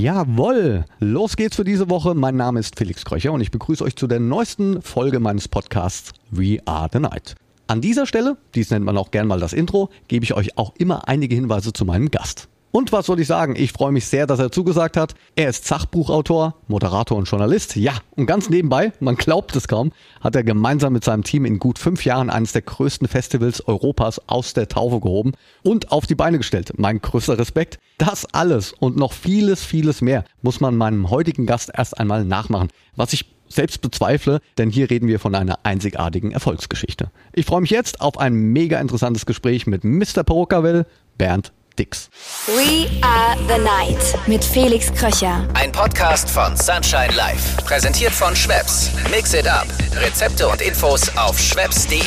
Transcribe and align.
Jawoll, 0.00 0.86
los 0.98 1.36
geht's 1.36 1.56
für 1.56 1.64
diese 1.64 1.90
Woche. 1.90 2.14
Mein 2.14 2.34
Name 2.34 2.58
ist 2.58 2.78
Felix 2.78 3.04
Kröcher 3.04 3.32
und 3.32 3.42
ich 3.42 3.50
begrüße 3.50 3.84
euch 3.84 3.96
zu 3.96 4.06
der 4.06 4.18
neuesten 4.18 4.80
Folge 4.80 5.20
meines 5.20 5.46
Podcasts 5.46 6.14
We 6.30 6.56
Are 6.64 6.88
the 6.90 7.00
Night. 7.00 7.34
An 7.66 7.82
dieser 7.82 8.06
Stelle, 8.06 8.38
dies 8.54 8.70
nennt 8.70 8.86
man 8.86 8.96
auch 8.96 9.10
gern 9.10 9.26
mal 9.26 9.40
das 9.40 9.52
Intro, 9.52 9.90
gebe 10.08 10.24
ich 10.24 10.32
euch 10.32 10.56
auch 10.56 10.74
immer 10.76 11.06
einige 11.06 11.34
Hinweise 11.34 11.74
zu 11.74 11.84
meinem 11.84 12.10
Gast. 12.10 12.48
Und 12.72 12.92
was 12.92 13.06
soll 13.06 13.18
ich 13.18 13.26
sagen? 13.26 13.56
Ich 13.56 13.72
freue 13.72 13.90
mich 13.90 14.06
sehr, 14.06 14.28
dass 14.28 14.38
er 14.38 14.52
zugesagt 14.52 14.96
hat. 14.96 15.14
Er 15.34 15.48
ist 15.48 15.66
Sachbuchautor, 15.66 16.54
Moderator 16.68 17.18
und 17.18 17.24
Journalist. 17.24 17.74
Ja, 17.74 17.94
und 18.14 18.26
ganz 18.26 18.48
nebenbei, 18.48 18.92
man 19.00 19.16
glaubt 19.16 19.56
es 19.56 19.66
kaum, 19.66 19.90
hat 20.20 20.36
er 20.36 20.44
gemeinsam 20.44 20.92
mit 20.92 21.02
seinem 21.02 21.24
Team 21.24 21.44
in 21.44 21.58
gut 21.58 21.80
fünf 21.80 22.04
Jahren 22.04 22.30
eines 22.30 22.52
der 22.52 22.62
größten 22.62 23.08
Festivals 23.08 23.66
Europas 23.66 24.20
aus 24.28 24.54
der 24.54 24.68
Taufe 24.68 25.00
gehoben 25.00 25.32
und 25.64 25.90
auf 25.90 26.06
die 26.06 26.14
Beine 26.14 26.38
gestellt. 26.38 26.72
Mein 26.76 27.00
größter 27.00 27.38
Respekt. 27.38 27.80
Das 27.98 28.24
alles 28.32 28.72
und 28.72 28.96
noch 28.96 29.12
vieles, 29.12 29.64
vieles 29.64 30.00
mehr 30.00 30.24
muss 30.42 30.60
man 30.60 30.76
meinem 30.76 31.10
heutigen 31.10 31.46
Gast 31.46 31.72
erst 31.74 31.98
einmal 31.98 32.24
nachmachen. 32.24 32.68
Was 32.94 33.12
ich 33.12 33.26
selbst 33.48 33.80
bezweifle, 33.80 34.40
denn 34.58 34.70
hier 34.70 34.90
reden 34.90 35.08
wir 35.08 35.18
von 35.18 35.34
einer 35.34 35.58
einzigartigen 35.64 36.30
Erfolgsgeschichte. 36.30 37.10
Ich 37.32 37.46
freue 37.46 37.62
mich 37.62 37.70
jetzt 37.70 38.00
auf 38.00 38.16
ein 38.16 38.34
mega 38.34 38.78
interessantes 38.78 39.26
Gespräch 39.26 39.66
mit 39.66 39.82
Mr. 39.82 40.22
Perukaville, 40.22 40.86
Bernd 41.18 41.52
Dix. 41.80 42.10
We 42.46 42.88
are 43.02 43.36
the 43.48 43.56
night 43.64 44.18
mit 44.26 44.44
Felix 44.44 44.92
Kröcher. 44.92 45.48
Ein 45.54 45.72
Podcast 45.72 46.28
von 46.28 46.54
Sunshine 46.54 47.14
Life. 47.16 47.62
Präsentiert 47.64 48.12
von 48.12 48.36
Schweppes. 48.36 48.90
Mix 49.10 49.32
it 49.32 49.48
up. 49.48 49.66
Rezepte 49.94 50.46
und 50.46 50.60
Infos 50.60 51.08
auf 51.16 51.38
schweppes.de. 51.40 51.98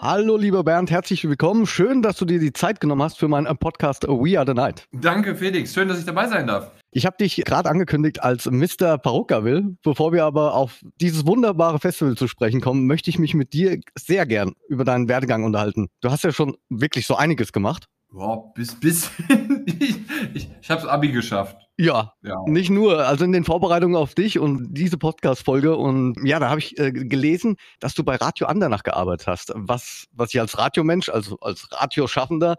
Hallo 0.00 0.36
lieber 0.36 0.62
Bernd, 0.62 0.92
herzlich 0.92 1.28
willkommen. 1.28 1.66
Schön, 1.66 2.02
dass 2.02 2.18
du 2.18 2.24
dir 2.24 2.38
die 2.38 2.52
Zeit 2.52 2.80
genommen 2.80 3.02
hast 3.02 3.18
für 3.18 3.26
meinen 3.26 3.58
Podcast 3.58 4.04
We 4.04 4.38
Are 4.38 4.46
the 4.46 4.54
Night. 4.54 4.86
Danke 4.92 5.34
Felix, 5.34 5.74
schön, 5.74 5.88
dass 5.88 5.98
ich 5.98 6.06
dabei 6.06 6.28
sein 6.28 6.46
darf. 6.46 6.70
Ich 6.90 7.04
habe 7.04 7.16
dich 7.18 7.36
gerade 7.44 7.68
angekündigt 7.68 8.22
als 8.22 8.50
Mr. 8.50 8.96
Parokaville. 8.96 9.76
Bevor 9.82 10.12
wir 10.12 10.24
aber 10.24 10.54
auf 10.54 10.80
dieses 11.00 11.26
wunderbare 11.26 11.78
Festival 11.78 12.16
zu 12.16 12.28
sprechen 12.28 12.60
kommen, 12.60 12.86
möchte 12.86 13.10
ich 13.10 13.18
mich 13.18 13.34
mit 13.34 13.52
dir 13.52 13.78
sehr 13.94 14.24
gern 14.24 14.54
über 14.68 14.84
deinen 14.84 15.08
Werdegang 15.08 15.44
unterhalten. 15.44 15.88
Du 16.00 16.10
hast 16.10 16.24
ja 16.24 16.32
schon 16.32 16.56
wirklich 16.70 17.06
so 17.06 17.14
einiges 17.14 17.52
gemacht. 17.52 17.88
Boah, 18.10 18.54
bis, 18.54 18.74
bis, 18.80 19.10
ich, 19.66 19.96
ich, 20.32 20.48
ich 20.62 20.70
habe 20.70 20.90
Abi 20.90 21.12
geschafft. 21.12 21.58
Ja, 21.76 22.14
ja, 22.22 22.36
nicht 22.46 22.70
nur. 22.70 23.06
Also 23.06 23.24
in 23.24 23.32
den 23.32 23.44
Vorbereitungen 23.44 23.96
auf 23.96 24.14
dich 24.14 24.38
und 24.38 24.72
diese 24.72 24.96
Podcast-Folge 24.96 25.76
und 25.76 26.16
ja, 26.24 26.38
da 26.38 26.48
habe 26.48 26.58
ich 26.58 26.78
äh, 26.78 26.90
gelesen, 26.90 27.56
dass 27.80 27.92
du 27.94 28.02
bei 28.04 28.16
Radio 28.16 28.46
Andernach 28.46 28.82
gearbeitet 28.82 29.26
hast, 29.26 29.52
was, 29.54 30.06
was 30.12 30.32
ich 30.32 30.40
als 30.40 30.56
Radiomensch, 30.56 31.10
also 31.10 31.38
als 31.40 31.68
Radioschaffender 31.70 32.56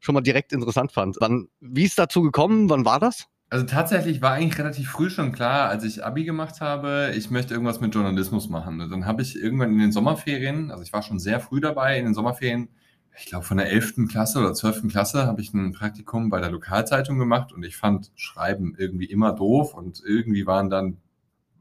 schon 0.00 0.14
mal 0.14 0.20
direkt 0.20 0.52
interessant 0.52 0.92
fand. 0.92 1.16
Wann, 1.18 1.48
wie 1.60 1.84
ist 1.84 1.98
dazu 1.98 2.20
gekommen? 2.20 2.68
Wann 2.68 2.84
war 2.84 3.00
das? 3.00 3.26
Also 3.52 3.66
tatsächlich 3.66 4.22
war 4.22 4.34
eigentlich 4.34 4.60
relativ 4.60 4.90
früh 4.90 5.10
schon 5.10 5.32
klar, 5.32 5.68
als 5.68 5.82
ich 5.82 6.04
Abi 6.04 6.24
gemacht 6.24 6.60
habe, 6.60 7.12
ich 7.16 7.32
möchte 7.32 7.52
irgendwas 7.52 7.80
mit 7.80 7.92
Journalismus 7.92 8.48
machen. 8.48 8.80
Und 8.80 8.90
dann 8.90 9.06
habe 9.06 9.22
ich 9.22 9.36
irgendwann 9.36 9.72
in 9.72 9.78
den 9.80 9.90
Sommerferien, 9.90 10.70
also 10.70 10.84
ich 10.84 10.92
war 10.92 11.02
schon 11.02 11.18
sehr 11.18 11.40
früh 11.40 11.60
dabei, 11.60 11.98
in 11.98 12.04
den 12.04 12.14
Sommerferien, 12.14 12.68
ich 13.18 13.26
glaube 13.26 13.44
von 13.44 13.56
der 13.56 13.68
11. 13.68 14.08
Klasse 14.08 14.38
oder 14.38 14.54
12. 14.54 14.86
Klasse, 14.88 15.26
habe 15.26 15.40
ich 15.40 15.52
ein 15.52 15.72
Praktikum 15.72 16.30
bei 16.30 16.40
der 16.40 16.52
Lokalzeitung 16.52 17.18
gemacht 17.18 17.52
und 17.52 17.64
ich 17.64 17.76
fand 17.76 18.12
Schreiben 18.14 18.76
irgendwie 18.78 19.06
immer 19.06 19.32
doof 19.32 19.74
und 19.74 20.00
irgendwie 20.06 20.46
waren 20.46 20.70
dann, 20.70 20.98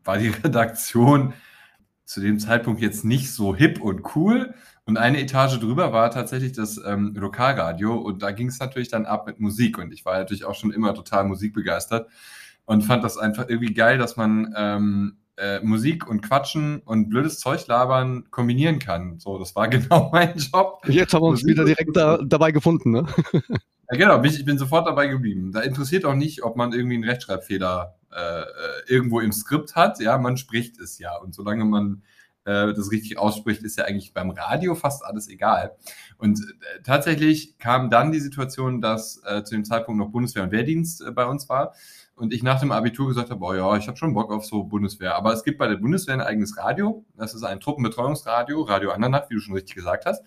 war 0.04 0.20
die 0.20 0.28
Redaktion 0.44 1.34
zu 2.06 2.22
dem 2.22 2.38
Zeitpunkt 2.38 2.82
jetzt 2.82 3.04
nicht 3.04 3.32
so 3.32 3.56
hip 3.56 3.82
und 3.82 4.16
cool. 4.16 4.54
Und 4.90 4.98
eine 4.98 5.22
Etage 5.22 5.60
drüber 5.60 5.94
war 5.94 6.10
tatsächlich 6.10 6.54
das 6.54 6.82
ähm, 6.84 7.14
Lokalradio 7.16 7.96
und 7.96 8.24
da 8.24 8.32
ging 8.32 8.48
es 8.48 8.58
natürlich 8.58 8.88
dann 8.88 9.06
ab 9.06 9.28
mit 9.28 9.40
Musik 9.40 9.78
und 9.78 9.94
ich 9.94 10.04
war 10.04 10.18
natürlich 10.18 10.46
auch 10.46 10.56
schon 10.56 10.72
immer 10.72 10.96
total 10.96 11.26
musikbegeistert 11.26 12.10
und 12.66 12.82
fand 12.82 13.04
das 13.04 13.16
einfach 13.16 13.48
irgendwie 13.50 13.76
geil, 13.76 14.00
dass 14.00 14.18
man 14.18 14.52
ähm, 14.58 15.18
äh, 15.38 15.60
Musik 15.60 16.08
und 16.08 16.22
Quatschen 16.22 16.80
und 16.80 17.08
blödes 17.08 17.38
Zeug 17.38 17.68
labern 17.68 18.32
kombinieren 18.32 18.80
kann. 18.80 19.20
So, 19.20 19.38
das 19.38 19.56
war 19.56 19.68
genau 19.68 20.10
mein 20.12 20.36
Job. 20.36 20.82
Jetzt 20.88 21.14
haben 21.14 21.22
wir 21.22 21.28
uns 21.28 21.44
Musik 21.44 21.56
wieder 21.56 21.66
direkt 21.66 21.96
da, 21.96 22.18
dabei 22.18 22.52
gefunden, 22.52 22.90
ne? 22.90 23.06
ja, 23.92 23.96
genau, 23.96 24.24
ich 24.24 24.44
bin 24.44 24.58
sofort 24.58 24.88
dabei 24.88 25.06
geblieben. 25.06 25.52
Da 25.52 25.60
interessiert 25.60 26.04
auch 26.04 26.16
nicht, 26.16 26.42
ob 26.42 26.56
man 26.56 26.74
irgendwie 26.74 26.96
einen 26.96 27.04
Rechtschreibfehler 27.04 27.96
äh, 28.12 28.42
äh, 28.42 28.46
irgendwo 28.88 29.20
im 29.20 29.34
Skript 29.34 29.76
hat. 29.76 30.00
Ja, 30.00 30.18
man 30.18 30.36
spricht 30.36 30.80
es 30.80 30.98
ja. 30.98 31.16
Und 31.16 31.36
solange 31.36 31.64
man 31.64 32.02
äh, 32.50 32.74
das 32.74 32.92
richtig 32.92 33.18
ausspricht, 33.18 33.64
ist 33.64 33.78
ja 33.78 33.86
eigentlich 33.86 34.14
beim 34.14 34.32
Radio 34.32 34.76
fast 34.76 35.06
alles 35.06 35.30
egal. 35.30 35.76
Und 36.18 36.40
äh, 36.40 36.82
tatsächlich 36.84 37.58
kam 37.60 37.90
dann 37.90 38.12
die 38.12 38.20
Situation, 38.20 38.82
dass 38.82 39.22
äh, 39.26 39.44
zu 39.44 39.56
dem 39.56 39.66
Zeitpunkt 39.66 40.00
noch 40.00 40.10
Bundeswehr 40.10 40.44
und 40.44 40.52
Wehrdienst 40.52 41.02
äh, 41.02 41.12
bei 41.12 41.26
uns 41.26 41.48
war 41.48 41.74
und 42.16 42.34
ich 42.34 42.44
nach 42.44 42.60
dem 42.60 42.72
Abitur 42.72 43.08
gesagt 43.08 43.30
habe, 43.30 43.46
oh 43.46 43.54
ja, 43.54 43.78
ich 43.78 43.88
habe 43.88 43.98
schon 43.98 44.14
Bock 44.14 44.32
auf 44.32 44.46
so 44.46 44.64
Bundeswehr. 44.64 45.16
Aber 45.16 45.32
es 45.32 45.44
gibt 45.44 45.58
bei 45.58 45.68
der 45.68 45.78
Bundeswehr 45.78 46.16
ein 46.16 46.22
eigenes 46.22 46.58
Radio. 46.58 47.06
Das 47.16 47.34
ist 47.34 47.44
ein 47.44 47.60
Truppenbetreuungsradio, 47.60 48.62
Radio 48.62 48.92
Andernach, 48.92 49.30
wie 49.30 49.36
du 49.36 49.40
schon 49.40 49.56
richtig 49.56 49.76
gesagt 49.76 50.06
hast. 50.06 50.24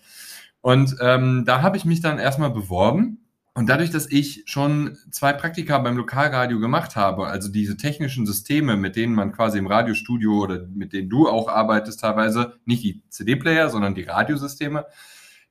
Und 0.61 0.95
ähm, 1.01 1.43
da 1.45 1.61
habe 1.61 1.77
ich 1.77 1.85
mich 1.85 2.01
dann 2.01 2.19
erstmal 2.19 2.49
beworben 2.49 3.22
und 3.55 3.69
dadurch, 3.69 3.91
dass 3.91 4.09
ich 4.09 4.43
schon 4.47 4.97
zwei 5.11 5.31
Praktika 5.31 5.77
beim 5.77 5.95
Lokalradio 5.95 6.59
gemacht 6.59 6.95
habe, 6.95 7.27
also 7.27 7.49
diese 7.49 7.77
technischen 7.77 8.25
Systeme, 8.25 8.77
mit 8.77 8.95
denen 8.95 9.13
man 9.13 9.31
quasi 9.31 9.59
im 9.59 9.67
Radiostudio 9.67 10.39
oder 10.39 10.65
mit 10.73 10.91
denen 10.91 11.09
du 11.09 11.27
auch 11.27 11.47
arbeitest 11.47 11.99
teilweise, 11.99 12.55
nicht 12.65 12.83
die 12.83 13.03
CD-Player, 13.09 13.69
sondern 13.69 13.93
die 13.93 14.03
Radiosysteme, 14.03 14.87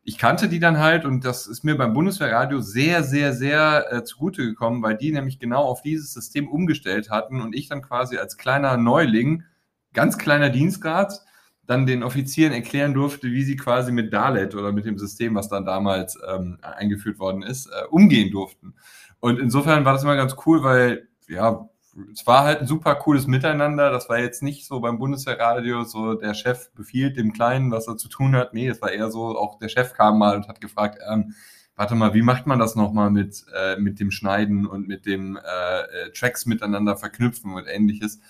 ich 0.04 0.18
kannte 0.18 0.48
die 0.48 0.58
dann 0.58 0.78
halt 0.78 1.04
und 1.04 1.24
das 1.24 1.46
ist 1.46 1.62
mir 1.62 1.76
beim 1.76 1.92
Bundeswehrradio 1.92 2.60
sehr, 2.60 3.04
sehr, 3.04 3.32
sehr 3.34 3.92
äh, 3.92 4.02
zugute 4.02 4.42
gekommen, 4.42 4.82
weil 4.82 4.96
die 4.96 5.12
nämlich 5.12 5.38
genau 5.38 5.62
auf 5.62 5.82
dieses 5.82 6.12
System 6.12 6.48
umgestellt 6.48 7.08
hatten 7.08 7.40
und 7.40 7.54
ich 7.54 7.68
dann 7.68 7.82
quasi 7.82 8.18
als 8.18 8.36
kleiner 8.36 8.76
Neuling, 8.76 9.44
ganz 9.92 10.18
kleiner 10.18 10.50
Dienstgrad, 10.50 11.20
dann 11.66 11.86
den 11.86 12.02
Offizieren 12.02 12.52
erklären 12.52 12.94
durfte, 12.94 13.28
wie 13.30 13.44
sie 13.44 13.56
quasi 13.56 13.92
mit 13.92 14.12
Dalet 14.12 14.54
oder 14.54 14.72
mit 14.72 14.84
dem 14.84 14.98
System, 14.98 15.34
was 15.34 15.48
dann 15.48 15.64
damals 15.64 16.18
ähm, 16.28 16.58
eingeführt 16.62 17.18
worden 17.18 17.42
ist, 17.42 17.66
äh, 17.66 17.86
umgehen 17.88 18.30
durften. 18.30 18.74
Und 19.20 19.38
insofern 19.38 19.84
war 19.84 19.92
das 19.92 20.02
immer 20.02 20.16
ganz 20.16 20.34
cool, 20.46 20.64
weil 20.64 21.08
ja, 21.28 21.68
es 22.12 22.26
war 22.26 22.44
halt 22.44 22.60
ein 22.60 22.66
super 22.66 22.94
cooles 22.94 23.26
Miteinander. 23.26 23.90
Das 23.90 24.08
war 24.08 24.18
jetzt 24.18 24.42
nicht 24.42 24.66
so 24.66 24.80
beim 24.80 24.98
Bundeswehrradio, 24.98 25.84
so 25.84 26.14
der 26.14 26.34
Chef 26.34 26.72
befiehlt 26.72 27.16
dem 27.16 27.32
Kleinen, 27.32 27.70
was 27.70 27.86
er 27.86 27.96
zu 27.96 28.08
tun 28.08 28.34
hat. 28.34 28.54
Nee, 28.54 28.68
es 28.68 28.80
war 28.80 28.90
eher 28.90 29.10
so, 29.10 29.38
auch 29.38 29.58
der 29.58 29.68
Chef 29.68 29.92
kam 29.94 30.18
mal 30.18 30.36
und 30.36 30.48
hat 30.48 30.60
gefragt, 30.60 30.98
ähm, 31.08 31.34
warte 31.76 31.94
mal, 31.94 32.14
wie 32.14 32.22
macht 32.22 32.46
man 32.46 32.58
das 32.58 32.74
nochmal 32.76 33.10
mit, 33.10 33.44
äh, 33.54 33.76
mit 33.76 34.00
dem 34.00 34.10
Schneiden 34.10 34.66
und 34.66 34.88
mit 34.88 35.06
dem 35.06 35.36
äh, 35.36 35.80
äh 35.80 36.12
Tracks 36.12 36.46
miteinander 36.46 36.96
verknüpfen 36.96 37.52
und 37.54 37.66
ähnliches. 37.66 38.20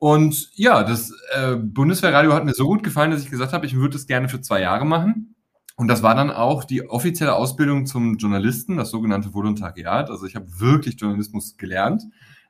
Und 0.00 0.50
ja, 0.54 0.82
das 0.82 1.12
äh, 1.34 1.56
Bundeswehrradio 1.56 2.32
hat 2.32 2.46
mir 2.46 2.54
so 2.54 2.64
gut 2.64 2.82
gefallen, 2.82 3.10
dass 3.10 3.22
ich 3.22 3.30
gesagt 3.30 3.52
habe, 3.52 3.66
ich 3.66 3.76
würde 3.76 3.98
es 3.98 4.06
gerne 4.06 4.30
für 4.30 4.40
zwei 4.40 4.62
Jahre 4.62 4.86
machen. 4.86 5.34
Und 5.76 5.88
das 5.88 6.02
war 6.02 6.14
dann 6.14 6.30
auch 6.30 6.64
die 6.64 6.88
offizielle 6.88 7.34
Ausbildung 7.34 7.84
zum 7.84 8.16
Journalisten, 8.16 8.78
das 8.78 8.90
sogenannte 8.90 9.34
Volontariat. 9.34 10.08
Also 10.08 10.24
ich 10.24 10.36
habe 10.36 10.46
wirklich 10.58 10.98
Journalismus 10.98 11.58
gelernt, 11.58 12.04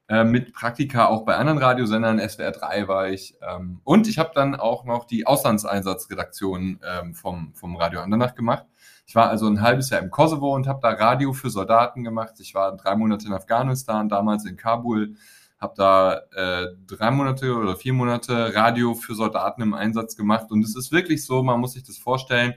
äh, 0.08 0.22
mit 0.22 0.52
Praktika 0.52 1.06
auch 1.06 1.24
bei 1.24 1.34
anderen 1.34 1.58
Radiosendern, 1.58 2.20
SWR 2.20 2.52
3 2.52 2.86
war 2.86 3.08
ich. 3.08 3.34
Ähm, 3.42 3.80
und 3.82 4.06
ich 4.06 4.20
habe 4.20 4.30
dann 4.32 4.54
auch 4.54 4.84
noch 4.84 5.04
die 5.04 5.26
Auslandseinsatzredaktion 5.26 6.78
ähm, 6.84 7.14
vom, 7.14 7.52
vom 7.54 7.74
Radio 7.74 7.98
Andernach 7.98 8.36
gemacht. 8.36 8.64
Ich 9.06 9.16
war 9.16 9.28
also 9.28 9.48
ein 9.48 9.60
halbes 9.60 9.90
Jahr 9.90 10.02
im 10.02 10.12
Kosovo 10.12 10.54
und 10.54 10.68
habe 10.68 10.78
da 10.80 10.90
Radio 10.90 11.32
für 11.32 11.50
Soldaten 11.50 12.04
gemacht. 12.04 12.34
Ich 12.38 12.54
war 12.54 12.76
drei 12.76 12.94
Monate 12.94 13.26
in 13.26 13.32
Afghanistan, 13.32 14.08
damals 14.08 14.44
in 14.44 14.56
Kabul 14.56 15.16
habe 15.60 15.74
da 15.76 16.20
äh, 16.34 16.68
drei 16.86 17.10
Monate 17.10 17.54
oder 17.54 17.76
vier 17.76 17.92
Monate 17.92 18.54
Radio 18.54 18.94
für 18.94 19.14
Soldaten 19.14 19.62
im 19.62 19.74
Einsatz 19.74 20.16
gemacht. 20.16 20.50
Und 20.50 20.64
es 20.64 20.74
ist 20.74 20.90
wirklich 20.90 21.24
so, 21.24 21.42
man 21.42 21.60
muss 21.60 21.74
sich 21.74 21.82
das 21.82 21.98
vorstellen, 21.98 22.54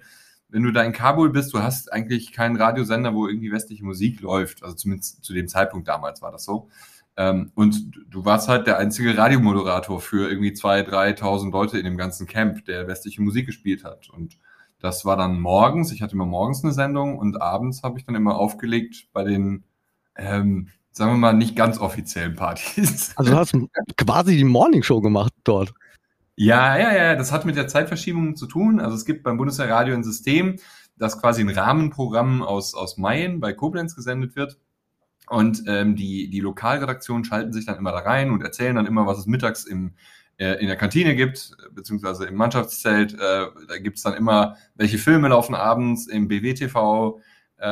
wenn 0.50 0.63
du 0.63 0.71
da 0.71 0.83
in 0.83 0.94
Kabul 0.94 1.31
bist, 1.31 1.53
du 1.53 1.61
hast 1.61 1.91
eigentlich 1.91 2.31
keinen 2.31 2.55
Radiosender, 2.55 3.13
wo 3.13 3.27
irgendwie 3.27 3.51
westliche 3.51 3.83
Musik 3.83 4.21
läuft. 4.21 4.63
Also 4.63 4.75
zumindest 4.75 5.23
zu 5.23 5.33
dem 5.33 5.47
Zeitpunkt 5.47 5.88
damals 5.88 6.21
war 6.21 6.31
das 6.31 6.45
so. 6.45 6.69
Ähm, 7.17 7.51
und 7.55 7.91
du 8.07 8.23
warst 8.23 8.47
halt 8.47 8.67
der 8.67 8.77
einzige 8.77 9.17
Radiomoderator 9.17 10.00
für 10.00 10.29
irgendwie 10.29 10.51
2.000, 10.51 11.19
3.000 11.19 11.51
Leute 11.51 11.77
in 11.77 11.85
dem 11.85 11.97
ganzen 11.97 12.27
Camp, 12.27 12.65
der 12.65 12.88
westliche 12.88 13.21
Musik 13.21 13.47
gespielt 13.47 13.83
hat. 13.83 14.09
Und 14.09 14.38
das 14.79 15.05
war 15.05 15.17
dann 15.17 15.39
morgens. 15.39 15.91
Ich 15.91 16.01
hatte 16.01 16.13
immer 16.13 16.25
morgens 16.25 16.63
eine 16.63 16.73
Sendung 16.73 17.17
und 17.17 17.41
abends 17.41 17.83
habe 17.83 17.97
ich 18.00 18.05
dann 18.05 18.15
immer 18.15 18.35
aufgelegt 18.35 19.07
bei 19.11 19.23
den 19.23 19.63
ähm, 20.15 20.69
sagen 20.93 21.11
wir 21.11 21.17
mal, 21.17 21.33
nicht 21.33 21.55
ganz 21.55 21.79
offiziellen 21.79 22.35
Partys. 22.35 23.13
Also 23.17 23.31
du 23.31 23.37
hast 23.37 23.55
quasi 23.97 24.37
die 24.37 24.43
Morning 24.43 24.83
Show 24.83 25.01
gemacht 25.01 25.33
dort. 25.43 25.73
Ja, 26.35 26.77
ja, 26.77 26.95
ja, 26.95 27.15
das 27.15 27.31
hat 27.31 27.45
mit 27.45 27.55
der 27.55 27.67
Zeitverschiebung 27.67 28.35
zu 28.35 28.47
tun. 28.47 28.79
Also 28.79 28.95
es 28.95 29.05
gibt 29.05 29.23
beim 29.23 29.37
Bundeswehrradio 29.37 29.93
ein 29.93 30.03
System, 30.03 30.57
das 30.97 31.19
quasi 31.19 31.41
ein 31.41 31.49
Rahmenprogramm 31.49 32.41
aus, 32.41 32.73
aus 32.73 32.97
Mayen 32.97 33.39
bei 33.39 33.53
Koblenz 33.53 33.95
gesendet 33.95 34.35
wird. 34.35 34.57
Und 35.27 35.63
ähm, 35.67 35.95
die, 35.95 36.29
die 36.29 36.39
Lokalredaktionen 36.39 37.23
schalten 37.23 37.53
sich 37.53 37.65
dann 37.65 37.77
immer 37.77 37.91
da 37.91 37.99
rein 37.99 38.31
und 38.31 38.43
erzählen 38.43 38.75
dann 38.75 38.85
immer, 38.85 39.05
was 39.05 39.19
es 39.19 39.25
mittags 39.25 39.63
im, 39.63 39.93
äh, 40.37 40.59
in 40.59 40.67
der 40.67 40.75
Kantine 40.75 41.15
gibt, 41.15 41.55
beziehungsweise 41.71 42.25
im 42.25 42.35
Mannschaftszelt. 42.35 43.13
Äh, 43.13 43.17
da 43.67 43.77
gibt's 43.79 44.03
dann 44.03 44.15
immer, 44.15 44.57
welche 44.75 44.97
Filme 44.97 45.29
laufen 45.29 45.55
abends 45.55 46.07
im 46.07 46.27
BWTV, 46.27 47.19
äh, 47.57 47.65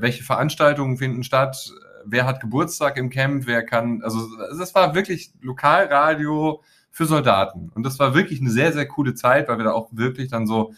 welche 0.00 0.24
Veranstaltungen 0.24 0.96
finden 0.96 1.22
statt, 1.22 1.72
wer 2.04 2.26
hat 2.26 2.40
Geburtstag 2.40 2.96
im 2.96 3.10
Camp, 3.10 3.46
wer 3.46 3.64
kann, 3.64 4.02
also 4.02 4.26
das 4.58 4.74
war 4.74 4.94
wirklich 4.94 5.32
Lokalradio 5.40 6.62
für 6.90 7.06
Soldaten. 7.06 7.70
Und 7.74 7.84
das 7.84 7.98
war 7.98 8.14
wirklich 8.14 8.40
eine 8.40 8.50
sehr, 8.50 8.72
sehr 8.72 8.86
coole 8.86 9.14
Zeit, 9.14 9.48
weil 9.48 9.58
wir 9.58 9.64
da 9.64 9.72
auch 9.72 9.88
wirklich 9.92 10.28
dann 10.28 10.46
so 10.46 10.72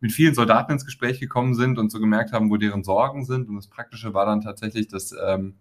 mit 0.00 0.12
vielen 0.12 0.34
Soldaten 0.34 0.72
ins 0.72 0.84
Gespräch 0.84 1.20
gekommen 1.20 1.54
sind 1.54 1.78
und 1.78 1.90
so 1.90 1.98
gemerkt 1.98 2.32
haben, 2.32 2.50
wo 2.50 2.56
deren 2.56 2.84
Sorgen 2.84 3.24
sind. 3.24 3.48
Und 3.48 3.56
das 3.56 3.68
Praktische 3.68 4.12
war 4.12 4.26
dann 4.26 4.42
tatsächlich, 4.42 4.88
dass, 4.88 5.14
ähm, 5.26 5.54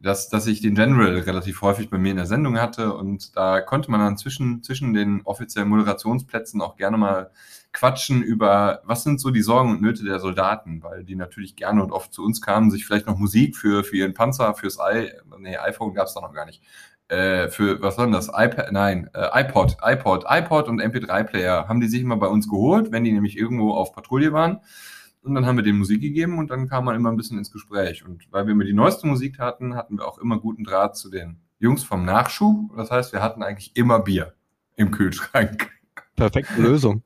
dass, 0.00 0.30
dass 0.30 0.46
ich 0.46 0.62
den 0.62 0.74
General 0.74 1.18
relativ 1.18 1.60
häufig 1.60 1.90
bei 1.90 1.98
mir 1.98 2.12
in 2.12 2.16
der 2.16 2.26
Sendung 2.26 2.58
hatte. 2.58 2.94
Und 2.94 3.36
da 3.36 3.60
konnte 3.60 3.90
man 3.90 4.00
dann 4.00 4.16
zwischen, 4.16 4.62
zwischen 4.62 4.94
den 4.94 5.20
offiziellen 5.24 5.68
Moderationsplätzen 5.68 6.62
auch 6.62 6.76
gerne 6.76 6.96
mal 6.96 7.30
quatschen 7.72 8.22
über, 8.22 8.82
was 8.84 9.02
sind 9.02 9.20
so 9.20 9.30
die 9.30 9.42
Sorgen 9.42 9.70
und 9.70 9.82
Nöte 9.82 10.04
der 10.04 10.20
Soldaten, 10.20 10.82
weil 10.82 11.04
die 11.04 11.16
natürlich 11.16 11.56
gerne 11.56 11.82
und 11.82 11.92
oft 11.92 12.12
zu 12.12 12.24
uns 12.24 12.40
kamen, 12.40 12.70
sich 12.70 12.84
vielleicht 12.84 13.06
noch 13.06 13.18
Musik 13.18 13.56
für, 13.56 13.82
für 13.82 13.96
ihren 13.96 14.14
Panzer, 14.14 14.54
fürs 14.54 14.78
i, 14.78 15.10
nee, 15.38 15.56
iPhone 15.56 15.94
gab 15.94 16.06
es 16.06 16.14
da 16.14 16.20
noch 16.20 16.34
gar 16.34 16.46
nicht, 16.46 16.62
äh, 17.08 17.48
für, 17.48 17.82
was 17.82 17.98
war 17.98 18.06
denn 18.06 18.12
das? 18.12 18.28
iPad, 18.28 18.72
nein, 18.72 19.10
äh, 19.14 19.40
iPod, 19.40 19.76
iPod, 19.82 20.24
iPod 20.28 20.68
und 20.68 20.80
MP3-Player 20.80 21.68
haben 21.68 21.80
die 21.80 21.88
sich 21.88 22.00
immer 22.00 22.16
bei 22.16 22.28
uns 22.28 22.48
geholt, 22.48 22.90
wenn 22.90 23.04
die 23.04 23.12
nämlich 23.12 23.36
irgendwo 23.36 23.72
auf 23.72 23.92
Patrouille 23.92 24.32
waren. 24.32 24.60
Und 25.22 25.34
dann 25.34 25.46
haben 25.46 25.56
wir 25.56 25.62
denen 25.62 25.78
Musik 25.78 26.00
gegeben 26.00 26.38
und 26.38 26.50
dann 26.50 26.68
kam 26.68 26.84
man 26.84 26.96
immer 26.96 27.10
ein 27.10 27.16
bisschen 27.16 27.38
ins 27.38 27.52
Gespräch. 27.52 28.04
Und 28.04 28.26
weil 28.32 28.46
wir 28.46 28.52
immer 28.52 28.64
die 28.64 28.72
neueste 28.72 29.06
Musik 29.06 29.38
hatten, 29.38 29.76
hatten 29.76 29.98
wir 29.98 30.08
auch 30.08 30.18
immer 30.18 30.38
guten 30.38 30.64
Draht 30.64 30.96
zu 30.96 31.10
den 31.10 31.36
Jungs 31.58 31.84
vom 31.84 32.04
Nachschub. 32.04 32.74
Das 32.76 32.90
heißt, 32.90 33.12
wir 33.12 33.22
hatten 33.22 33.42
eigentlich 33.42 33.76
immer 33.76 34.00
Bier 34.00 34.34
im 34.74 34.90
Kühlschrank. 34.90 35.70
Perfekte 36.16 36.60
Lösung. 36.60 37.02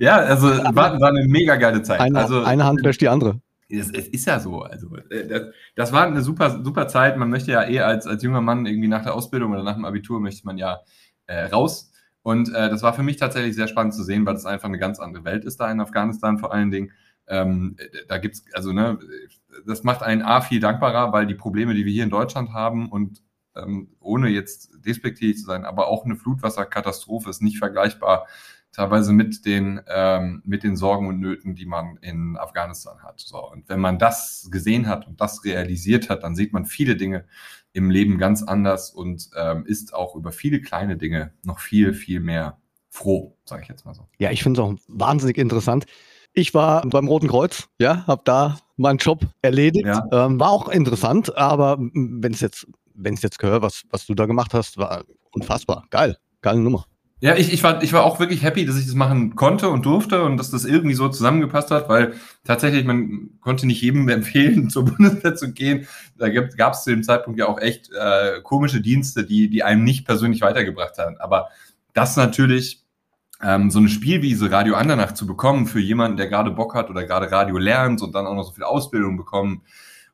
Ja, 0.00 0.16
also 0.16 0.48
war, 0.48 1.00
war 1.00 1.08
eine 1.08 1.26
mega 1.26 1.56
geile 1.56 1.82
Zeit. 1.82 2.00
Eine, 2.00 2.20
also, 2.20 2.42
eine 2.42 2.64
Hand 2.64 2.84
wäscht 2.84 3.00
die 3.00 3.08
andere. 3.08 3.40
Es, 3.68 3.90
es, 3.90 4.08
ist 4.08 4.26
ja 4.26 4.38
so. 4.38 4.62
Also, 4.62 4.94
äh, 5.10 5.26
das, 5.26 5.42
das, 5.74 5.92
war 5.92 6.06
eine 6.06 6.22
super, 6.22 6.62
super 6.62 6.88
Zeit. 6.88 7.16
Man 7.16 7.30
möchte 7.30 7.52
ja 7.52 7.66
eh 7.66 7.80
als, 7.80 8.06
als 8.06 8.22
junger 8.22 8.40
Mann 8.40 8.66
irgendwie 8.66 8.88
nach 8.88 9.02
der 9.02 9.14
Ausbildung 9.14 9.52
oder 9.52 9.62
nach 9.62 9.74
dem 9.74 9.84
Abitur 9.84 10.20
möchte 10.20 10.46
man 10.46 10.58
ja 10.58 10.80
äh, 11.26 11.44
raus. 11.44 11.92
Und 12.22 12.48
äh, 12.54 12.68
das 12.68 12.82
war 12.82 12.92
für 12.92 13.02
mich 13.02 13.16
tatsächlich 13.16 13.54
sehr 13.54 13.68
spannend 13.68 13.94
zu 13.94 14.02
sehen, 14.02 14.26
weil 14.26 14.34
das 14.34 14.46
einfach 14.46 14.68
eine 14.68 14.78
ganz 14.78 15.00
andere 15.00 15.24
Welt 15.24 15.44
ist 15.44 15.58
da 15.58 15.70
in 15.70 15.80
Afghanistan 15.80 16.38
vor 16.38 16.52
allen 16.52 16.70
Dingen. 16.70 16.92
Ähm, 17.26 17.76
da 18.08 18.18
gibt's, 18.18 18.44
also, 18.52 18.72
ne, 18.72 18.98
das 19.66 19.84
macht 19.84 20.02
einen 20.02 20.22
A 20.22 20.40
viel 20.40 20.60
dankbarer, 20.60 21.12
weil 21.12 21.26
die 21.26 21.34
Probleme, 21.34 21.74
die 21.74 21.84
wir 21.84 21.92
hier 21.92 22.04
in 22.04 22.10
Deutschland 22.10 22.52
haben 22.52 22.90
und 22.90 23.22
ähm, 23.56 23.88
ohne 24.00 24.28
jetzt 24.28 24.70
despektiv 24.84 25.36
zu 25.36 25.44
sein, 25.44 25.64
aber 25.64 25.88
auch 25.88 26.04
eine 26.04 26.16
Flutwasserkatastrophe 26.16 27.30
ist 27.30 27.42
nicht 27.42 27.58
vergleichbar 27.58 28.26
teilweise 28.72 29.12
mit 29.12 29.44
den, 29.44 29.80
ähm, 29.86 30.42
mit 30.44 30.62
den 30.62 30.76
Sorgen 30.76 31.06
und 31.06 31.20
Nöten, 31.20 31.54
die 31.54 31.66
man 31.66 31.98
in 31.98 32.36
Afghanistan 32.38 33.02
hat. 33.02 33.20
So, 33.20 33.50
und 33.50 33.68
wenn 33.68 33.80
man 33.80 33.98
das 33.98 34.48
gesehen 34.50 34.88
hat 34.88 35.06
und 35.06 35.20
das 35.20 35.44
realisiert 35.44 36.08
hat, 36.08 36.22
dann 36.22 36.34
sieht 36.34 36.52
man 36.52 36.64
viele 36.64 36.96
Dinge 36.96 37.26
im 37.74 37.90
Leben 37.90 38.18
ganz 38.18 38.42
anders 38.42 38.90
und 38.90 39.30
ähm, 39.36 39.64
ist 39.66 39.94
auch 39.94 40.14
über 40.16 40.32
viele 40.32 40.60
kleine 40.60 40.96
Dinge 40.96 41.32
noch 41.42 41.58
viel, 41.58 41.92
viel 41.92 42.20
mehr 42.20 42.58
froh, 42.88 43.36
sage 43.44 43.62
ich 43.62 43.68
jetzt 43.68 43.84
mal 43.84 43.94
so. 43.94 44.06
Ja, 44.18 44.30
ich 44.30 44.42
finde 44.42 44.60
es 44.60 44.66
auch 44.66 44.74
wahnsinnig 44.88 45.38
interessant. 45.38 45.84
Ich 46.34 46.54
war 46.54 46.82
beim 46.88 47.08
Roten 47.08 47.28
Kreuz, 47.28 47.68
ja, 47.78 48.06
habe 48.06 48.22
da 48.24 48.58
meinen 48.76 48.98
Job 48.98 49.20
erledigt. 49.42 49.86
Ja. 49.86 50.04
Ähm, 50.12 50.40
war 50.40 50.50
auch 50.50 50.68
interessant, 50.68 51.36
aber 51.36 51.76
wenn 51.78 52.32
es 52.32 52.40
jetzt, 52.40 52.66
wenn 52.94 53.14
es 53.14 53.22
jetzt 53.22 53.38
gehört, 53.38 53.62
was, 53.62 53.82
was 53.90 54.06
du 54.06 54.14
da 54.14 54.24
gemacht 54.24 54.54
hast, 54.54 54.78
war 54.78 55.04
unfassbar. 55.32 55.86
Geil, 55.90 56.16
geile 56.40 56.60
Nummer. 56.60 56.86
Ja, 57.22 57.36
ich, 57.36 57.52
ich, 57.52 57.62
war, 57.62 57.80
ich 57.84 57.92
war 57.92 58.02
auch 58.02 58.18
wirklich 58.18 58.42
happy, 58.42 58.66
dass 58.66 58.76
ich 58.76 58.86
das 58.86 58.96
machen 58.96 59.36
konnte 59.36 59.68
und 59.68 59.86
durfte 59.86 60.24
und 60.24 60.38
dass 60.38 60.50
das 60.50 60.64
irgendwie 60.64 60.96
so 60.96 61.08
zusammengepasst 61.08 61.70
hat, 61.70 61.88
weil 61.88 62.14
tatsächlich 62.42 62.84
man 62.84 63.30
konnte 63.40 63.64
nicht 63.64 63.80
jedem 63.80 64.08
empfehlen, 64.08 64.70
zur 64.70 64.86
Bundeswehr 64.86 65.36
zu 65.36 65.52
gehen. 65.52 65.86
Da 66.18 66.30
gab 66.30 66.72
es 66.72 66.82
zu 66.82 66.90
dem 66.90 67.04
Zeitpunkt 67.04 67.38
ja 67.38 67.46
auch 67.46 67.60
echt 67.60 67.92
äh, 67.92 68.40
komische 68.42 68.80
Dienste, 68.80 69.24
die, 69.24 69.48
die 69.48 69.62
einem 69.62 69.84
nicht 69.84 70.04
persönlich 70.04 70.40
weitergebracht 70.40 70.98
haben. 70.98 71.16
Aber 71.20 71.50
das 71.92 72.16
natürlich, 72.16 72.82
ähm, 73.40 73.70
so 73.70 73.78
eine 73.78 73.88
Spielwiese 73.88 74.50
Radio 74.50 74.74
Andernach 74.74 75.12
zu 75.12 75.24
bekommen 75.24 75.66
für 75.66 75.78
jemanden, 75.78 76.16
der 76.16 76.26
gerade 76.26 76.50
Bock 76.50 76.74
hat 76.74 76.90
oder 76.90 77.04
gerade 77.04 77.30
Radio 77.30 77.56
lernt 77.56 78.02
und 78.02 78.16
dann 78.16 78.26
auch 78.26 78.34
noch 78.34 78.44
so 78.44 78.52
viel 78.52 78.64
Ausbildung 78.64 79.16
bekommen, 79.16 79.62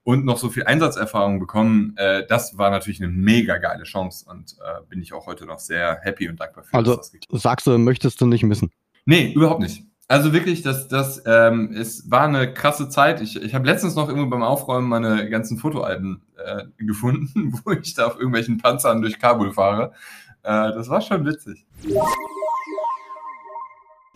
und 0.09 0.25
noch 0.25 0.39
so 0.39 0.49
viel 0.49 0.65
Einsatzerfahrung 0.65 1.39
bekommen, 1.39 1.93
äh, 1.99 2.25
das 2.27 2.57
war 2.57 2.71
natürlich 2.71 2.99
eine 3.03 3.13
mega 3.13 3.59
geile 3.59 3.83
Chance 3.83 4.25
und 4.27 4.53
äh, 4.53 4.81
bin 4.89 5.03
ich 5.03 5.13
auch 5.13 5.27
heute 5.27 5.45
noch 5.45 5.59
sehr 5.59 5.99
happy 6.01 6.31
und 6.31 6.41
dankbar 6.41 6.65
für. 6.65 6.73
Also 6.73 6.99
sagst 7.31 7.67
du, 7.67 7.77
möchtest 7.77 8.19
du 8.19 8.25
nicht 8.25 8.43
missen? 8.43 8.71
Nee, 9.05 9.35
überhaupt 9.35 9.61
nicht. 9.61 9.85
Also 10.07 10.33
wirklich, 10.33 10.63
das, 10.63 10.89
das, 10.89 11.23
ähm, 11.27 11.75
es 11.79 12.11
war 12.11 12.23
eine 12.23 12.55
krasse 12.55 12.89
Zeit. 12.89 13.21
Ich, 13.21 13.37
ich 13.37 13.55
habe 13.55 13.67
letztens 13.67 13.97
noch 13.97 14.09
irgendwo 14.09 14.31
beim 14.31 14.43
Aufräumen 14.43 14.89
meine 14.89 15.29
ganzen 15.29 15.59
Fotoalben 15.59 16.23
äh, 16.43 16.65
gefunden, 16.79 17.61
wo 17.67 17.73
ich 17.73 17.93
da 17.93 18.07
auf 18.07 18.15
irgendwelchen 18.17 18.57
Panzern 18.57 19.03
durch 19.03 19.19
Kabul 19.19 19.53
fahre. 19.53 19.93
Äh, 20.43 20.73
das 20.73 20.89
war 20.89 21.03
schon 21.03 21.27
witzig. 21.27 21.67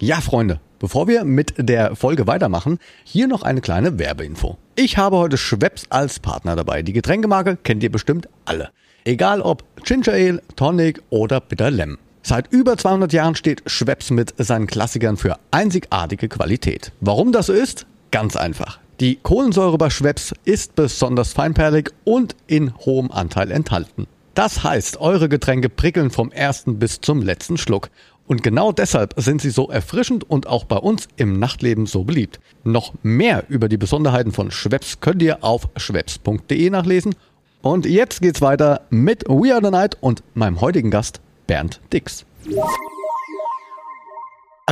Ja, 0.05 0.21
Freunde, 0.21 0.59
bevor 0.81 1.07
wir 1.07 1.23
mit 1.23 1.55
der 1.59 1.95
Folge 1.95 2.27
weitermachen, 2.27 2.81
hier 3.05 3.29
noch 3.29 3.45
eine 3.45 3.61
kleine 3.61 4.01
Werbeinfo. 4.01 4.59
Ich 4.75 4.97
habe 4.97 5.17
heute 5.17 5.37
Schweppes 5.37 5.85
als 5.91 6.19
Partner 6.19 6.57
dabei. 6.57 6.83
Die 6.83 6.93
Getränkemarke 6.93 7.57
kennt 7.63 7.85
ihr 7.85 7.93
bestimmt 7.93 8.29
alle. 8.45 8.71
Egal 9.05 9.41
ob 9.41 9.63
Ginger 9.85 10.13
Ale, 10.13 10.43
Tonic 10.57 11.01
oder 11.11 11.41
Bitter 11.41 11.71
Lem. 11.71 11.99
Seit 12.25 12.53
über 12.53 12.77
200 12.77 13.13
Jahren 13.13 13.37
steht 13.37 13.63
Schweppes 13.67 14.11
mit 14.11 14.35
seinen 14.39 14.67
Klassikern 14.67 15.17
für 15.17 15.37
einzigartige 15.53 16.29
Qualität. 16.29 16.91
Warum 17.01 17.31
das 17.31 17.47
so 17.47 17.53
ist? 17.53 17.87
Ganz 18.11 18.35
einfach. 18.35 18.81
Die 18.99 19.21
Kohlensäure 19.23 19.79
bei 19.79 19.89
Schweppes 19.89 20.35
ist 20.45 20.75
besonders 20.75 21.33
feinperlig 21.33 21.93
und 22.03 22.35
in 22.49 22.75
hohem 22.75 23.13
Anteil 23.13 23.53
enthalten. 23.53 24.09
Das 24.35 24.65
heißt, 24.65 24.99
eure 24.99 25.29
Getränke 25.29 25.69
prickeln 25.69 26.11
vom 26.11 26.33
ersten 26.33 26.79
bis 26.79 27.03
zum 27.03 27.21
letzten 27.21 27.59
Schluck. 27.59 27.91
Und 28.27 28.43
genau 28.43 28.73
deshalb 28.73 29.15
sind 29.17 29.43
sie 29.43 29.51
so 29.51 29.69
erfrischend 29.69 30.29
und 30.29 30.47
auch 30.47 30.65
bei 30.65 30.77
uns 30.77 31.09
im 31.17 31.39
Nachtleben 31.39 31.87
so 31.87 32.05
beliebt. 32.05 32.41
Noch 32.65 32.95
mehr 33.03 33.45
über 33.49 33.69
die 33.69 33.77
Besonderheiten 33.77 34.33
von 34.33 34.51
Schweppes 34.51 35.01
könnt 35.01 35.23
ihr 35.23 35.43
auf 35.45 35.69
schweppes.de 35.77 36.71
nachlesen. 36.71 37.15
Und 37.63 37.87
jetzt 37.87 38.23
geht's 38.23 38.41
weiter 38.41 38.83
mit 38.91 39.25
We 39.29 39.53
Are 39.53 39.63
the 39.63 39.71
Night 39.71 39.97
und 40.01 40.23
meinem 40.35 40.61
heutigen 40.61 40.91
Gast 40.91 41.21
Bernd 41.47 41.81
Dix. 41.93 42.25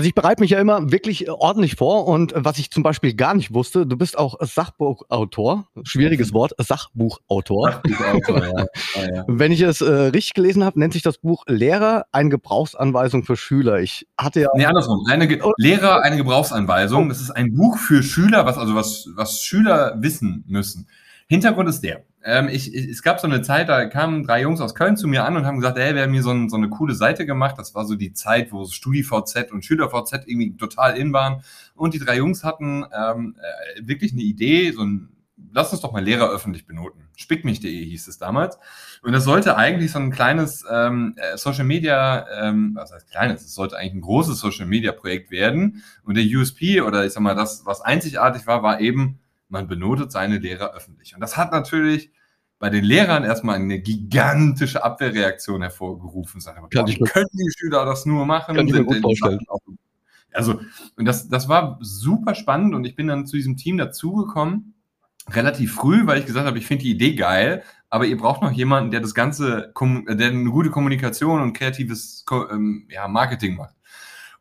Also 0.01 0.09
ich 0.09 0.15
bereite 0.15 0.41
mich 0.41 0.53
ja 0.53 0.59
immer 0.59 0.91
wirklich 0.91 1.27
äh, 1.27 1.31
ordentlich 1.31 1.77
vor 1.77 2.09
und 2.09 2.33
äh, 2.33 2.43
was 2.43 2.57
ich 2.57 2.71
zum 2.71 2.83
Beispiel 2.83 3.13
gar 3.13 3.35
nicht 3.35 3.53
wusste, 3.53 3.87
du 3.87 3.99
bist 3.99 4.17
auch 4.17 4.37
Sachbuchautor, 4.41 5.67
schwieriges 5.83 6.33
Wort, 6.33 6.55
Sachbuchautor. 6.57 7.83
Sachbuchautor 7.85 8.47
ja. 8.47 8.65
Ah, 8.97 9.15
ja. 9.15 9.25
Wenn 9.29 9.53
ich 9.53 9.61
es 9.61 9.83
äh, 9.83 9.93
richtig 9.93 10.33
gelesen 10.33 10.65
habe, 10.65 10.81
nennt 10.81 10.95
sich 10.95 11.03
das 11.03 11.19
Buch 11.19 11.45
Lehrer, 11.47 12.07
eine 12.13 12.31
Gebrauchsanweisung 12.31 13.25
für 13.25 13.37
Schüler. 13.37 13.81
Ich 13.81 14.07
hatte 14.17 14.41
ja... 14.41 14.49
Nee, 14.55 14.65
andersrum. 14.65 15.05
Eine 15.07 15.29
Ge 15.29 15.43
oh. 15.43 15.53
Lehrer, 15.59 16.01
eine 16.01 16.17
Gebrauchsanweisung. 16.17 17.11
Das 17.11 17.21
ist 17.21 17.33
ein 17.33 17.55
Buch 17.55 17.77
für 17.77 18.03
Schüler, 18.03 18.47
was 18.47 18.57
also 18.57 18.75
was, 18.75 19.07
was 19.17 19.43
Schüler 19.43 19.97
wissen 19.99 20.45
müssen. 20.49 20.89
Hintergrund 21.29 21.69
ist 21.69 21.83
der. 21.83 22.05
Ähm, 22.23 22.49
ich, 22.49 22.75
ich, 22.75 22.89
es 22.89 23.03
gab 23.03 23.19
so 23.19 23.27
eine 23.27 23.43
Zeit, 23.43 23.69
da 23.69 23.87
kamen 23.87 24.25
drei 24.25 24.43
Jungs 24.43 24.61
aus 24.61 24.75
Köln 24.75 24.97
zu 24.97 25.09
mir 25.09 25.25
an 25.25 25.37
und 25.37 25.47
haben 25.47 25.57
gesagt, 25.59 25.79
ey, 25.79 25.95
wir 25.95 26.03
haben 26.03 26.13
hier 26.13 26.23
so, 26.23 26.31
ein, 26.31 26.51
so 26.51 26.57
eine 26.57 26.69
coole 26.69 26.95
Seite 26.95 27.25
gemacht. 27.25 27.57
Das 27.59 27.75
war 27.75 27.87
so 27.87 27.95
die 27.95 28.13
Zeit, 28.13 28.53
wo 28.53 28.67
StudiVZ 28.67 29.51
und 29.53 29.65
SchülerVZ 29.65 30.25
irgendwie 30.27 30.57
total 30.57 30.97
in 30.97 31.13
waren. 31.13 31.43
Und 31.75 31.95
die 31.95 31.99
drei 31.99 32.19
Jungs 32.19 32.45
hatten 32.45 32.85
ähm, 32.95 33.37
äh, 33.39 33.87
wirklich 33.87 34.13
eine 34.13 34.23
Idee, 34.23 34.71
so 34.73 34.83
ein, 34.83 35.09
lass 35.53 35.73
uns 35.73 35.81
doch 35.81 35.93
mal 35.93 36.05
Lehrer 36.05 36.29
öffentlich 36.31 36.67
benoten. 36.67 37.09
Spickmich.de 37.17 37.85
hieß 37.85 38.09
es 38.09 38.19
damals. 38.19 38.59
Und 39.03 39.13
das 39.13 39.25
sollte 39.25 39.57
eigentlich 39.57 39.93
so 39.93 39.99
ein 39.99 40.11
kleines 40.11 40.65
ähm, 40.71 41.15
äh, 41.17 41.39
Social 41.39 41.65
Media, 41.65 42.27
ähm, 42.43 42.73
was 42.75 42.93
heißt 42.93 43.11
kleines, 43.11 43.43
es 43.43 43.55
sollte 43.55 43.79
eigentlich 43.79 43.95
ein 43.95 44.01
großes 44.03 44.39
Social 44.39 44.67
Media 44.67 44.93
Projekt 44.93 45.31
werden. 45.31 45.83
Und 46.05 46.19
der 46.19 46.25
USP 46.25 46.83
oder 46.83 47.07
ich 47.07 47.13
sag 47.13 47.23
mal, 47.23 47.35
das, 47.35 47.65
was 47.65 47.81
einzigartig 47.81 48.47
war, 48.47 48.63
war 48.63 48.81
eben, 48.81 49.21
man 49.51 49.69
benotet 49.69 50.13
seine 50.13 50.39
Lehrer 50.39 50.73
öffentlich. 50.75 51.15
Und 51.15 51.21
das 51.21 51.37
hat 51.37 51.53
natürlich 51.53 52.11
bei 52.59 52.71
den 52.71 52.85
Lehrern 52.85 53.25
erstmal 53.25 53.57
eine 53.57 53.81
gigantische 53.81 54.85
Abwehrreaktion 54.85 55.63
hervorgerufen. 55.63 56.41
Sagen, 56.41 56.69
kann 56.69 56.87
ich 56.87 57.01
können 57.01 57.27
die 57.33 57.51
Schüler 57.57 57.85
das 57.85 58.07
nur 58.07 58.27
machen? 58.27 58.55
Kann 58.55 58.67
ich 58.67 58.73
mir 58.73 58.85
gut 58.85 59.01
vorstellen. 59.01 59.41
Also, 60.33 60.61
und 60.97 61.07
das, 61.07 61.29
das 61.29 61.49
war 61.49 61.79
super 61.81 62.35
spannend 62.35 62.75
und 62.75 62.85
ich 62.85 62.95
bin 62.95 63.09
dann 63.09 63.27
zu 63.27 63.37
diesem 63.37 63.57
Team 63.57 63.79
dazugekommen, 63.79 64.75
relativ 65.29 65.75
früh, 65.75 66.07
weil 66.07 66.21
ich 66.21 66.27
gesagt 66.27 66.47
habe, 66.47 66.59
ich 66.59 66.67
finde 66.67 66.85
die 66.85 66.93
Idee 66.93 67.15
geil, 67.15 67.65
aber 67.89 68.07
ihr 68.07 68.17
braucht 68.17 68.43
noch 68.43 68.53
jemanden, 68.53 68.93
der 68.93 69.01
das 69.01 69.15
Ganze, 69.15 69.73
der 69.77 70.29
eine 70.29 70.51
gute 70.51 70.71
Kommunikation 70.71 71.41
und 71.41 71.53
kreatives 71.55 72.25
ähm, 72.31 72.87
ja, 72.91 73.09
Marketing 73.09 73.57
macht. 73.57 73.75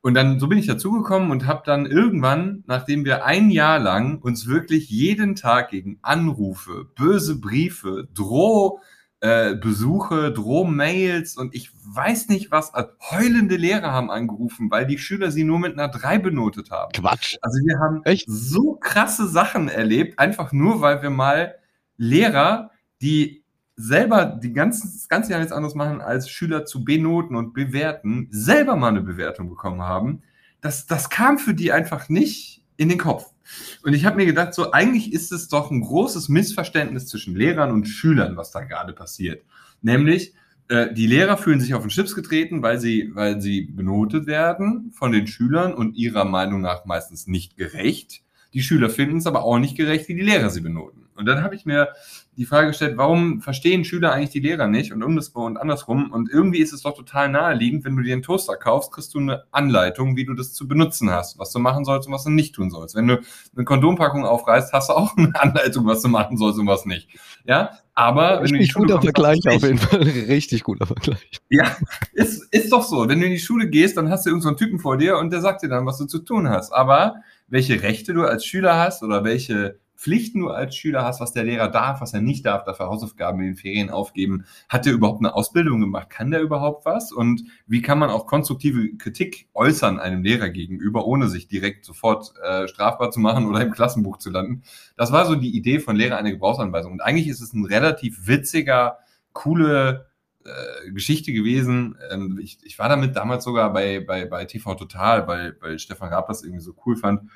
Und 0.02 0.14
dann, 0.14 0.40
so 0.40 0.48
bin 0.48 0.58
ich 0.58 0.68
dazugekommen 0.68 1.30
und 1.30 1.46
habe 1.46 1.64
dann 1.66 1.86
irgendwann, 1.86 2.64
nachdem 2.68 3.04
wir 3.04 3.26
ein 3.26 3.50
Jahr 3.50 3.80
lang 3.80 4.20
uns 4.20 4.48
wirklich 4.48 4.90
jeden 4.90 5.36
Tag 5.36 5.72
gegen 5.72 6.00
Anrufe, 6.02 6.86
böse 6.96 7.40
Briefe, 7.40 8.08
Droh, 8.14 8.80
äh, 9.20 9.56
Besuche, 9.56 10.32
Drohmails 10.32 11.36
und 11.36 11.54
ich 11.54 11.72
weiß 11.84 12.30
nicht 12.30 12.52
was. 12.52 12.74
Also 12.74 12.92
heulende 13.12 13.58
Lehrer 13.58 13.92
haben 13.92 14.10
angerufen, 14.10 14.72
weil 14.72 14.86
die 14.86 14.98
Schüler 14.98 15.32
sie 15.32 15.44
nur 15.44 15.60
mit 15.60 15.74
einer 15.74 15.90
3 15.90 16.20
benotet 16.20 16.72
haben. 16.72 16.94
Quatsch. 16.94 17.38
Also 17.42 17.58
wir 17.66 17.80
haben 17.80 18.02
Echt? 18.06 18.26
so 18.28 18.76
krasse 18.76 19.28
Sachen 19.28 19.68
erlebt, 19.68 20.18
einfach 20.20 20.54
nur, 20.54 20.80
weil 20.80 21.02
wir 21.02 21.10
mal 21.10 21.56
Lehrer, 21.98 22.72
die 23.02 23.39
selber 23.80 24.26
die 24.26 24.52
ganzen, 24.52 24.92
das 24.94 25.08
ganze 25.08 25.32
Jahr 25.32 25.40
nichts 25.40 25.54
anderes 25.54 25.74
machen, 25.74 26.02
als 26.02 26.30
Schüler 26.30 26.66
zu 26.66 26.84
benoten 26.84 27.38
und 27.38 27.54
bewerten, 27.54 28.28
selber 28.30 28.76
mal 28.76 28.90
eine 28.90 29.02
Bewertung 29.02 29.50
bekommen 29.50 29.82
haben. 29.82 30.22
Das, 30.60 30.86
das 30.86 31.10
kam 31.10 31.40
für 31.40 31.54
die 31.54 31.72
einfach 31.72 32.10
nicht 32.10 32.62
in 32.76 32.90
den 32.90 32.98
Kopf. 32.98 33.32
Und 33.84 33.94
ich 33.94 34.06
habe 34.06 34.18
mir 34.18 34.26
gedacht, 34.26 34.54
so 34.54 34.72
eigentlich 34.72 35.14
ist 35.14 35.32
es 35.32 35.48
doch 35.48 35.72
ein 35.72 35.80
großes 35.80 36.28
Missverständnis 36.28 37.08
zwischen 37.08 37.36
Lehrern 37.36 37.72
und 37.72 37.86
Schülern, 37.86 38.36
was 38.36 38.52
da 38.52 38.62
gerade 38.62 38.92
passiert. 38.92 39.44
Nämlich, 39.82 40.34
äh, 40.68 40.94
die 40.94 41.08
Lehrer 41.08 41.38
fühlen 41.38 41.62
sich 41.62 41.74
auf 41.74 41.82
den 41.82 41.90
Chips 41.90 42.16
getreten, 42.16 42.62
weil 42.62 42.82
sie, 42.82 43.12
weil 43.14 43.40
sie 43.40 43.62
benotet 43.62 44.28
werden 44.28 44.92
von 44.94 45.14
den 45.14 45.26
Schülern 45.26 45.74
und 45.74 45.96
ihrer 45.96 46.26
Meinung 46.26 46.60
nach 46.60 46.84
meistens 46.84 47.28
nicht 47.28 47.56
gerecht. 47.56 48.24
Die 48.54 48.62
Schüler 48.62 48.90
finden 48.90 49.18
es 49.18 49.26
aber 49.26 49.44
auch 49.44 49.58
nicht 49.58 49.78
gerecht, 49.78 50.10
wie 50.10 50.16
die 50.16 50.22
Lehrer 50.22 50.50
sie 50.50 50.62
benoten. 50.62 51.08
Und 51.16 51.26
dann 51.26 51.44
habe 51.44 51.56
ich 51.56 51.66
mir 51.66 51.90
die 52.40 52.46
Frage 52.46 52.68
gestellt, 52.68 52.96
warum 52.96 53.42
verstehen 53.42 53.84
Schüler 53.84 54.14
eigentlich 54.14 54.30
die 54.30 54.40
Lehrer 54.40 54.68
nicht 54.68 54.94
und 54.94 55.04
andersrum 55.04 55.44
und 55.44 55.58
andersrum? 55.58 56.10
Und 56.10 56.30
irgendwie 56.30 56.60
ist 56.60 56.72
es 56.72 56.84
doch 56.84 56.96
total 56.96 57.28
naheliegend, 57.28 57.84
wenn 57.84 57.98
du 57.98 58.02
dir 58.02 58.14
einen 58.14 58.22
Toaster 58.22 58.56
kaufst, 58.56 58.94
kriegst 58.94 59.14
du 59.14 59.20
eine 59.20 59.44
Anleitung, 59.52 60.16
wie 60.16 60.24
du 60.24 60.34
das 60.34 60.54
zu 60.54 60.66
benutzen 60.66 61.12
hast, 61.12 61.38
was 61.38 61.52
du 61.52 61.60
machen 61.60 61.84
sollst 61.84 62.08
und 62.08 62.14
was 62.14 62.24
du 62.24 62.30
nicht 62.30 62.56
tun 62.56 62.70
sollst. 62.70 62.96
Wenn 62.96 63.08
du 63.08 63.20
eine 63.58 63.66
Kondompackung 63.66 64.26
aufreißt, 64.26 64.72
hast 64.72 64.88
du 64.88 64.94
auch 64.94 65.18
eine 65.18 65.38
Anleitung, 65.38 65.86
was 65.86 66.02
du 66.02 66.08
machen 66.08 66.38
sollst 66.38 66.58
und 66.60 66.68
was 66.68 66.86
nicht. 66.86 67.10
Ja, 67.46 67.72
aber 67.94 68.42
wenn 68.42 68.46
du 68.46 68.46
in 68.46 68.46
die 68.46 68.58
Richtig 68.60 68.72
Schule 68.72 68.88
guter 68.94 69.02
Vergleich 69.02 69.40
auf 69.46 69.62
jeden 69.62 69.78
Fall. 69.78 70.02
Richtig 70.30 70.64
guter 70.64 70.86
Vergleich. 70.86 71.42
Ja, 71.50 71.76
ist, 72.14 72.48
ist 72.54 72.72
doch 72.72 72.84
so. 72.84 73.10
Wenn 73.10 73.20
du 73.20 73.26
in 73.26 73.34
die 73.34 73.40
Schule 73.40 73.70
gehst, 73.70 73.98
dann 73.98 74.10
hast 74.10 74.26
du 74.26 74.30
irgendeinen 74.30 74.44
so 74.44 74.64
einen 74.64 74.70
Typen 74.70 74.80
vor 74.80 74.96
dir 74.96 75.18
und 75.18 75.34
der 75.34 75.42
sagt 75.42 75.62
dir 75.62 75.68
dann, 75.68 75.86
was 75.86 75.98
du 75.98 76.06
zu 76.06 76.20
tun 76.20 76.48
hast. 76.48 76.72
Aber 76.72 77.16
welche 77.50 77.82
Rechte 77.82 78.14
du 78.14 78.24
als 78.24 78.46
Schüler 78.46 78.78
hast 78.78 79.04
oder 79.04 79.26
welche 79.26 79.78
Pflichten 80.00 80.40
du 80.40 80.48
als 80.48 80.78
Schüler 80.78 81.04
hast, 81.04 81.20
was 81.20 81.34
der 81.34 81.44
Lehrer 81.44 81.68
darf, 81.68 82.00
was 82.00 82.14
er 82.14 82.22
nicht 82.22 82.46
darf, 82.46 82.64
dafür 82.64 82.88
Hausaufgaben 82.88 83.42
in 83.42 83.48
den 83.48 83.56
Ferien 83.58 83.90
aufgeben. 83.90 84.46
Hat 84.70 84.86
der 84.86 84.94
überhaupt 84.94 85.20
eine 85.20 85.34
Ausbildung 85.34 85.82
gemacht? 85.82 86.10
Kann 86.10 86.32
der 86.32 86.40
überhaupt 86.40 86.86
was? 86.86 87.12
Und 87.12 87.44
wie 87.68 87.82
kann 87.82 88.00
man 88.00 88.10
auch 88.10 88.26
konstruktive 88.26 88.96
Kritik 88.96 89.50
äußern 89.54 90.00
einem 90.00 90.24
Lehrer 90.24 90.52
gegenüber, 90.52 91.06
ohne 91.06 91.28
sich 91.28 91.50
direkt 91.50 91.84
sofort 91.84 92.34
äh, 92.42 92.70
strafbar 92.70 93.12
zu 93.12 93.20
machen 93.20 93.46
oder 93.46 93.60
im 93.60 93.72
Klassenbuch 93.72 94.20
zu 94.20 94.30
landen? 94.30 94.64
Das 94.96 95.12
war 95.12 95.26
so 95.26 95.36
die 95.36 95.54
Idee 95.54 95.80
von 95.80 95.98
Lehrer 95.98 96.16
eine 96.16 96.32
Gebrauchsanweisung. 96.32 96.94
Und 96.94 97.02
eigentlich 97.02 97.28
ist 97.28 97.42
es 97.42 97.54
ein 97.54 97.66
relativ 97.66 98.26
witziger, 98.26 99.00
coole 99.34 100.08
äh, 100.46 100.92
Geschichte 100.92 101.34
gewesen. 101.34 101.98
Ähm, 102.10 102.40
ich, 102.42 102.60
ich 102.64 102.80
war 102.80 102.88
damit 102.88 103.18
damals 103.18 103.44
sogar 103.44 103.74
bei, 103.74 104.00
bei, 104.00 104.24
bei 104.24 104.46
TV 104.46 104.76
Total, 104.76 105.28
weil, 105.28 105.58
weil 105.60 105.78
Stefan 105.78 106.08
Raab 106.08 106.30
das 106.30 106.42
irgendwie 106.42 106.64
so 106.64 106.74
cool 106.86 106.96
fand. 106.96 107.30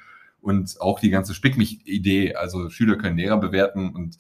Und 0.44 0.82
auch 0.82 1.00
die 1.00 1.10
ganze 1.10 1.34
Spick 1.34 1.58
mich-Idee, 1.58 2.36
also 2.36 2.70
Schüler 2.70 2.98
können 2.98 3.18
Lehrer 3.18 3.38
bewerten. 3.38 3.90
Und 3.92 4.18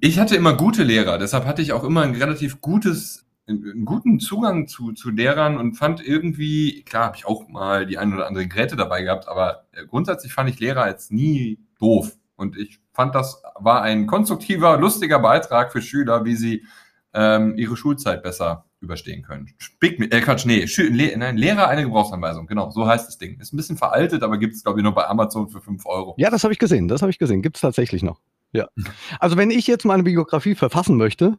ich 0.00 0.18
hatte 0.18 0.34
immer 0.36 0.54
gute 0.54 0.82
Lehrer, 0.82 1.16
deshalb 1.16 1.46
hatte 1.46 1.62
ich 1.62 1.72
auch 1.72 1.84
immer 1.84 2.02
ein 2.02 2.14
relativ 2.14 2.60
gutes, 2.60 3.24
einen 3.46 3.84
guten 3.84 4.18
Zugang 4.18 4.66
zu, 4.66 4.92
zu 4.92 5.10
Lehrern 5.10 5.56
und 5.56 5.74
fand 5.74 6.04
irgendwie, 6.04 6.82
klar 6.82 7.06
habe 7.06 7.16
ich 7.16 7.24
auch 7.24 7.48
mal 7.48 7.86
die 7.86 7.98
ein 7.98 8.12
oder 8.12 8.26
andere 8.26 8.48
Geräte 8.48 8.74
dabei 8.74 9.02
gehabt, 9.02 9.28
aber 9.28 9.66
äh, 9.72 9.86
grundsätzlich 9.86 10.32
fand 10.32 10.50
ich 10.50 10.58
Lehrer 10.58 10.88
jetzt 10.88 11.12
nie 11.12 11.60
doof. 11.78 12.12
Und 12.36 12.56
ich 12.58 12.80
fand, 12.92 13.14
das 13.14 13.42
war 13.54 13.82
ein 13.82 14.06
konstruktiver, 14.06 14.76
lustiger 14.76 15.20
Beitrag 15.20 15.72
für 15.72 15.82
Schüler, 15.82 16.24
wie 16.24 16.34
sie 16.34 16.66
ähm, 17.14 17.56
ihre 17.56 17.76
Schulzeit 17.76 18.22
besser 18.22 18.67
überstehen 18.80 19.22
können. 19.22 19.48
Spick 19.58 19.98
mit, 19.98 20.12
äh, 20.14 20.20
Quatsch, 20.20 20.46
nee, 20.46 20.64
Le 20.76 21.16
nein, 21.16 21.36
Lehrer 21.36 21.68
eine 21.68 21.82
Gebrauchsanweisung, 21.84 22.46
genau, 22.46 22.70
so 22.70 22.86
heißt 22.86 23.06
das 23.08 23.18
Ding. 23.18 23.38
Ist 23.40 23.52
ein 23.52 23.56
bisschen 23.56 23.76
veraltet, 23.76 24.22
aber 24.22 24.38
gibt 24.38 24.54
es, 24.54 24.62
glaube 24.62 24.78
ich, 24.78 24.82
nur 24.84 24.94
bei 24.94 25.06
Amazon 25.06 25.48
für 25.48 25.60
5 25.60 25.84
Euro. 25.86 26.14
Ja, 26.18 26.30
das 26.30 26.44
habe 26.44 26.52
ich 26.52 26.58
gesehen. 26.58 26.88
Das 26.88 27.02
habe 27.02 27.10
ich 27.10 27.18
gesehen. 27.18 27.42
Gibt 27.42 27.56
es 27.56 27.60
tatsächlich 27.62 28.02
noch. 28.02 28.20
Ja. 28.52 28.68
Also 29.20 29.36
wenn 29.36 29.50
ich 29.50 29.66
jetzt 29.66 29.84
meine 29.84 30.02
Biografie 30.04 30.54
verfassen 30.54 30.96
möchte, 30.96 31.38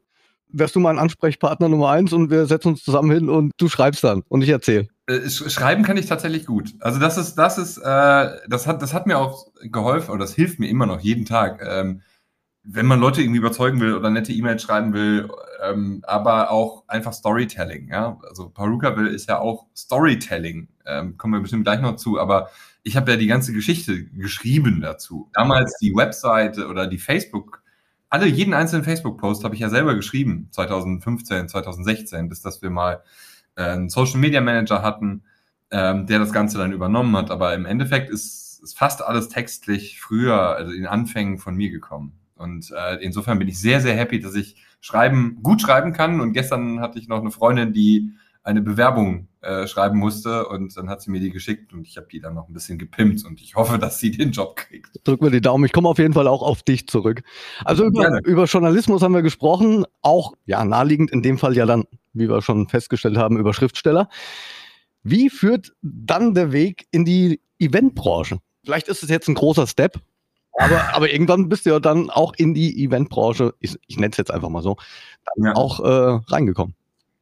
wärst 0.52 0.76
du 0.76 0.80
mein 0.80 0.98
Ansprechpartner 1.00 1.70
Nummer 1.70 1.90
eins 1.92 2.12
und 2.12 2.30
wir 2.32 2.46
setzen 2.48 2.70
uns 2.70 2.84
zusammen 2.84 3.12
hin 3.12 3.30
und 3.30 3.52
du 3.58 3.70
schreibst 3.70 4.04
dann 4.04 4.24
und 4.30 4.42
ich 4.42 4.50
erzähle. 4.50 4.88
Äh, 5.08 5.14
sch- 5.28 5.50
Schreiben 5.50 5.84
kann 5.84 5.96
ich 5.98 6.08
tatsächlich 6.08 6.46
gut. 6.46 6.74
Also 6.80 7.00
das 7.00 7.18
ist, 7.18 7.36
das 7.36 7.58
ist, 7.58 7.78
äh, 7.78 8.30
das 8.48 8.66
hat, 8.68 8.82
das 8.82 8.94
hat 8.94 9.06
mir 9.08 9.18
auch 9.20 9.46
geholfen 9.62 10.12
und 10.12 10.20
das 10.20 10.34
hilft 10.34 10.60
mir 10.60 10.68
immer 10.68 10.88
noch 10.88 11.00
jeden 11.00 11.26
Tag. 11.26 11.64
Ähm, 11.66 12.02
wenn 12.64 12.86
man 12.88 13.00
Leute 13.00 13.22
irgendwie 13.22 13.40
überzeugen 13.40 13.80
will 13.80 13.94
oder 13.96 14.10
nette 14.10 14.34
E-Mails 14.34 14.62
schreiben 14.64 14.94
will, 14.94 15.30
ähm, 15.62 16.04
aber 16.08 16.52
auch 16.52 16.84
einfach 16.88 17.14
Storytelling. 17.14 17.90
Ja, 17.90 18.20
also 18.28 18.50
Perukaville 18.50 19.10
ist 19.10 19.28
ja 19.30 19.40
auch 19.40 19.66
Storytelling. 19.76 20.70
Ähm, 20.86 21.18
kommen 21.18 21.34
wir 21.34 21.42
bestimmt 21.42 21.66
gleich 21.66 21.82
noch 21.82 21.96
zu. 21.96 22.20
Aber 22.20 22.50
ich 22.84 22.96
habe 22.96 23.12
ja 23.12 23.18
die 23.18 23.28
ganze 23.28 23.54
Geschichte 23.54 24.06
geschrieben 24.06 24.82
dazu. 24.82 25.30
Damals 25.34 25.78
die 25.82 25.96
Webseite 25.96 26.68
oder 26.68 26.88
die 26.88 26.98
Facebook. 26.98 27.62
Alle, 28.10 28.26
jeden 28.26 28.54
einzelnen 28.54 28.84
Facebook-Post 28.84 29.44
habe 29.44 29.54
ich 29.54 29.62
ja 29.62 29.70
selber 29.70 29.96
geschrieben, 29.96 30.48
2015, 30.52 31.50
2016, 31.50 32.30
bis 32.30 32.42
dass 32.42 32.62
wir 32.62 32.70
mal 32.70 33.04
äh, 33.56 33.64
einen 33.64 33.90
Social 33.90 34.20
Media 34.20 34.42
Manager 34.42 34.82
hatten, 34.82 35.24
ähm, 35.72 36.08
der 36.08 36.20
das 36.20 36.34
Ganze 36.34 36.58
dann 36.58 36.72
übernommen 36.72 37.16
hat. 37.16 37.30
Aber 37.30 37.54
im 37.54 37.66
Endeffekt 37.66 38.10
ist, 38.10 38.62
ist 38.64 38.78
fast 38.78 39.04
alles 39.04 39.30
textlich 39.30 40.02
früher, 40.02 40.56
also 40.56 40.72
in 40.72 40.88
Anfängen 40.88 41.38
von 41.38 41.56
mir 41.56 41.70
gekommen. 41.70 42.14
Und 42.36 42.72
äh, 42.72 42.96
insofern 43.04 43.38
bin 43.38 43.50
ich 43.50 43.60
sehr, 43.60 43.82
sehr 43.82 43.96
happy, 43.96 44.20
dass 44.20 44.34
ich 44.34 44.56
schreiben, 44.82 45.40
gut 45.44 45.62
schreiben 45.62 45.94
kann. 45.94 46.22
Und 46.22 46.34
gestern 46.34 46.80
hatte 46.80 47.00
ich 47.00 47.08
noch 47.08 47.20
eine 47.20 47.32
Freundin, 47.32 47.74
die 47.74 48.12
eine 48.44 48.62
Bewerbung 48.62 49.28
äh, 49.42 49.68
schreiben 49.68 50.00
musste 50.00 50.48
und 50.48 50.76
dann 50.76 50.90
hat 50.90 51.02
sie 51.02 51.12
mir 51.12 51.20
die 51.20 51.30
geschickt 51.30 51.72
und 51.74 51.88
ich 51.88 51.98
habe 51.98 52.08
die 52.12 52.20
dann 52.20 52.34
noch 52.34 52.48
ein 52.48 52.54
bisschen 52.54 52.78
gepimpt 52.78 53.24
und 53.26 53.42
ich 53.42 53.56
hoffe, 53.56 53.78
dass 53.78 54.00
sie 54.00 54.12
den 54.12 54.32
Job 54.32 54.56
kriegt. 54.56 54.90
Drück 55.04 55.22
mir 55.22 55.32
die 55.32 55.42
Daumen. 55.42 55.66
Ich 55.66 55.72
komme 55.72 55.88
auf 55.88 55.98
jeden 55.98 56.14
Fall 56.14 56.28
auch 56.28 56.42
auf 56.42 56.64
dich 56.64 56.88
zurück. 56.88 57.22
Also 57.64 57.86
über, 57.86 58.20
über 58.26 58.46
Journalismus 58.46 59.02
haben 59.02 59.14
wir 59.14 59.22
gesprochen. 59.22 59.86
Auch, 60.02 60.34
ja, 60.46 60.64
naheliegend 60.66 61.12
in 61.12 61.22
dem 61.22 61.38
Fall 61.38 61.56
ja 61.56 61.66
dann, 61.66 61.86
wie 62.14 62.30
wir 62.30 62.42
schon 62.42 62.68
festgestellt 62.68 63.18
haben, 63.18 63.38
über 63.38 63.54
Schriftsteller. 63.54 64.10
Wie 65.04 65.30
führt 65.30 65.74
dann 65.82 66.34
der 66.34 66.52
Weg 66.52 66.88
in 66.92 67.06
die 67.06 67.42
Eventbranche? 67.60 68.40
Vielleicht 68.66 68.88
ist 68.88 69.04
es 69.04 69.10
jetzt 69.10 69.28
ein 69.30 69.36
großer 69.36 69.68
Step, 69.68 70.00
aber, 70.60 70.96
aber 70.96 71.12
irgendwann 71.12 71.50
bist 71.50 71.66
du 71.66 71.72
ja 71.72 71.80
dann 71.80 72.10
auch 72.10 72.34
in 72.38 72.54
die 72.54 72.84
Eventbranche, 72.84 73.54
ich, 73.60 73.78
ich 73.88 73.98
nenne 73.98 74.12
es 74.12 74.18
jetzt 74.18 74.32
einfach 74.32 74.50
mal 74.50 74.62
so, 74.62 74.78
dann 75.36 75.46
Ja. 75.46 75.56
auch 75.56 75.80
äh, 75.80 76.22
reingekommen. 76.32 76.76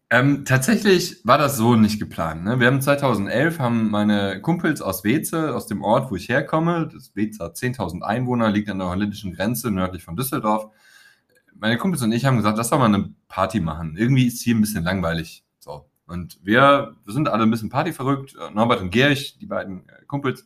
Ähm, 0.10 0.46
tatsächlich 0.46 1.18
war 1.26 1.38
das 1.38 1.58
so 1.58 1.76
nicht 1.76 2.00
geplant. 2.00 2.46
Ne? 2.46 2.62
Wir 2.62 2.68
haben 2.68 2.82
2011 2.82 3.60
haben 3.60 3.90
meine 3.92 4.42
Kumpels 4.42 4.82
aus 4.82 5.04
Weze, 5.04 5.54
aus 5.54 5.68
dem 5.68 5.84
Ort, 5.84 6.10
wo 6.12 6.16
ich 6.16 6.30
herkomme, 6.30 6.90
das 6.94 7.14
Weze 7.14 7.44
hat 7.44 7.58
10.000 7.58 8.02
Einwohner, 8.04 8.50
liegt 8.50 8.70
an 8.70 8.80
der 8.80 8.88
holländischen 8.88 9.34
Grenze 9.34 9.70
nördlich 9.70 10.04
von 10.04 10.16
Düsseldorf. 10.16 10.72
Meine 11.60 11.78
Kumpels 11.78 12.04
und 12.04 12.14
ich 12.14 12.24
haben 12.24 12.38
gesagt, 12.38 12.58
lass 12.58 12.70
doch 12.70 12.80
mal 12.80 12.86
eine 12.86 13.10
Party 13.28 13.60
machen. 13.60 13.96
Irgendwie 13.98 14.28
ist 14.28 14.42
hier 14.42 14.56
ein 14.56 14.62
bisschen 14.62 14.84
langweilig. 14.86 15.44
So. 15.60 15.86
Und 16.06 16.40
wir, 16.42 16.96
wir 17.04 17.14
sind 17.14 17.28
alle 17.28 17.44
ein 17.44 17.52
bisschen 17.52 17.70
partyverrückt. 17.70 18.36
Norbert 18.54 18.80
und 18.80 18.92
Gerich, 18.92 19.38
die 19.40 19.46
beiden 19.48 19.90
äh, 19.90 20.06
Kumpels, 20.08 20.46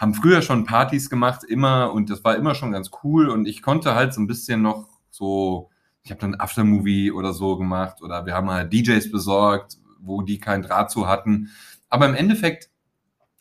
haben 0.00 0.14
früher 0.14 0.40
schon 0.40 0.64
Partys 0.64 1.10
gemacht, 1.10 1.44
immer, 1.44 1.92
und 1.92 2.08
das 2.08 2.24
war 2.24 2.34
immer 2.34 2.54
schon 2.54 2.72
ganz 2.72 2.90
cool. 3.04 3.28
Und 3.28 3.46
ich 3.46 3.60
konnte 3.60 3.94
halt 3.94 4.14
so 4.14 4.22
ein 4.22 4.26
bisschen 4.26 4.62
noch 4.62 4.88
so, 5.10 5.68
ich 6.02 6.10
habe 6.10 6.22
dann 6.22 6.36
Aftermovie 6.36 7.12
oder 7.12 7.34
so 7.34 7.58
gemacht 7.58 8.00
oder 8.00 8.24
wir 8.24 8.32
haben 8.32 8.50
halt 8.50 8.72
DJs 8.72 9.10
besorgt, 9.12 9.76
wo 10.00 10.22
die 10.22 10.38
keinen 10.38 10.62
Draht 10.62 10.90
zu 10.90 11.06
hatten. 11.06 11.50
Aber 11.90 12.06
im 12.08 12.14
Endeffekt 12.14 12.70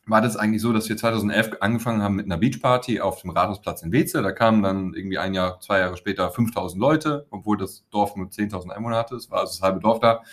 war 0.06 0.20
das 0.20 0.36
eigentlich 0.36 0.62
so, 0.62 0.74
dass 0.74 0.90
wir 0.90 0.98
2011 0.98 1.62
angefangen 1.62 2.02
haben 2.02 2.16
mit 2.16 2.26
einer 2.26 2.38
Beachparty 2.38 3.00
auf 3.00 3.22
dem 3.22 3.30
Rathausplatz 3.30 3.82
in 3.84 3.94
Weze. 3.94 4.22
Da 4.22 4.34
kamen 4.34 4.62
dann 4.62 4.94
irgendwie 4.94 5.18
ein 5.18 5.34
Jahr, 5.34 5.62
zwei 5.62 5.80
Jahre 5.80 5.96
später 5.96 6.30
5000 6.30 6.78
Leute, 6.78 7.26
obwohl 7.30 7.56
das 7.56 7.86
Dorf 7.90 8.18
nur 8.18 8.28
10.000 8.28 8.72
Einwohner 8.72 8.98
hatte. 8.98 9.16
Es 9.16 9.32
war 9.32 9.40
also 9.40 9.54
das 9.54 9.62
halbe 9.62 9.80
Dorf 9.80 10.02
da. 10.02 10.24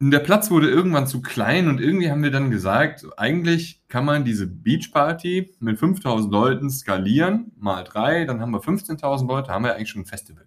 Und 0.00 0.12
der 0.12 0.20
Platz 0.20 0.50
wurde 0.50 0.70
irgendwann 0.70 1.06
zu 1.06 1.20
klein 1.20 1.68
und 1.68 1.78
irgendwie 1.78 2.10
haben 2.10 2.22
wir 2.22 2.30
dann 2.30 2.50
gesagt, 2.50 3.04
eigentlich 3.18 3.82
kann 3.88 4.06
man 4.06 4.24
diese 4.24 4.46
Beachparty 4.46 5.52
mit 5.60 5.78
5000 5.78 6.32
Leuten 6.32 6.70
skalieren, 6.70 7.52
mal 7.58 7.84
drei, 7.84 8.24
dann 8.24 8.40
haben 8.40 8.50
wir 8.50 8.60
15.000 8.60 9.28
Leute, 9.28 9.52
haben 9.52 9.64
wir 9.64 9.74
eigentlich 9.74 9.90
schon 9.90 10.02
ein 10.02 10.06
Festival. 10.06 10.46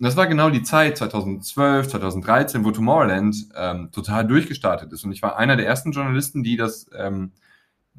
Und 0.00 0.04
das 0.04 0.16
war 0.16 0.26
genau 0.26 0.50
die 0.50 0.64
Zeit, 0.64 0.96
2012, 0.96 1.86
2013, 1.86 2.64
wo 2.64 2.72
Tomorrowland 2.72 3.36
ähm, 3.54 3.90
total 3.92 4.26
durchgestartet 4.26 4.92
ist. 4.92 5.04
Und 5.04 5.12
ich 5.12 5.22
war 5.22 5.36
einer 5.36 5.56
der 5.56 5.66
ersten 5.66 5.92
Journalisten, 5.92 6.42
die 6.42 6.56
das 6.56 6.90
ähm, 6.96 7.30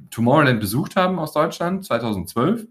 Tomorrowland 0.10 0.60
besucht 0.60 0.98
haben 0.98 1.20
aus 1.20 1.32
Deutschland, 1.32 1.86
2012. 1.86 2.68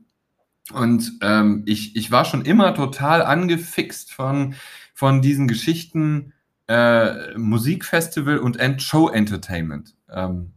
Und 0.75 1.13
ähm, 1.23 1.63
ich, 1.65 1.97
ich 1.97 2.11
war 2.11 2.27
schon 2.27 2.45
immer 2.45 2.75
total 2.75 3.23
angefixt 3.23 4.13
von, 4.13 4.57
von 4.93 5.23
diesen 5.23 5.49
Geschichten 5.49 6.35
äh, 6.71 7.37
Musikfestival 7.37 8.39
und 8.39 8.57
Ent- 8.61 8.81
Show-Entertainment. 8.81 9.97
Ähm, 10.09 10.53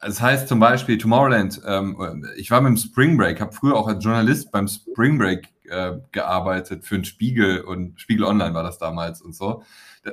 das 0.00 0.20
heißt 0.20 0.48
zum 0.48 0.58
Beispiel 0.58 0.98
Tomorrowland, 0.98 1.62
ähm, 1.64 2.26
ich 2.36 2.50
war 2.50 2.60
mit 2.60 2.70
dem 2.70 2.76
Spring 2.76 3.16
Break, 3.16 3.40
habe 3.40 3.52
früher 3.52 3.76
auch 3.76 3.86
als 3.86 4.02
Journalist 4.02 4.50
beim 4.50 4.66
Spring 4.66 5.16
Break 5.16 5.48
äh, 5.70 5.92
gearbeitet 6.10 6.84
für 6.84 6.96
den 6.96 7.04
Spiegel 7.04 7.60
und 7.60 8.00
Spiegel 8.00 8.24
Online 8.24 8.52
war 8.52 8.64
das 8.64 8.78
damals 8.78 9.22
und 9.22 9.34
so. 9.34 9.62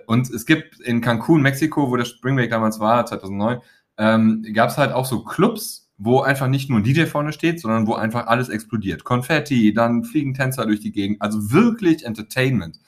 Und 0.06 0.30
es 0.30 0.46
gibt 0.46 0.80
in 0.80 1.02
Cancun, 1.02 1.42
Mexiko, 1.42 1.90
wo 1.90 1.98
der 1.98 2.06
Spring 2.06 2.36
Break 2.36 2.52
damals 2.52 2.80
war, 2.80 3.04
2009, 3.08 3.62
ähm, 3.98 4.46
gab 4.54 4.70
es 4.70 4.78
halt 4.78 4.94
auch 4.94 5.06
so 5.06 5.24
Clubs, 5.24 5.90
wo 5.98 6.22
einfach 6.22 6.48
nicht 6.48 6.70
nur 6.70 6.80
ein 6.80 6.84
DJ 6.84 7.06
vorne 7.06 7.34
steht, 7.34 7.60
sondern 7.60 7.88
wo 7.88 7.96
einfach 7.96 8.28
alles 8.28 8.50
explodiert. 8.50 9.04
Konfetti, 9.04 9.74
dann 9.74 10.04
fliegen 10.04 10.36
Tänzer 10.36 10.68
durch 10.68 10.82
die 10.82 10.92
Gegend, 10.92 11.20
also 11.22 11.52
wirklich 11.52 12.06
Entertainment, 12.06 12.80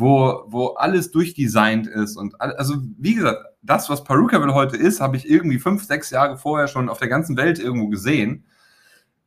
wo, 0.00 0.44
wo 0.46 0.68
alles 0.68 1.10
durchdesignt 1.10 1.86
ist 1.86 2.16
und 2.16 2.40
also 2.40 2.74
wie 2.98 3.14
gesagt, 3.14 3.38
das, 3.62 3.90
was 3.90 4.04
Perukaville 4.04 4.54
heute 4.54 4.76
ist, 4.76 5.00
habe 5.00 5.16
ich 5.16 5.28
irgendwie 5.28 5.58
fünf, 5.58 5.84
sechs 5.84 6.10
Jahre 6.10 6.36
vorher 6.38 6.68
schon 6.68 6.88
auf 6.88 6.98
der 6.98 7.08
ganzen 7.08 7.36
Welt 7.36 7.58
irgendwo 7.58 7.88
gesehen. 7.88 8.44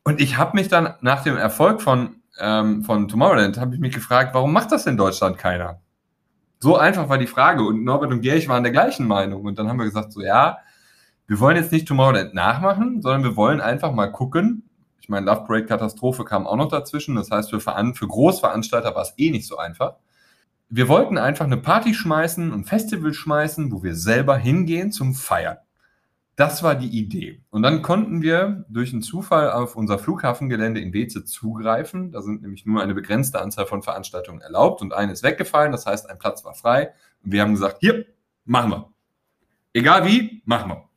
Und 0.03 0.19
ich 0.19 0.37
habe 0.37 0.57
mich 0.57 0.67
dann 0.67 0.95
nach 1.01 1.23
dem 1.23 1.37
Erfolg 1.37 1.81
von, 1.81 2.15
ähm, 2.39 2.83
von 2.83 3.07
Tomorrowland, 3.07 3.59
habe 3.59 3.75
ich 3.75 3.79
mich 3.79 3.93
gefragt, 3.93 4.33
warum 4.33 4.51
macht 4.51 4.71
das 4.71 4.87
in 4.87 4.97
Deutschland 4.97 5.37
keiner? 5.37 5.81
So 6.59 6.77
einfach 6.77 7.09
war 7.09 7.17
die 7.17 7.27
Frage. 7.27 7.63
Und 7.63 7.83
Norbert 7.83 8.11
und 8.11 8.21
Gerich 8.21 8.47
waren 8.47 8.63
der 8.63 8.71
gleichen 8.71 9.07
Meinung. 9.07 9.43
Und 9.43 9.59
dann 9.59 9.69
haben 9.69 9.77
wir 9.77 9.85
gesagt, 9.85 10.11
so 10.11 10.21
ja, 10.21 10.57
wir 11.27 11.39
wollen 11.39 11.57
jetzt 11.57 11.71
nicht 11.71 11.87
Tomorrowland 11.87 12.33
nachmachen, 12.33 13.01
sondern 13.01 13.23
wir 13.23 13.35
wollen 13.35 13.61
einfach 13.61 13.91
mal 13.91 14.11
gucken. 14.11 14.69
Ich 14.99 15.09
meine, 15.09 15.25
Love 15.25 15.45
Parade 15.45 15.65
Katastrophe 15.65 16.25
kam 16.25 16.47
auch 16.47 16.55
noch 16.55 16.69
dazwischen. 16.69 17.15
Das 17.15 17.29
heißt, 17.29 17.49
für, 17.49 17.59
für 17.59 18.07
Großveranstalter 18.07 18.95
war 18.95 19.03
es 19.03 19.13
eh 19.17 19.29
nicht 19.29 19.47
so 19.47 19.57
einfach. 19.57 19.97
Wir 20.69 20.87
wollten 20.87 21.17
einfach 21.17 21.45
eine 21.45 21.57
Party 21.57 21.93
schmeißen, 21.93 22.51
ein 22.51 22.63
Festival 22.63 23.13
schmeißen, 23.13 23.71
wo 23.71 23.83
wir 23.83 23.95
selber 23.95 24.37
hingehen 24.37 24.91
zum 24.91 25.13
Feiern. 25.13 25.57
Das 26.35 26.63
war 26.63 26.73
die 26.73 26.87
Idee. 26.87 27.43
Und 27.51 27.61
dann 27.61 27.83
konnten 27.83 28.23
wir 28.23 28.65
durch 28.69 28.91
einen 28.91 29.03
Zufall 29.03 29.51
auf 29.51 29.75
unser 29.75 29.99
Flughafengelände 29.99 30.79
in 30.79 30.91
Weze 30.91 31.25
zugreifen. 31.25 32.11
Da 32.11 32.23
sind 32.23 32.41
nämlich 32.41 32.65
nur 32.65 32.81
eine 32.81 32.95
begrenzte 32.95 33.39
Anzahl 33.39 33.67
von 33.67 33.83
Veranstaltungen 33.83 34.41
erlaubt 34.41 34.81
und 34.81 34.93
eine 34.93 35.11
ist 35.11 35.21
weggefallen. 35.21 35.71
Das 35.71 35.85
heißt, 35.85 36.09
ein 36.09 36.17
Platz 36.17 36.43
war 36.43 36.55
frei. 36.55 36.93
Und 37.23 37.31
wir 37.31 37.41
haben 37.41 37.53
gesagt, 37.53 37.77
hier, 37.81 38.05
machen 38.45 38.71
wir. 38.71 38.89
Egal 39.73 40.07
wie, 40.07 40.41
machen 40.45 40.71
wir 40.71 40.89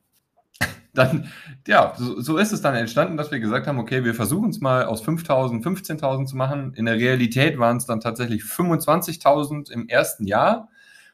dann, 0.97 1.31
ja, 1.67 1.93
so, 1.97 2.19
so, 2.19 2.37
ist 2.37 2.51
es 2.51 2.61
dann 2.61 2.75
entstanden, 2.75 3.17
dass 3.17 3.31
wir 3.31 3.39
gesagt 3.39 3.67
haben, 3.67 3.79
okay, 3.79 4.03
wir 4.03 4.15
versuchen 4.15 4.49
es 4.49 4.59
mal 4.59 4.85
aus 4.85 5.03
5.000, 5.03 5.63
15.000 5.63 6.25
zu 6.25 6.35
machen. 6.35 6.73
In 6.73 6.85
der 6.85 6.95
Realität 6.95 7.59
waren 7.59 7.77
es 7.77 7.85
dann 7.85 7.99
tatsächlich 7.99 8.43
25.000 8.43 9.71
im 9.71 9.87
ersten 9.87 10.25
Jahr. 10.25 10.69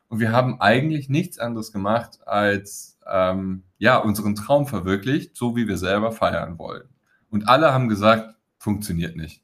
Und 0.08 0.20
wir 0.20 0.32
haben 0.32 0.62
eigentlich 0.62 1.10
nichts 1.10 1.40
anderes 1.40 1.72
gemacht, 1.72 2.20
als 2.26 3.00
ähm, 3.10 3.64
ja, 3.78 3.98
unseren 3.98 4.36
Traum 4.36 4.68
verwirklicht, 4.68 5.36
so 5.36 5.56
wie 5.56 5.68
wir 5.68 5.78
selber 5.78 6.12
feiern 6.12 6.58
wollen. 6.58 6.88
Und 7.30 7.50
alle 7.50 7.74
haben 7.74 7.90
gesagt, 7.90 8.36
funktioniert 8.58 9.16
nicht. 9.16 9.44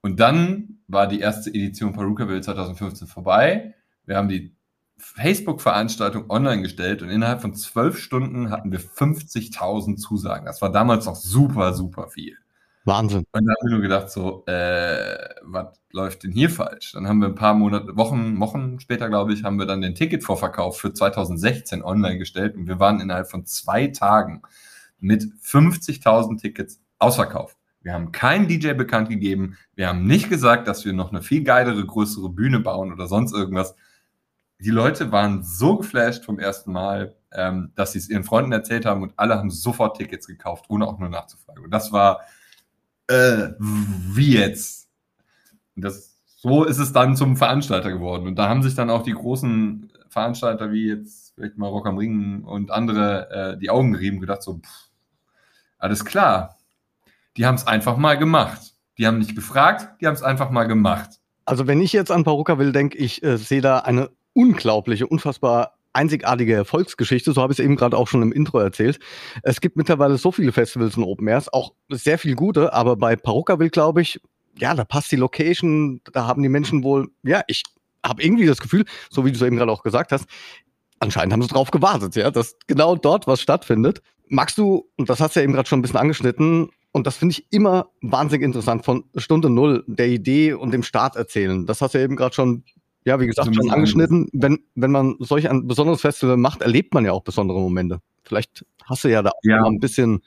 Und 0.00 0.18
dann 0.18 0.78
war 0.88 1.06
die 1.06 1.20
erste 1.20 1.50
Edition 1.50 1.92
Perukaville 1.92 2.40
2015 2.40 3.06
vorbei. 3.06 3.74
Wir 4.06 4.16
haben 4.16 4.28
die 4.28 4.56
Facebook-Veranstaltung 5.00 6.30
online 6.30 6.62
gestellt 6.62 7.02
und 7.02 7.08
innerhalb 7.08 7.40
von 7.40 7.54
zwölf 7.54 7.98
Stunden 7.98 8.50
hatten 8.50 8.70
wir 8.70 8.80
50.000 8.80 9.96
Zusagen. 9.96 10.46
Das 10.46 10.62
war 10.62 10.70
damals 10.70 11.06
noch 11.06 11.16
super, 11.16 11.74
super 11.74 12.08
viel. 12.08 12.36
Wahnsinn. 12.84 13.24
Und 13.32 13.46
da 13.46 13.52
haben 13.52 13.68
wir 13.68 13.70
nur 13.72 13.82
gedacht, 13.82 14.10
so, 14.10 14.44
äh, 14.46 15.28
was 15.42 15.78
läuft 15.92 16.22
denn 16.22 16.32
hier 16.32 16.50
falsch? 16.50 16.92
Dann 16.92 17.06
haben 17.06 17.20
wir 17.20 17.28
ein 17.28 17.34
paar 17.34 17.54
Monate, 17.54 17.96
Wochen, 17.96 18.38
Wochen 18.40 18.80
später, 18.80 19.08
glaube 19.08 19.32
ich, 19.32 19.44
haben 19.44 19.58
wir 19.58 19.66
dann 19.66 19.80
den 19.80 19.94
Ticketvorverkauf 19.94 20.78
für 20.78 20.92
2016 20.92 21.82
online 21.82 22.18
gestellt 22.18 22.56
und 22.56 22.66
wir 22.66 22.80
waren 22.80 23.00
innerhalb 23.00 23.30
von 23.30 23.44
zwei 23.44 23.88
Tagen 23.88 24.42
mit 24.98 25.22
50.000 25.42 26.40
Tickets 26.40 26.80
ausverkauft. 26.98 27.56
Wir 27.82 27.94
haben 27.94 28.12
keinen 28.12 28.46
DJ 28.46 28.72
bekannt 28.72 29.08
gegeben. 29.08 29.56
Wir 29.74 29.88
haben 29.88 30.06
nicht 30.06 30.28
gesagt, 30.28 30.68
dass 30.68 30.84
wir 30.84 30.92
noch 30.92 31.10
eine 31.10 31.22
viel 31.22 31.44
geilere, 31.44 31.84
größere 31.84 32.28
Bühne 32.28 32.60
bauen 32.60 32.92
oder 32.92 33.06
sonst 33.06 33.32
irgendwas 33.32 33.74
die 34.60 34.70
Leute 34.70 35.10
waren 35.10 35.42
so 35.42 35.78
geflasht 35.78 36.24
vom 36.24 36.38
ersten 36.38 36.72
Mal, 36.72 37.14
ähm, 37.32 37.72
dass 37.74 37.92
sie 37.92 37.98
es 37.98 38.08
ihren 38.08 38.24
Freunden 38.24 38.52
erzählt 38.52 38.84
haben 38.84 39.02
und 39.02 39.12
alle 39.16 39.36
haben 39.36 39.50
sofort 39.50 39.96
Tickets 39.96 40.26
gekauft, 40.26 40.66
ohne 40.68 40.86
auch 40.86 40.98
nur 40.98 41.08
nachzufragen. 41.08 41.64
Und 41.64 41.70
das 41.70 41.92
war, 41.92 42.20
äh, 43.08 43.50
wie 43.58 44.34
jetzt? 44.34 44.88
Und 45.76 45.84
das, 45.84 46.18
so 46.26 46.64
ist 46.64 46.78
es 46.78 46.92
dann 46.92 47.16
zum 47.16 47.36
Veranstalter 47.36 47.90
geworden. 47.90 48.26
Und 48.26 48.36
da 48.36 48.48
haben 48.48 48.62
sich 48.62 48.74
dann 48.74 48.90
auch 48.90 49.02
die 49.02 49.12
großen 49.12 49.92
Veranstalter 50.08 50.72
wie 50.72 50.88
jetzt 50.88 51.34
vielleicht 51.34 51.56
mal 51.56 51.68
Rock 51.68 51.86
am 51.86 51.96
Ring 51.96 52.44
und 52.44 52.70
andere 52.70 53.30
äh, 53.30 53.58
die 53.58 53.70
Augen 53.70 53.92
gerieben, 53.92 54.20
gedacht 54.20 54.42
so, 54.42 54.58
pff, 54.58 54.90
alles 55.78 56.04
klar. 56.04 56.58
Die 57.36 57.46
haben 57.46 57.54
es 57.54 57.66
einfach 57.66 57.96
mal 57.96 58.18
gemacht. 58.18 58.74
Die 58.98 59.06
haben 59.06 59.18
nicht 59.18 59.34
gefragt, 59.34 60.00
die 60.00 60.06
haben 60.06 60.14
es 60.14 60.22
einfach 60.22 60.50
mal 60.50 60.64
gemacht. 60.64 61.20
Also 61.46 61.66
wenn 61.66 61.80
ich 61.80 61.92
jetzt 61.92 62.10
an 62.10 62.24
Paruka 62.24 62.58
will, 62.58 62.72
denke 62.72 62.98
ich, 62.98 63.22
äh, 63.22 63.38
sehe 63.38 63.62
da 63.62 63.78
eine 63.78 64.10
unglaubliche, 64.32 65.06
unfassbar 65.06 65.74
einzigartige 65.92 66.54
Erfolgsgeschichte, 66.54 67.32
so 67.32 67.42
habe 67.42 67.52
ich 67.52 67.58
es 67.58 67.64
eben 67.64 67.76
gerade 67.76 67.96
auch 67.96 68.06
schon 68.06 68.22
im 68.22 68.32
Intro 68.32 68.58
erzählt. 68.58 68.98
Es 69.42 69.60
gibt 69.60 69.76
mittlerweile 69.76 70.18
so 70.18 70.30
viele 70.30 70.52
Festivals 70.52 70.96
und 70.96 71.04
Open 71.04 71.26
Airs, 71.26 71.52
auch 71.52 71.72
sehr 71.88 72.18
viel 72.18 72.36
gute, 72.36 72.72
aber 72.72 72.96
bei 72.96 73.16
Parucaville 73.16 73.70
glaube 73.70 74.02
ich, 74.02 74.20
ja, 74.58 74.74
da 74.74 74.84
passt 74.84 75.10
die 75.10 75.16
Location, 75.16 76.00
da 76.12 76.26
haben 76.26 76.42
die 76.42 76.48
Menschen 76.48 76.84
wohl, 76.84 77.08
ja, 77.22 77.42
ich 77.48 77.64
habe 78.04 78.22
irgendwie 78.22 78.46
das 78.46 78.60
Gefühl, 78.60 78.84
so 79.10 79.24
wie 79.24 79.32
du 79.32 79.36
es 79.36 79.42
eben 79.42 79.56
gerade 79.56 79.72
auch 79.72 79.82
gesagt 79.82 80.12
hast, 80.12 80.26
anscheinend 81.00 81.32
haben 81.32 81.42
sie 81.42 81.48
drauf 81.48 81.70
gewartet, 81.70 82.14
ja, 82.16 82.30
dass 82.30 82.56
genau 82.66 82.94
dort 82.96 83.26
was 83.26 83.40
stattfindet. 83.40 84.00
Magst 84.28 84.58
du, 84.58 84.88
und 84.96 85.10
das 85.10 85.20
hast 85.20 85.34
du 85.34 85.40
ja 85.40 85.44
eben 85.44 85.54
gerade 85.54 85.68
schon 85.68 85.80
ein 85.80 85.82
bisschen 85.82 85.98
angeschnitten, 85.98 86.70
und 86.92 87.06
das 87.06 87.16
finde 87.16 87.32
ich 87.32 87.46
immer 87.52 87.90
wahnsinnig 88.02 88.44
interessant, 88.44 88.84
von 88.84 89.04
Stunde 89.16 89.48
Null 89.48 89.84
der 89.86 90.08
Idee 90.08 90.54
und 90.54 90.72
dem 90.72 90.82
Start 90.82 91.14
erzählen. 91.14 91.64
Das 91.66 91.80
hast 91.80 91.94
du 91.94 91.98
ja 91.98 92.04
eben 92.04 92.16
gerade 92.16 92.34
schon 92.34 92.64
ja, 93.04 93.18
wie 93.20 93.26
gesagt, 93.26 93.54
schon 93.54 93.70
angeschnitten. 93.70 94.28
Wenn, 94.32 94.60
wenn 94.74 94.90
man 94.90 95.16
solch 95.20 95.48
ein 95.48 95.66
besonderes 95.66 96.00
Festival 96.00 96.36
macht, 96.36 96.62
erlebt 96.62 96.94
man 96.94 97.04
ja 97.04 97.12
auch 97.12 97.22
besondere 97.22 97.58
Momente. 97.60 98.00
Vielleicht 98.22 98.64
hast 98.84 99.04
du 99.04 99.08
ja 99.08 99.22
da 99.22 99.32
ja. 99.42 99.62
ein 99.64 99.80
bisschen, 99.80 100.22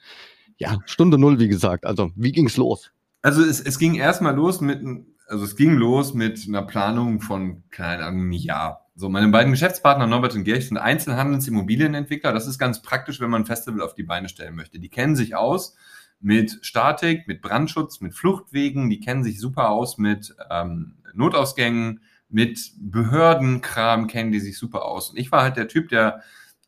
ja, 0.57 0.79
Stunde 0.85 1.17
Null, 1.17 1.39
wie 1.39 1.47
gesagt. 1.47 1.85
Also, 1.85 2.11
wie 2.15 2.31
ging's 2.31 2.57
los? 2.57 2.91
Also, 3.21 3.43
es, 3.43 3.59
es 3.59 3.77
ging 3.77 3.95
erstmal 3.95 4.35
los 4.35 4.61
mit, 4.61 4.81
also 5.27 5.45
es 5.45 5.55
ging 5.55 5.75
los 5.75 6.13
mit 6.13 6.45
einer 6.47 6.63
Planung 6.63 7.21
von, 7.21 7.63
keine 7.69 8.05
Ahnung, 8.05 8.21
einem 8.21 8.31
Jahr. 8.31 8.83
So, 8.95 9.09
meine 9.09 9.27
beiden 9.29 9.51
Geschäftspartner 9.51 10.05
Norbert 10.05 10.35
und 10.35 10.43
Gerch 10.43 10.67
sind 10.67 10.77
Einzelhandelsimmobilienentwickler. 10.77 12.31
Das 12.31 12.45
ist 12.47 12.59
ganz 12.59 12.81
praktisch, 12.81 13.19
wenn 13.19 13.29
man 13.29 13.41
ein 13.41 13.45
Festival 13.47 13.81
auf 13.81 13.95
die 13.95 14.03
Beine 14.03 14.29
stellen 14.29 14.55
möchte. 14.55 14.79
Die 14.79 14.89
kennen 14.89 15.15
sich 15.15 15.35
aus 15.35 15.75
mit 16.19 16.59
Statik, 16.61 17.27
mit 17.27 17.41
Brandschutz, 17.41 18.01
mit 18.01 18.13
Fluchtwegen. 18.13 18.91
Die 18.91 18.99
kennen 18.99 19.23
sich 19.23 19.39
super 19.39 19.71
aus 19.71 19.97
mit 19.97 20.35
ähm, 20.51 20.93
Notausgängen, 21.15 22.01
mit 22.33 22.71
Behördenkram 22.79 24.07
kennen 24.07 24.31
die 24.31 24.39
sich 24.39 24.57
super 24.57 24.85
aus. 24.85 25.11
Und 25.11 25.17
ich 25.17 25.31
war 25.31 25.43
halt 25.43 25.55
der 25.55 25.67
Typ, 25.67 25.89
der 25.89 26.21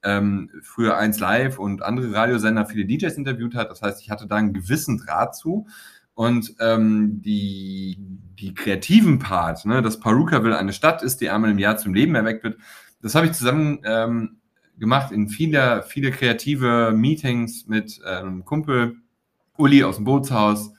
ähm, 0.03 0.49
früher 0.61 0.97
1 0.97 1.19
Live 1.19 1.57
und 1.57 1.81
andere 1.81 2.13
Radiosender 2.13 2.65
viele 2.65 2.85
DJs 2.85 3.17
interviewt 3.17 3.55
hat. 3.55 3.71
Das 3.71 3.81
heißt, 3.81 4.01
ich 4.01 4.11
hatte 4.11 4.27
da 4.27 4.35
einen 4.35 4.53
gewissen 4.53 4.99
Draht 4.99 5.35
zu. 5.35 5.67
Und 6.13 6.55
ähm, 6.59 7.21
die, 7.21 7.97
die 7.99 8.53
kreativen 8.53 9.19
Part, 9.19 9.65
ne, 9.65 9.81
dass 9.81 9.99
will 9.99 10.53
eine 10.53 10.71
Stadt 10.71 11.03
ist, 11.03 11.19
die 11.19 11.29
einmal 11.29 11.51
im 11.51 11.59
Jahr 11.59 11.77
zum 11.77 11.93
Leben 11.93 12.15
erweckt 12.15 12.43
wird, 12.43 12.57
das 13.01 13.15
habe 13.15 13.25
ich 13.25 13.33
zusammen 13.33 13.79
ähm, 13.83 14.37
gemacht 14.77 15.11
in 15.11 15.27
viele, 15.27 15.83
viele 15.83 16.11
kreative 16.11 16.93
Meetings 16.95 17.67
mit 17.67 18.01
einem 18.05 18.45
Kumpel, 18.45 18.97
Uli 19.57 19.83
aus 19.83 19.97
dem 19.97 20.05
Bootshaus. 20.05 20.71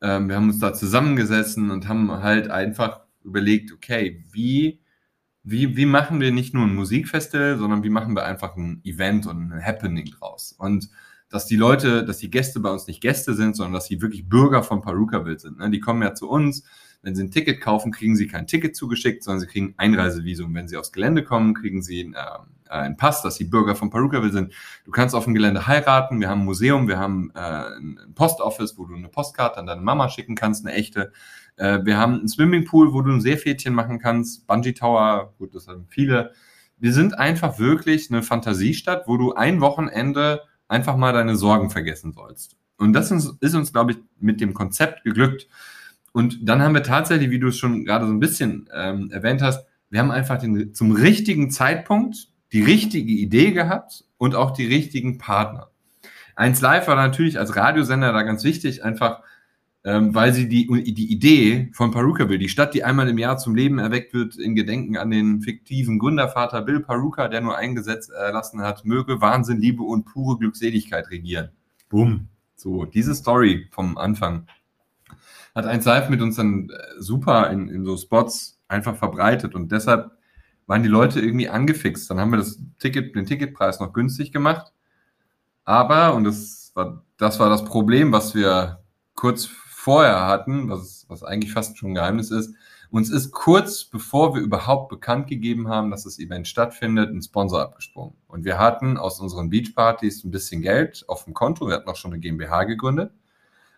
Ähm, 0.00 0.28
wir 0.28 0.36
haben 0.36 0.48
uns 0.48 0.58
da 0.58 0.72
zusammengesessen 0.72 1.70
und 1.70 1.86
haben 1.86 2.10
halt 2.10 2.50
einfach 2.50 3.00
überlegt, 3.22 3.72
okay, 3.72 4.24
wie, 4.30 4.80
wie, 5.42 5.76
wie 5.76 5.86
machen 5.86 6.20
wir 6.20 6.32
nicht 6.32 6.54
nur 6.54 6.64
ein 6.64 6.74
Musikfestival, 6.74 7.58
sondern 7.58 7.82
wie 7.82 7.90
machen 7.90 8.14
wir 8.14 8.24
einfach 8.24 8.56
ein 8.56 8.80
Event 8.84 9.26
und 9.26 9.52
ein 9.52 9.64
Happening 9.64 10.06
draus? 10.06 10.52
Und 10.52 10.90
dass 11.30 11.46
die 11.46 11.56
Leute, 11.56 12.04
dass 12.04 12.18
die 12.18 12.30
Gäste 12.30 12.60
bei 12.60 12.70
uns 12.70 12.86
nicht 12.88 13.00
Gäste 13.00 13.34
sind, 13.34 13.56
sondern 13.56 13.74
dass 13.74 13.86
sie 13.86 14.02
wirklich 14.02 14.28
Bürger 14.28 14.62
von 14.64 14.82
Perukaville 14.82 15.38
sind. 15.38 15.58
Ne? 15.58 15.70
Die 15.70 15.80
kommen 15.80 16.02
ja 16.02 16.12
zu 16.12 16.28
uns. 16.28 16.64
Wenn 17.02 17.14
sie 17.14 17.22
ein 17.22 17.30
Ticket 17.30 17.62
kaufen, 17.62 17.92
kriegen 17.92 18.14
sie 18.14 18.26
kein 18.26 18.46
Ticket 18.46 18.76
zugeschickt, 18.76 19.22
sondern 19.22 19.40
sie 19.40 19.46
kriegen 19.46 19.74
Einreisevisum. 19.78 20.52
Wenn 20.54 20.68
sie 20.68 20.76
aufs 20.76 20.92
Gelände 20.92 21.22
kommen, 21.22 21.54
kriegen 21.54 21.82
sie 21.82 22.02
ein, 22.02 22.14
äh, 22.14 22.70
einen 22.70 22.96
Pass, 22.96 23.22
dass 23.22 23.36
sie 23.36 23.44
Bürger 23.44 23.74
von 23.74 23.90
Perukaville 23.90 24.32
sind. 24.32 24.52
Du 24.84 24.90
kannst 24.90 25.14
auf 25.14 25.24
dem 25.24 25.32
Gelände 25.32 25.66
heiraten. 25.66 26.20
Wir 26.20 26.28
haben 26.28 26.40
ein 26.42 26.44
Museum, 26.44 26.88
wir 26.88 26.98
haben 26.98 27.30
äh, 27.34 27.38
ein 27.38 28.12
Postoffice, 28.14 28.76
wo 28.76 28.84
du 28.84 28.96
eine 28.96 29.08
Postkarte 29.08 29.58
an 29.58 29.66
deine 29.66 29.80
Mama 29.80 30.08
schicken 30.10 30.34
kannst, 30.34 30.66
eine 30.66 30.74
echte. 30.74 31.12
Äh, 31.60 31.84
wir 31.84 31.98
haben 31.98 32.20
einen 32.20 32.28
Swimmingpool, 32.28 32.94
wo 32.94 33.02
du 33.02 33.12
ein 33.12 33.20
Seepferdchen 33.20 33.74
machen 33.74 33.98
kannst, 33.98 34.46
Bungee 34.46 34.72
Tower, 34.72 35.34
gut, 35.38 35.54
das 35.54 35.68
haben 35.68 35.86
viele. 35.90 36.32
Wir 36.78 36.94
sind 36.94 37.18
einfach 37.18 37.58
wirklich 37.58 38.10
eine 38.10 38.22
Fantasiestadt, 38.22 39.06
wo 39.06 39.18
du 39.18 39.34
ein 39.34 39.60
Wochenende 39.60 40.40
einfach 40.68 40.96
mal 40.96 41.12
deine 41.12 41.36
Sorgen 41.36 41.68
vergessen 41.68 42.14
sollst. 42.14 42.56
Und 42.78 42.94
das 42.94 43.10
ist, 43.10 43.54
uns, 43.54 43.72
glaube 43.72 43.92
ich, 43.92 43.98
mit 44.18 44.40
dem 44.40 44.54
Konzept 44.54 45.04
geglückt. 45.04 45.48
Und 46.12 46.48
dann 46.48 46.62
haben 46.62 46.74
wir 46.74 46.82
tatsächlich, 46.82 47.30
wie 47.30 47.38
du 47.38 47.48
es 47.48 47.58
schon 47.58 47.84
gerade 47.84 48.06
so 48.06 48.12
ein 48.12 48.20
bisschen 48.20 48.66
ähm, 48.74 49.10
erwähnt 49.10 49.42
hast, 49.42 49.66
wir 49.90 50.00
haben 50.00 50.10
einfach 50.10 50.38
den, 50.38 50.74
zum 50.74 50.92
richtigen 50.92 51.50
Zeitpunkt 51.50 52.28
die 52.52 52.62
richtige 52.62 53.12
Idee 53.12 53.52
gehabt 53.52 54.04
und 54.16 54.34
auch 54.34 54.52
die 54.52 54.66
richtigen 54.66 55.18
Partner. 55.18 55.70
1 56.36 56.62
Live 56.62 56.88
war 56.88 56.96
natürlich 56.96 57.38
als 57.38 57.54
Radiosender 57.54 58.12
da 58.14 58.22
ganz 58.22 58.44
wichtig, 58.44 58.82
einfach 58.82 59.20
ähm, 59.82 60.14
weil 60.14 60.32
sie 60.34 60.48
die, 60.48 60.66
die 60.66 61.12
Idee 61.12 61.70
von 61.72 61.90
Paruka 61.90 62.28
will, 62.28 62.38
die 62.38 62.48
Stadt, 62.48 62.74
die 62.74 62.84
einmal 62.84 63.08
im 63.08 63.18
Jahr 63.18 63.38
zum 63.38 63.54
Leben 63.54 63.78
erweckt 63.78 64.12
wird, 64.12 64.36
in 64.36 64.54
Gedenken 64.54 64.96
an 64.96 65.10
den 65.10 65.40
fiktiven 65.40 65.98
Gründervater 65.98 66.62
Bill 66.62 66.80
Paruka, 66.80 67.28
der 67.28 67.40
nur 67.40 67.56
ein 67.56 67.74
Gesetz 67.74 68.08
erlassen 68.08 68.60
hat, 68.60 68.84
möge 68.84 69.20
Wahnsinn, 69.20 69.60
Liebe 69.60 69.82
und 69.82 70.04
pure 70.04 70.38
Glückseligkeit 70.38 71.10
regieren. 71.10 71.50
Bumm. 71.88 72.28
So, 72.56 72.84
diese 72.84 73.14
Story 73.14 73.68
vom 73.70 73.96
Anfang 73.96 74.46
hat 75.54 75.64
1 75.64 75.84
Live 75.86 76.10
mit 76.10 76.20
uns 76.20 76.36
dann 76.36 76.68
äh, 76.68 77.00
super 77.00 77.50
in, 77.50 77.68
in 77.68 77.84
so 77.84 77.96
Spots 77.96 78.60
einfach 78.68 78.96
verbreitet 78.96 79.54
und 79.54 79.72
deshalb 79.72 80.10
waren 80.66 80.82
die 80.82 80.88
Leute 80.88 81.20
irgendwie 81.20 81.48
angefixt. 81.48 82.08
Dann 82.10 82.20
haben 82.20 82.30
wir 82.30 82.36
das 82.36 82.60
Ticket, 82.78 83.16
den 83.16 83.26
Ticketpreis 83.26 83.80
noch 83.80 83.92
günstig 83.92 84.30
gemacht. 84.30 84.72
Aber, 85.64 86.14
und 86.14 86.22
das 86.22 86.70
war, 86.74 87.02
das 87.16 87.40
war 87.40 87.48
das 87.48 87.64
Problem, 87.64 88.12
was 88.12 88.36
wir 88.36 88.84
kurz 89.14 89.50
vorher 89.80 90.26
hatten, 90.26 90.68
was, 90.68 91.06
was 91.08 91.24
eigentlich 91.24 91.52
fast 91.52 91.78
schon 91.78 91.90
ein 91.90 91.94
Geheimnis 91.94 92.30
ist, 92.30 92.54
uns 92.90 93.08
ist 93.10 93.30
kurz 93.30 93.84
bevor 93.84 94.34
wir 94.34 94.42
überhaupt 94.42 94.88
bekannt 94.88 95.28
gegeben 95.28 95.68
haben, 95.68 95.90
dass 95.90 96.04
das 96.04 96.18
Event 96.18 96.48
stattfindet, 96.48 97.10
ein 97.10 97.22
Sponsor 97.22 97.62
abgesprungen. 97.62 98.14
Und 98.26 98.44
wir 98.44 98.58
hatten 98.58 98.96
aus 98.96 99.20
unseren 99.20 99.48
Beachpartys 99.48 100.24
ein 100.24 100.32
bisschen 100.32 100.60
Geld 100.60 101.04
auf 101.06 101.24
dem 101.24 101.34
Konto. 101.34 101.68
Wir 101.68 101.76
hatten 101.76 101.88
auch 101.88 101.96
schon 101.96 102.12
eine 102.12 102.20
GmbH 102.20 102.64
gegründet. 102.64 103.12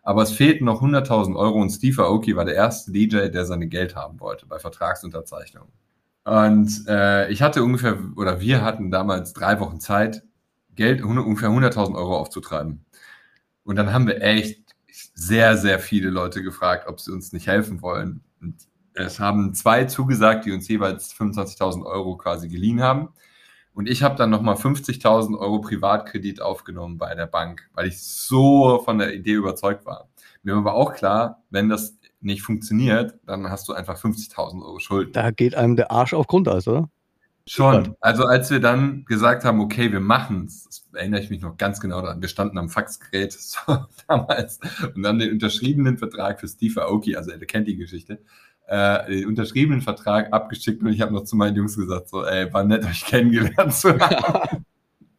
Aber 0.03 0.23
es 0.23 0.33
fehlten 0.33 0.65
noch 0.65 0.83
100.000 0.83 1.37
Euro 1.37 1.61
und 1.61 1.71
Steve 1.71 2.03
Aoki 2.03 2.35
war 2.35 2.45
der 2.45 2.55
erste 2.55 2.91
DJ, 2.91 3.29
der 3.29 3.45
seine 3.45 3.69
Geld 3.69 3.95
haben 3.95 4.19
wollte 4.19 4.47
bei 4.47 4.59
Vertragsunterzeichnung. 4.59 5.69
Und 6.25 6.87
äh, 6.88 7.31
ich 7.31 7.43
hatte 7.43 7.62
ungefähr, 7.62 7.99
oder 8.17 8.41
wir 8.41 8.62
hatten 8.62 8.91
damals 8.91 9.33
drei 9.35 9.61
Wochen 9.61 9.79
Zeit, 9.79 10.23
Geld 10.75 11.03
ungefähr 11.03 11.51
100.000 11.51 11.95
Euro 11.95 12.17
aufzutreiben. 12.17 12.85
Und 13.65 13.77
dann 13.77 13.93
haben 13.93 14.07
wir 14.07 14.23
echt 14.23 14.62
sehr, 15.15 15.57
sehr 15.57 15.79
viele 15.79 16.11
Leute 16.11 16.43
gefragt, 16.43 16.87
ob 16.89 17.01
sie 17.01 17.13
uns 17.13 17.33
nicht 17.33 17.47
helfen 17.47 17.83
wollen. 17.83 18.23
Und 18.41 18.57
es 18.95 19.21
haben 19.21 19.55
zwei 19.55 19.85
zugesagt, 19.85 20.45
die 20.45 20.53
uns 20.53 20.69
jeweils 20.69 21.15
25.000 21.15 21.85
Euro 21.85 22.17
quasi 22.17 22.49
geliehen 22.49 22.83
haben. 22.83 23.09
Und 23.75 23.89
ich 23.89 24.03
habe 24.03 24.17
dann 24.17 24.31
nochmal 24.31 24.57
50.000 24.57 25.39
Euro 25.39 25.61
Privatkredit 25.61 26.43
aufgenommen 26.43 26.99
bei 26.99 27.15
der 27.15 27.27
Bank, 27.27 27.71
weil 27.73 27.87
ich 27.89 28.03
so 28.03 28.83
von 28.85 28.99
der 28.99 29.15
Idee 29.15 29.33
überzeugt 29.33 29.87
war. 29.87 30.09
Mir 30.43 30.53
war 30.55 30.61
aber 30.61 30.75
auch 30.75 30.93
klar, 30.95 31.43
wenn 31.51 31.69
das 31.69 31.97
nicht 32.21 32.43
funktioniert, 32.43 33.19
dann 33.25 33.49
hast 33.49 33.69
du 33.69 33.73
einfach 33.73 33.99
50.000 33.99 34.63
Euro 34.63 34.79
Schulden. 34.79 35.13
Da 35.13 35.31
geht 35.31 35.55
einem 35.55 35.77
der 35.77 35.91
Arsch 35.91 36.13
auf 36.13 36.27
Grundeis, 36.27 36.69
oder? 36.69 36.91
Schon. 37.47 37.97
Also 38.01 38.25
als 38.25 38.51
wir 38.51 38.61
dann 38.61 39.05
gesagt 39.05 39.45
haben, 39.45 39.61
okay, 39.61 39.93
wir 39.93 40.01
machen 40.01 40.45
es, 40.47 40.87
erinnere 40.93 41.21
ich 41.21 41.31
mich 41.31 41.43
noch 41.43 41.57
ganz 41.57 41.81
genau 41.81 42.01
daran. 42.01 42.21
Wir 42.21 42.29
standen 42.29 42.59
am 42.59 42.69
Faxgerät 42.69 43.33
so, 43.39 43.59
damals 44.07 44.61
und 44.95 45.03
dann 45.03 45.19
den 45.19 45.33
unterschriebenen 45.33 45.99
Vertrag 45.99 46.41
für 46.41 46.49
Steve 46.49 46.83
Aoki, 46.83 47.17
also 47.17 47.33
er 47.33 47.39
kennt 47.41 47.67
die 47.67 47.77
Geschichte, 47.77 48.21
äh, 48.69 49.07
den 49.07 49.27
unterschriebenen 49.27 49.81
Vertrag 49.81 50.33
abgeschickt 50.33 50.83
und 50.83 50.93
ich 50.93 51.01
habe 51.01 51.13
noch 51.13 51.25
zu 51.25 51.37
meinen 51.37 51.57
Jungs 51.57 51.77
gesagt, 51.77 52.09
so, 52.09 52.25
ey, 52.25 52.53
war 52.53 52.63
nett, 52.65 52.85
euch 52.85 53.05
kennengelernt 53.05 53.75
zu 53.75 53.99
haben. 53.99 54.65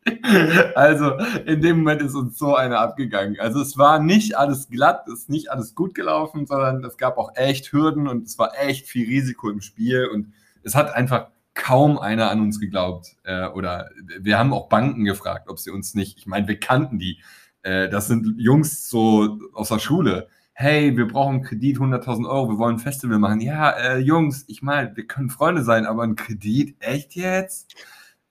also 0.76 1.18
in 1.46 1.62
dem 1.62 1.80
Moment 1.80 2.02
ist 2.02 2.16
uns 2.16 2.38
so 2.38 2.56
einer 2.56 2.80
abgegangen. 2.80 3.38
Also 3.40 3.62
es 3.62 3.78
war 3.78 4.00
nicht 4.00 4.38
alles 4.38 4.70
glatt, 4.70 5.08
es 5.08 5.22
ist 5.22 5.30
nicht 5.30 5.52
alles 5.52 5.76
gut 5.76 5.94
gelaufen, 5.94 6.46
sondern 6.46 6.84
es 6.84 6.98
gab 6.98 7.18
auch 7.18 7.36
echt 7.36 7.72
Hürden 7.72 8.08
und 8.08 8.28
es 8.28 8.38
war 8.40 8.52
echt 8.58 8.88
viel 8.88 9.08
Risiko 9.08 9.50
im 9.50 9.62
Spiel 9.62 10.08
und 10.08 10.34
es 10.64 10.76
hat 10.76 10.94
einfach 10.94 11.28
kaum 11.54 11.98
einer 12.00 12.30
an 12.32 12.42
uns 12.42 12.60
geglaubt. 12.60 13.16
Äh, 13.24 13.48
oder 13.48 13.90
wir 14.20 14.38
haben 14.38 14.54
auch 14.54 14.70
Banken 14.70 15.04
gefragt, 15.04 15.50
ob 15.50 15.60
sie 15.60 15.72
uns 15.72 15.94
nicht, 15.94 16.18
ich 16.18 16.26
meine, 16.26 16.48
wir 16.48 16.60
kannten 16.60 17.00
die. 17.00 17.22
Äh, 17.64 17.90
das 17.90 18.08
sind 18.08 18.36
Jungs 18.38 18.90
so 18.90 19.40
aus 19.54 19.70
der 19.70 19.80
Schule. 19.80 20.28
Hey, 20.54 20.96
wir 20.98 21.08
brauchen 21.08 21.42
Kredit, 21.42 21.78
100.000 21.78 22.30
Euro, 22.30 22.50
wir 22.50 22.58
wollen 22.60 22.76
ein 22.76 22.80
Festival 22.80 23.20
machen. 23.20 23.42
Ja, 23.42 23.72
äh, 23.72 23.98
Jungs, 23.98 24.46
ich 24.48 24.62
meine, 24.62 24.96
wir 24.96 25.08
können 25.08 25.30
Freunde 25.30 25.64
sein, 25.64 25.86
aber 25.86 26.04
ein 26.04 26.16
Kredit, 26.16 26.76
echt 26.80 27.16
jetzt? 27.16 27.74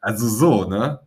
Also 0.00 0.28
so, 0.28 0.68
ne? 0.68 1.00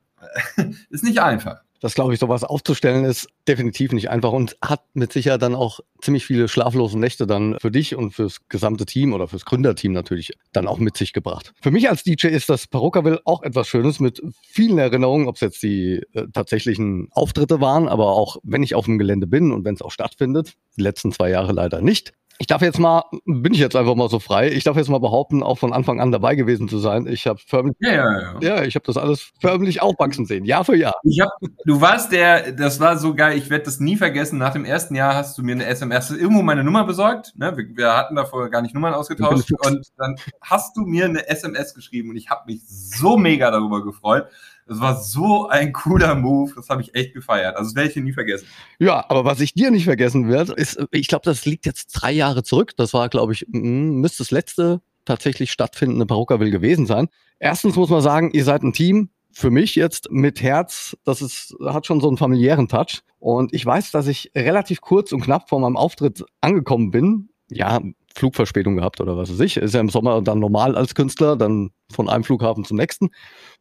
Ist 0.89 1.03
nicht 1.03 1.21
einfach 1.21 1.65
das 1.81 1.93
glaube 1.93 2.13
ich, 2.13 2.19
sowas 2.19 2.43
aufzustellen 2.43 3.05
ist 3.05 3.27
definitiv 3.47 3.91
nicht 3.91 4.09
einfach 4.09 4.31
und 4.31 4.57
hat 4.61 4.83
mit 4.93 5.13
Sicherheit 5.13 5.41
dann 5.41 5.55
auch 5.55 5.79
ziemlich 6.01 6.25
viele 6.25 6.47
schlaflose 6.47 6.97
Nächte 6.97 7.27
dann 7.27 7.57
für 7.59 7.71
dich 7.71 7.95
und 7.95 8.11
fürs 8.11 8.47
gesamte 8.49 8.85
Team 8.85 9.13
oder 9.13 9.27
fürs 9.27 9.45
Gründerteam 9.45 9.91
natürlich 9.91 10.33
dann 10.51 10.67
auch 10.67 10.79
mit 10.79 10.97
sich 10.97 11.13
gebracht. 11.13 11.53
Für 11.61 11.71
mich 11.71 11.89
als 11.89 12.03
DJ 12.03 12.27
ist 12.27 12.49
das 12.49 12.67
Parokaville 12.67 13.21
auch 13.25 13.43
etwas 13.43 13.67
Schönes 13.67 13.99
mit 13.99 14.21
vielen 14.41 14.77
Erinnerungen, 14.77 15.27
ob 15.27 15.35
es 15.35 15.41
jetzt 15.41 15.63
die 15.63 16.01
äh, 16.13 16.27
tatsächlichen 16.33 17.09
Auftritte 17.11 17.61
waren, 17.61 17.87
aber 17.87 18.07
auch 18.07 18.37
wenn 18.43 18.63
ich 18.63 18.75
auf 18.75 18.85
dem 18.85 18.97
Gelände 18.97 19.27
bin 19.27 19.51
und 19.51 19.65
wenn 19.65 19.75
es 19.75 19.81
auch 19.81 19.91
stattfindet. 19.91 20.53
Die 20.77 20.81
letzten 20.81 21.11
zwei 21.11 21.29
Jahre 21.29 21.53
leider 21.53 21.81
nicht. 21.81 22.13
Ich 22.37 22.47
darf 22.47 22.61
jetzt 22.61 22.79
mal, 22.79 23.03
bin 23.25 23.53
ich 23.53 23.59
jetzt 23.59 23.75
einfach 23.75 23.95
mal 23.95 24.09
so 24.09 24.19
frei, 24.19 24.51
ich 24.51 24.63
darf 24.65 24.75
jetzt 24.75 24.89
mal 24.89 24.99
behaupten, 24.99 25.41
auch 25.41 25.57
von 25.57 25.71
Anfang 25.71 26.01
an 26.01 26.11
dabei 26.11 26.35
gewesen 26.35 26.67
zu 26.67 26.79
sein. 26.79 27.07
Ich 27.07 27.27
habe 27.27 27.39
förmlich, 27.45 27.77
ja, 27.79 27.93
ja, 27.93 28.21
ja. 28.21 28.39
ja, 28.41 28.63
ich 28.63 28.75
habe 28.75 28.85
das 28.85 28.97
alles 28.97 29.31
förmlich 29.39 29.81
aufwachsen 29.81 30.25
sehen, 30.25 30.43
Jahr 30.43 30.65
für 30.65 30.75
Jahr. 30.75 30.95
Ich 31.03 31.21
hab, 31.21 31.29
du 31.65 31.79
warst 31.79 32.11
der, 32.11 32.51
das 32.51 32.79
war 32.79 32.97
so 32.97 33.15
geil, 33.15 33.37
ich 33.37 33.49
werde 33.49 33.65
das 33.65 33.79
nie 33.79 33.95
vergessen. 33.95 34.37
Nach 34.37 34.51
dem 34.51 34.65
ersten 34.65 34.95
Jahr 34.95 35.15
hast 35.15 35.37
du 35.37 35.43
mir 35.43 35.53
eine 35.53 35.65
SMS, 35.65 36.11
irgendwo 36.11 36.41
meine 36.41 36.63
Nummer 36.63 36.83
besorgt. 36.83 37.33
Ne? 37.37 37.55
Wir, 37.55 37.65
wir 37.75 37.95
hatten 37.95 38.15
davor 38.15 38.49
gar 38.49 38.61
nicht 38.61 38.73
Nummern 38.73 38.93
ausgetauscht 38.93 39.51
und 39.65 39.87
dann 39.97 40.15
hast 40.41 40.75
du 40.75 40.81
mir 40.81 41.05
eine 41.05 41.27
SMS 41.29 41.73
geschrieben 41.73 42.09
und 42.09 42.17
ich 42.17 42.29
habe 42.29 42.51
mich 42.51 42.61
so 42.65 43.17
mega 43.17 43.49
darüber 43.49 43.83
gefreut. 43.83 44.27
Das 44.67 44.79
war 44.79 45.01
so 45.01 45.47
ein 45.47 45.73
cooler 45.73 46.15
Move. 46.15 46.53
Das 46.55 46.69
habe 46.69 46.81
ich 46.81 46.95
echt 46.95 47.13
gefeiert. 47.13 47.55
Also 47.55 47.69
das 47.69 47.75
werde 47.75 47.89
ich 47.89 47.93
dir 47.93 48.03
nie 48.03 48.13
vergessen. 48.13 48.47
Ja, 48.79 49.05
aber 49.09 49.23
was 49.23 49.39
ich 49.39 49.53
dir 49.53 49.69
nicht 49.69 49.85
vergessen 49.85 50.27
werde, 50.27 50.53
ist, 50.53 50.83
ich 50.91 51.07
glaube, 51.07 51.23
das 51.25 51.45
liegt 51.45 51.65
jetzt 51.65 51.87
drei 51.91 52.11
Jahre 52.11 52.43
zurück. 52.43 52.75
Das 52.75 52.93
war, 52.93 53.09
glaube 53.09 53.33
ich, 53.33 53.45
müsste 53.49 54.19
das 54.19 54.31
letzte 54.31 54.81
tatsächlich 55.05 55.51
stattfindende 55.51 56.07
Barocker 56.07 56.39
gewesen 56.39 56.87
sein. 56.87 57.09
Erstens 57.37 57.75
muss 57.75 57.89
man 57.89 58.01
sagen, 58.01 58.31
ihr 58.31 58.43
seid 58.43 58.63
ein 58.63 58.73
Team, 58.73 59.09
für 59.31 59.51
mich 59.51 59.75
jetzt 59.75 60.09
mit 60.11 60.41
Herz, 60.41 60.95
das 61.03 61.21
ist, 61.21 61.55
hat 61.65 61.85
schon 61.85 61.99
so 61.99 62.07
einen 62.07 62.17
familiären 62.17 62.69
Touch. 62.69 63.01
Und 63.19 63.53
ich 63.53 63.65
weiß, 63.65 63.91
dass 63.91 64.07
ich 64.07 64.31
relativ 64.33 64.79
kurz 64.79 65.11
und 65.11 65.21
knapp 65.21 65.49
vor 65.49 65.59
meinem 65.59 65.75
Auftritt 65.75 66.23
angekommen 66.39 66.89
bin. 66.89 67.29
Ja, 67.49 67.81
Flugverspätung 68.15 68.77
gehabt 68.77 69.01
oder 69.01 69.17
was 69.17 69.29
weiß 69.29 69.41
ich. 69.41 69.57
Ist 69.57 69.73
ja 69.73 69.81
im 69.81 69.89
Sommer 69.89 70.21
dann 70.21 70.39
normal 70.39 70.77
als 70.77 70.95
Künstler, 70.95 71.35
dann 71.35 71.71
von 71.91 72.07
einem 72.07 72.23
Flughafen 72.23 72.63
zum 72.63 72.77
nächsten. 72.77 73.09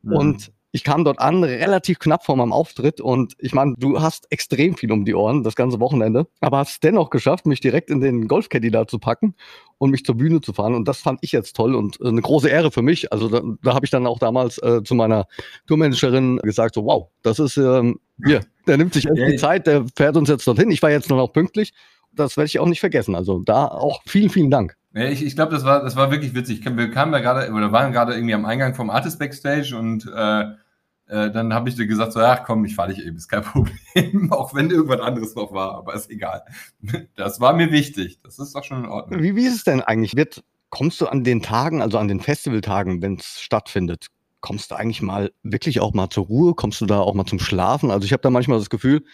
Mhm. 0.03 0.13
Und 0.17 0.53
ich 0.75 0.83
kam 0.83 1.05
dort 1.05 1.21
an, 1.21 1.45
relativ 1.45 2.01
knapp 2.01 2.25
vor 2.25 2.35
meinem 2.35 2.53
Auftritt 2.53 3.01
und 3.01 3.35
ich 3.39 3.55
meine, 3.55 3.75
du 3.79 4.03
hast 4.03 4.27
extrem 4.33 4.77
viel 4.77 4.91
um 4.91 5.05
die 5.05 5.15
Ohren 5.15 5.45
das 5.45 5.55
ganze 5.55 5.79
Wochenende, 5.79 6.27
aber 6.41 6.59
hast 6.59 6.71
es 6.73 6.81
dennoch 6.81 7.11
geschafft, 7.11 7.47
mich 7.47 7.61
direkt 7.61 7.91
in 7.91 8.01
den 8.01 8.27
Golfcaddy 8.27 8.73
da 8.73 8.89
zu 8.89 8.99
packen 8.99 9.37
und 9.79 9.93
mich 9.93 10.05
zur 10.05 10.17
Bühne 10.17 10.41
zu 10.41 10.53
fahren 10.53 10.75
und 10.75 10.89
das 10.89 10.99
fand 10.99 11.21
ich 11.23 11.31
jetzt 11.31 11.55
toll 11.55 11.77
und 11.77 12.01
äh, 12.01 12.09
eine 12.09 12.21
große 12.21 12.49
Ehre 12.49 12.73
für 12.73 12.83
mich. 12.83 13.13
Also 13.13 13.29
da, 13.29 13.41
da 13.63 13.73
habe 13.73 13.87
ich 13.87 13.93
dann 13.93 14.05
auch 14.05 14.19
damals 14.19 14.59
äh, 14.59 14.83
zu 14.83 14.97
meiner 14.97 15.29
Tourmanagerin 15.69 16.39
gesagt, 16.39 16.75
so 16.75 16.85
wow, 16.85 17.07
das 17.23 17.39
ist 17.39 17.57
ähm, 17.57 18.01
hier, 18.27 18.41
der 18.67 18.77
nimmt 18.77 18.95
sich 18.95 19.07
echt 19.07 19.33
die 19.33 19.37
Zeit, 19.37 19.69
der 19.69 19.85
fährt 19.95 20.17
uns 20.17 20.29
jetzt 20.29 20.45
dorthin. 20.45 20.73
Ich 20.73 20.83
war 20.83 20.91
jetzt 20.91 21.09
nur 21.09 21.19
noch 21.19 21.33
pünktlich. 21.33 21.73
Das 22.11 22.37
werde 22.37 22.47
ich 22.47 22.59
auch 22.59 22.67
nicht 22.67 22.81
vergessen. 22.81 23.15
Also 23.15 23.39
da 23.39 23.69
auch 23.69 24.03
vielen, 24.07 24.31
vielen 24.31 24.51
Dank. 24.51 24.77
Ja, 24.93 25.05
ich, 25.05 25.25
ich 25.25 25.37
glaube, 25.37 25.53
das 25.53 25.65
war, 25.65 25.83
das 25.83 25.95
war 25.95 26.11
wirklich 26.11 26.35
witzig. 26.35 26.65
Wir 26.65 26.91
kamen 26.91 27.13
da 27.13 27.21
gerade, 27.21 27.53
oder 27.53 27.71
waren 27.71 27.93
gerade 27.93 28.15
irgendwie 28.15 28.35
am 28.35 28.45
Eingang 28.45 28.75
vom 28.75 28.91
Artist 28.91 29.21
Backstage 29.21 29.77
und 29.77 30.07
äh, 30.07 30.45
äh, 31.07 31.31
dann 31.31 31.53
habe 31.53 31.69
ich 31.69 31.77
dir 31.77 31.87
gesagt, 31.87 32.13
so, 32.13 32.21
ach 32.21 32.45
komm, 32.45 32.65
ich 32.65 32.75
fahre 32.75 32.93
dich 32.93 33.05
eben, 33.05 33.17
ist 33.17 33.29
kein 33.29 33.43
Problem, 33.45 34.33
auch 34.33 34.55
wenn 34.55 34.71
irgendwas 34.71 35.01
anderes 35.01 35.35
noch 35.35 35.53
war, 35.53 35.75
aber 35.75 35.95
ist 35.95 36.11
egal. 36.11 36.43
Das 37.17 37.41
war 37.41 37.53
mir 37.53 37.71
wichtig, 37.71 38.21
das 38.23 38.39
ist 38.39 38.55
doch 38.55 38.65
schon 38.65 38.85
in 38.85 38.91
Ordnung. 38.91 39.23
Wie, 39.23 39.37
wie 39.37 39.47
ist 39.47 39.57
es 39.57 39.65
denn 39.65 39.81
eigentlich? 39.81 40.17
Wird, 40.17 40.43
kommst 40.71 41.01
du 41.01 41.07
an 41.07 41.25
den 41.25 41.43
Tagen, 41.43 41.83
also 41.83 41.99
an 41.99 42.09
den 42.09 42.21
Festivaltagen, 42.21 43.03
wenn 43.03 43.17
es 43.17 43.41
stattfindet, 43.41 44.09
kommst 44.41 44.71
du 44.71 44.75
eigentlich 44.75 45.03
mal 45.03 45.33
wirklich 45.43 45.81
auch 45.81 45.95
mal 45.95 46.11
zur 46.11 46.27
Ruhe? 46.27 46.55
Kommst 46.55 46.81
du 46.81 46.87
da 46.87 47.01
auch 47.01 47.15
mal 47.15 47.25
zum 47.25 47.39
Schlafen? 47.39 47.91
Also 47.91 48.05
ich 48.05 48.13
habe 48.13 48.21
da 48.21 48.29
manchmal 48.29 48.59
das 48.59 48.69
Gefühl, 48.69 49.05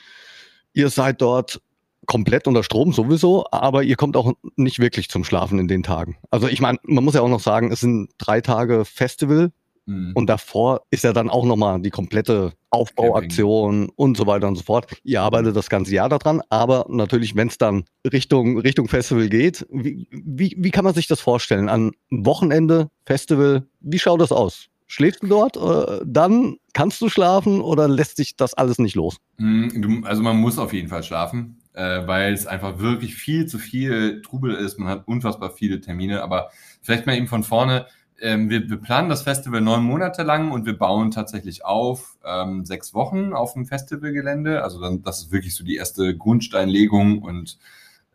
ihr 0.73 0.91
seid 0.91 1.21
dort 1.23 1.61
komplett 2.07 2.49
unter 2.49 2.65
Strom 2.65 2.93
sowieso, 2.93 3.45
aber 3.53 3.85
ihr 3.85 3.95
kommt 3.95 4.17
auch 4.17 4.33
nicht 4.57 4.81
wirklich 4.81 5.09
zum 5.09 5.23
Schlafen 5.23 5.59
in 5.61 5.69
den 5.69 5.85
Tagen. 5.85 6.17
Also 6.31 6.49
ich 6.49 6.61
meine, 6.61 6.79
man 6.83 7.05
muss 7.05 7.15
ja 7.15 7.21
auch 7.21 7.29
noch 7.29 7.41
sagen, 7.41 7.71
es 7.71 7.81
sind 7.81 8.11
drei 8.19 8.41
Tage 8.41 8.85
Festival 8.85 9.53
Mhm. 9.91 10.13
Und 10.15 10.29
davor 10.29 10.83
ist 10.91 11.03
ja 11.03 11.13
dann 11.13 11.29
auch 11.29 11.45
nochmal 11.45 11.81
die 11.81 11.91
komplette 11.91 12.53
Aufbauaktion 12.71 13.91
und 13.97 14.17
so 14.17 14.25
weiter 14.27 14.47
und 14.47 14.55
so 14.55 14.63
fort. 14.63 14.87
Ihr 15.03 15.21
arbeitet 15.21 15.57
das 15.57 15.69
ganze 15.69 15.93
Jahr 15.93 16.09
daran, 16.09 16.43
aber 16.49 16.87
natürlich, 16.89 17.35
wenn 17.35 17.49
es 17.49 17.59
dann 17.59 17.85
Richtung, 18.11 18.61
Richtung 18.61 18.87
Festival 18.87 19.29
geht, 19.29 19.67
wie, 19.73 20.07
wie, 20.13 20.55
wie 20.57 20.71
kann 20.71 20.85
man 20.85 20.95
sich 20.95 21.09
das 21.09 21.21
vorstellen? 21.21 21.69
An 21.69 21.91
Wochenende, 22.09 22.89
Festival, 23.05 23.67
wie 23.81 23.99
schaut 23.99 24.21
das 24.21 24.31
aus? 24.31 24.69
Schläfst 24.87 25.25
du 25.25 25.27
dort? 25.27 25.57
Äh, 25.57 26.05
dann 26.07 26.59
kannst 26.73 27.01
du 27.01 27.09
schlafen 27.09 27.61
oder 27.61 27.89
lässt 27.89 28.17
sich 28.17 28.37
das 28.37 28.55
alles 28.55 28.79
nicht 28.79 28.95
los? 28.95 29.17
Mhm, 29.39 30.05
also 30.07 30.23
man 30.23 30.37
muss 30.37 30.59
auf 30.59 30.73
jeden 30.73 30.89
Fall 30.89 31.03
schlafen, 31.03 31.61
äh, 31.73 32.07
weil 32.07 32.33
es 32.33 32.47
einfach 32.47 32.79
wirklich 32.79 33.17
viel 33.17 33.47
zu 33.47 33.59
viel 33.59 34.23
Trubel 34.23 34.55
ist. 34.55 34.79
Man 34.79 34.89
hat 34.89 35.09
unfassbar 35.09 35.51
viele 35.51 35.81
Termine, 35.81 36.23
aber 36.23 36.51
vielleicht 36.81 37.07
mal 37.07 37.17
eben 37.17 37.27
von 37.27 37.43
vorne 37.43 37.87
ähm, 38.21 38.51
wir, 38.51 38.69
wir, 38.69 38.77
planen 38.77 39.09
das 39.09 39.23
Festival 39.23 39.61
neun 39.61 39.83
Monate 39.83 40.23
lang 40.23 40.51
und 40.51 40.67
wir 40.67 40.77
bauen 40.77 41.11
tatsächlich 41.11 41.65
auf 41.65 42.17
ähm, 42.25 42.65
sechs 42.65 42.95
Wochen 42.95 43.33
auf 43.33 43.55
dem 43.55 43.67
Festivalgelände. 43.67 44.63
Also 44.63 44.81
dann, 44.81 45.03
das 45.03 45.23
ist 45.23 45.33
wirklich 45.33 45.55
so 45.55 45.65
die 45.65 45.77
erste 45.77 46.17
Grundsteinlegung 46.17 47.23
und 47.23 47.59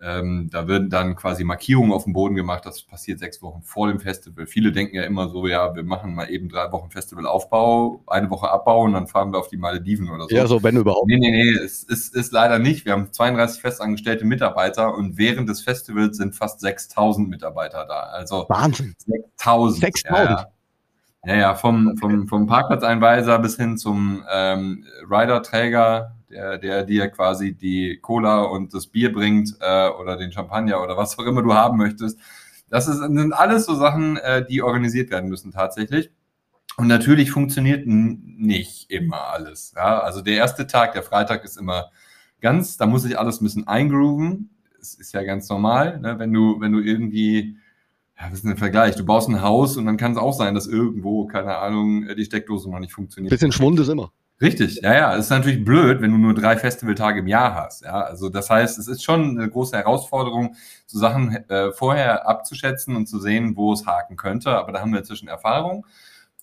ähm, 0.02 0.50
da 0.52 0.68
werden 0.68 0.90
dann 0.90 1.16
quasi 1.16 1.44
Markierungen 1.44 1.94
auf 1.94 2.04
dem 2.04 2.14
Boden 2.14 2.36
gemacht. 2.36 2.66
Das 2.66 2.84
passiert 2.84 3.20
sechs 3.20 3.42
Wochen 3.42 3.62
vor 3.62 3.88
dem 3.88 4.00
Festival. 4.00 4.46
Viele 4.46 4.72
denken 4.72 4.96
ja 4.96 5.04
immer 5.04 5.30
so, 5.30 5.48
ja, 5.48 5.74
wir 5.74 5.84
machen 5.84 6.14
mal 6.14 6.30
eben 6.30 6.50
drei 6.50 6.72
Wochen 6.72 6.92
Festivalaufbau, 6.92 8.04
eine 8.08 8.30
Woche 8.30 8.50
Abbau 8.50 8.82
und 8.84 8.94
dann 8.94 9.08
fahren 9.08 9.32
wir 9.32 9.40
auf 9.40 9.48
die 9.48 9.58
Malediven 9.58 10.10
oder 10.10 10.26
so. 10.28 10.36
Ja, 10.36 10.48
so 10.48 10.62
wenn 10.64 10.76
überhaupt. 10.76 11.08
Nee, 11.08 11.18
nee, 11.18 11.32
nee, 11.32 11.50
es 11.50 11.84
ist, 11.84 12.14
ist 12.14 12.34
leider 12.34 12.60
nicht. 12.60 12.86
Wir 12.86 12.92
haben 12.92 13.12
32 13.12 13.62
festangestellte 13.62 14.26
Mitarbeiter 14.26 14.94
und 14.94 15.18
während 15.18 15.48
des 15.48 15.62
Festivals 15.62 16.18
sind 16.18 16.36
fast 16.36 16.60
6000 16.60 17.30
Mitarbeiter 17.30 17.86
da. 17.88 18.02
Also 18.02 18.46
Wahnsinn. 18.50 18.96
6000. 18.98 19.82
6000. 19.82 20.30
Ja, 20.30 20.48
ja, 21.26 21.36
ja, 21.36 21.56
vom, 21.56 21.98
vom, 21.98 22.28
vom 22.28 22.46
Parkplatzeinweiser 22.48 23.40
bis 23.40 23.56
hin 23.56 23.78
zum 23.78 24.24
ähm, 24.32 24.86
Rider-Träger, 25.10 26.15
der, 26.30 26.58
der 26.58 26.84
dir 26.84 27.08
quasi 27.10 27.54
die 27.54 28.00
Cola 28.02 28.44
und 28.44 28.74
das 28.74 28.88
Bier 28.88 29.12
bringt 29.12 29.56
äh, 29.60 29.90
oder 29.90 30.18
den 30.18 30.32
Champagner 30.32 30.82
oder 30.82 30.98
was 30.98 31.18
auch 31.18 31.26
immer 31.26 31.42
du 31.42 31.54
haben 31.54 31.78
möchtest. 31.78 32.20
Das 32.70 32.88
ist, 32.88 32.98
sind 32.98 33.34
alles 33.34 33.66
so 33.66 33.76
Sachen, 33.76 34.18
äh, 34.18 34.46
die 34.46 34.62
organisiert 34.62 35.12
werden 35.12 35.30
müssen 35.30 35.52
tatsächlich. 35.52 36.12
Und 36.78 36.88
natürlich 36.88 37.32
funktioniert 37.32 37.88
nicht 37.88 38.92
immer 38.92 39.28
alles. 39.30 39.74
Ja? 39.76 40.00
Also 40.00 40.22
der 40.22 40.36
erste 40.36 40.68
Tag, 40.68 40.94
der 40.94 41.04
Freitag 41.04 41.46
ist 41.46 41.58
immer 41.58 41.92
ganz, 42.42 42.78
da 42.78 42.86
muss 42.86 43.04
sich 43.04 43.18
alles 43.18 43.40
ein 43.40 43.46
bisschen 43.46 43.68
eingrooven. 43.68 44.50
Das 44.78 44.94
ist 44.94 45.14
ja 45.14 45.24
ganz 45.24 45.50
normal, 45.50 46.00
ne? 46.00 46.20
wenn 46.20 46.34
du, 46.34 46.60
wenn 46.60 46.72
du 46.72 46.80
irgendwie, 46.80 47.58
ja, 48.20 48.26
was 48.30 48.40
ist 48.40 48.46
der 48.46 48.58
Vergleich? 48.58 48.96
Du 48.96 49.06
baust 49.06 49.30
ein 49.30 49.42
Haus 49.42 49.78
und 49.78 49.86
dann 49.86 49.98
kann 49.98 50.12
es 50.12 50.18
auch 50.18 50.34
sein, 50.34 50.54
dass 50.54 50.68
irgendwo, 50.68 51.28
keine 51.28 51.58
Ahnung, 51.58 52.08
die 52.16 52.26
Steckdose 52.26 52.70
noch 52.70 52.80
nicht 52.80 52.94
funktioniert. 52.94 53.32
Bisschen 53.32 53.52
Schwund 53.52 53.80
ist 53.80 53.88
immer. 53.88 54.12
Richtig, 54.42 54.82
ja, 54.82 54.94
ja. 54.94 55.16
Es 55.16 55.26
ist 55.26 55.30
natürlich 55.30 55.64
blöd, 55.64 56.02
wenn 56.02 56.12
du 56.12 56.18
nur 56.18 56.34
drei 56.34 56.58
Festivaltage 56.58 57.20
im 57.20 57.28
Jahr 57.28 57.56
hast. 57.56 57.84
Ja, 57.84 58.02
also 58.02 58.30
das 58.30 58.50
heißt, 58.50 58.78
es 58.78 58.88
ist 58.90 59.02
schon 59.04 59.38
eine 59.40 59.50
große 59.50 59.78
Herausforderung, 59.78 60.56
so 60.86 61.00
Sachen 61.00 61.34
äh, 61.50 61.72
vorher 61.72 62.28
abzuschätzen 62.28 62.98
und 62.98 63.08
zu 63.08 63.20
sehen, 63.20 63.56
wo 63.56 63.72
es 63.72 63.86
haken 63.86 64.18
könnte. 64.18 64.50
Aber 64.50 64.74
da 64.74 64.82
haben 64.82 64.92
wir 64.92 65.00
inzwischen 65.00 65.30
Erfahrung. 65.30 65.86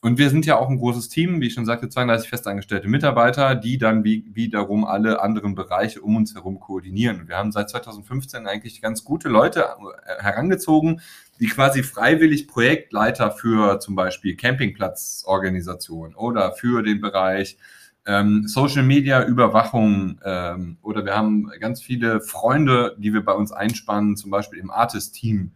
Und 0.01 0.19
wir 0.19 0.31
sind 0.31 0.47
ja 0.47 0.59
auch 0.59 0.69
ein 0.69 0.79
großes 0.79 1.11
Team, 1.11 1.41
wie 1.41 1.47
ich 1.47 1.55
schon 1.55 1.67
sagte, 1.67 1.89
32 1.89 2.29
festangestellte 2.29 2.89
Mitarbeiter, 2.89 3.55
die 3.55 3.79
dann 3.79 4.03
wie, 4.05 4.25
wiederum 4.33 4.85
alle 4.85 5.21
anderen 5.23 5.55
Bereiche 5.55 6.01
um 6.01 6.17
uns 6.17 6.35
herum 6.35 6.59
koordinieren. 6.61 7.29
Wir 7.29 7.37
haben 7.37 7.53
seit 7.53 7.71
2015 7.71 8.47
eigentlich 8.47 8.81
ganz 8.81 9.05
gute 9.05 9.29
Leute 9.29 9.67
äh, 10.07 10.23
herangezogen, 10.23 11.03
die 11.41 11.47
quasi 11.47 11.83
freiwillig 11.83 12.49
Projektleiter 12.49 13.31
für 13.31 13.79
zum 13.81 13.95
Beispiel 13.95 14.35
Campingplatzorganisation 14.35 16.15
oder 16.15 16.53
für 16.53 16.83
den 16.83 17.01
Bereich 17.01 17.59
ähm, 18.07 18.45
Social 18.47 18.83
Media 18.83 19.25
Überwachung 19.25 20.21
ähm, 20.25 20.79
oder 20.83 21.05
wir 21.05 21.17
haben 21.17 21.51
ganz 21.61 21.83
viele 21.83 22.21
Freunde, 22.21 22.97
die 22.99 23.13
wir 23.13 23.25
bei 23.25 23.33
uns 23.33 23.53
einspannen, 23.53 24.17
zum 24.17 24.31
Beispiel 24.31 24.59
im 24.59 24.71
Artist-Team. 24.71 25.53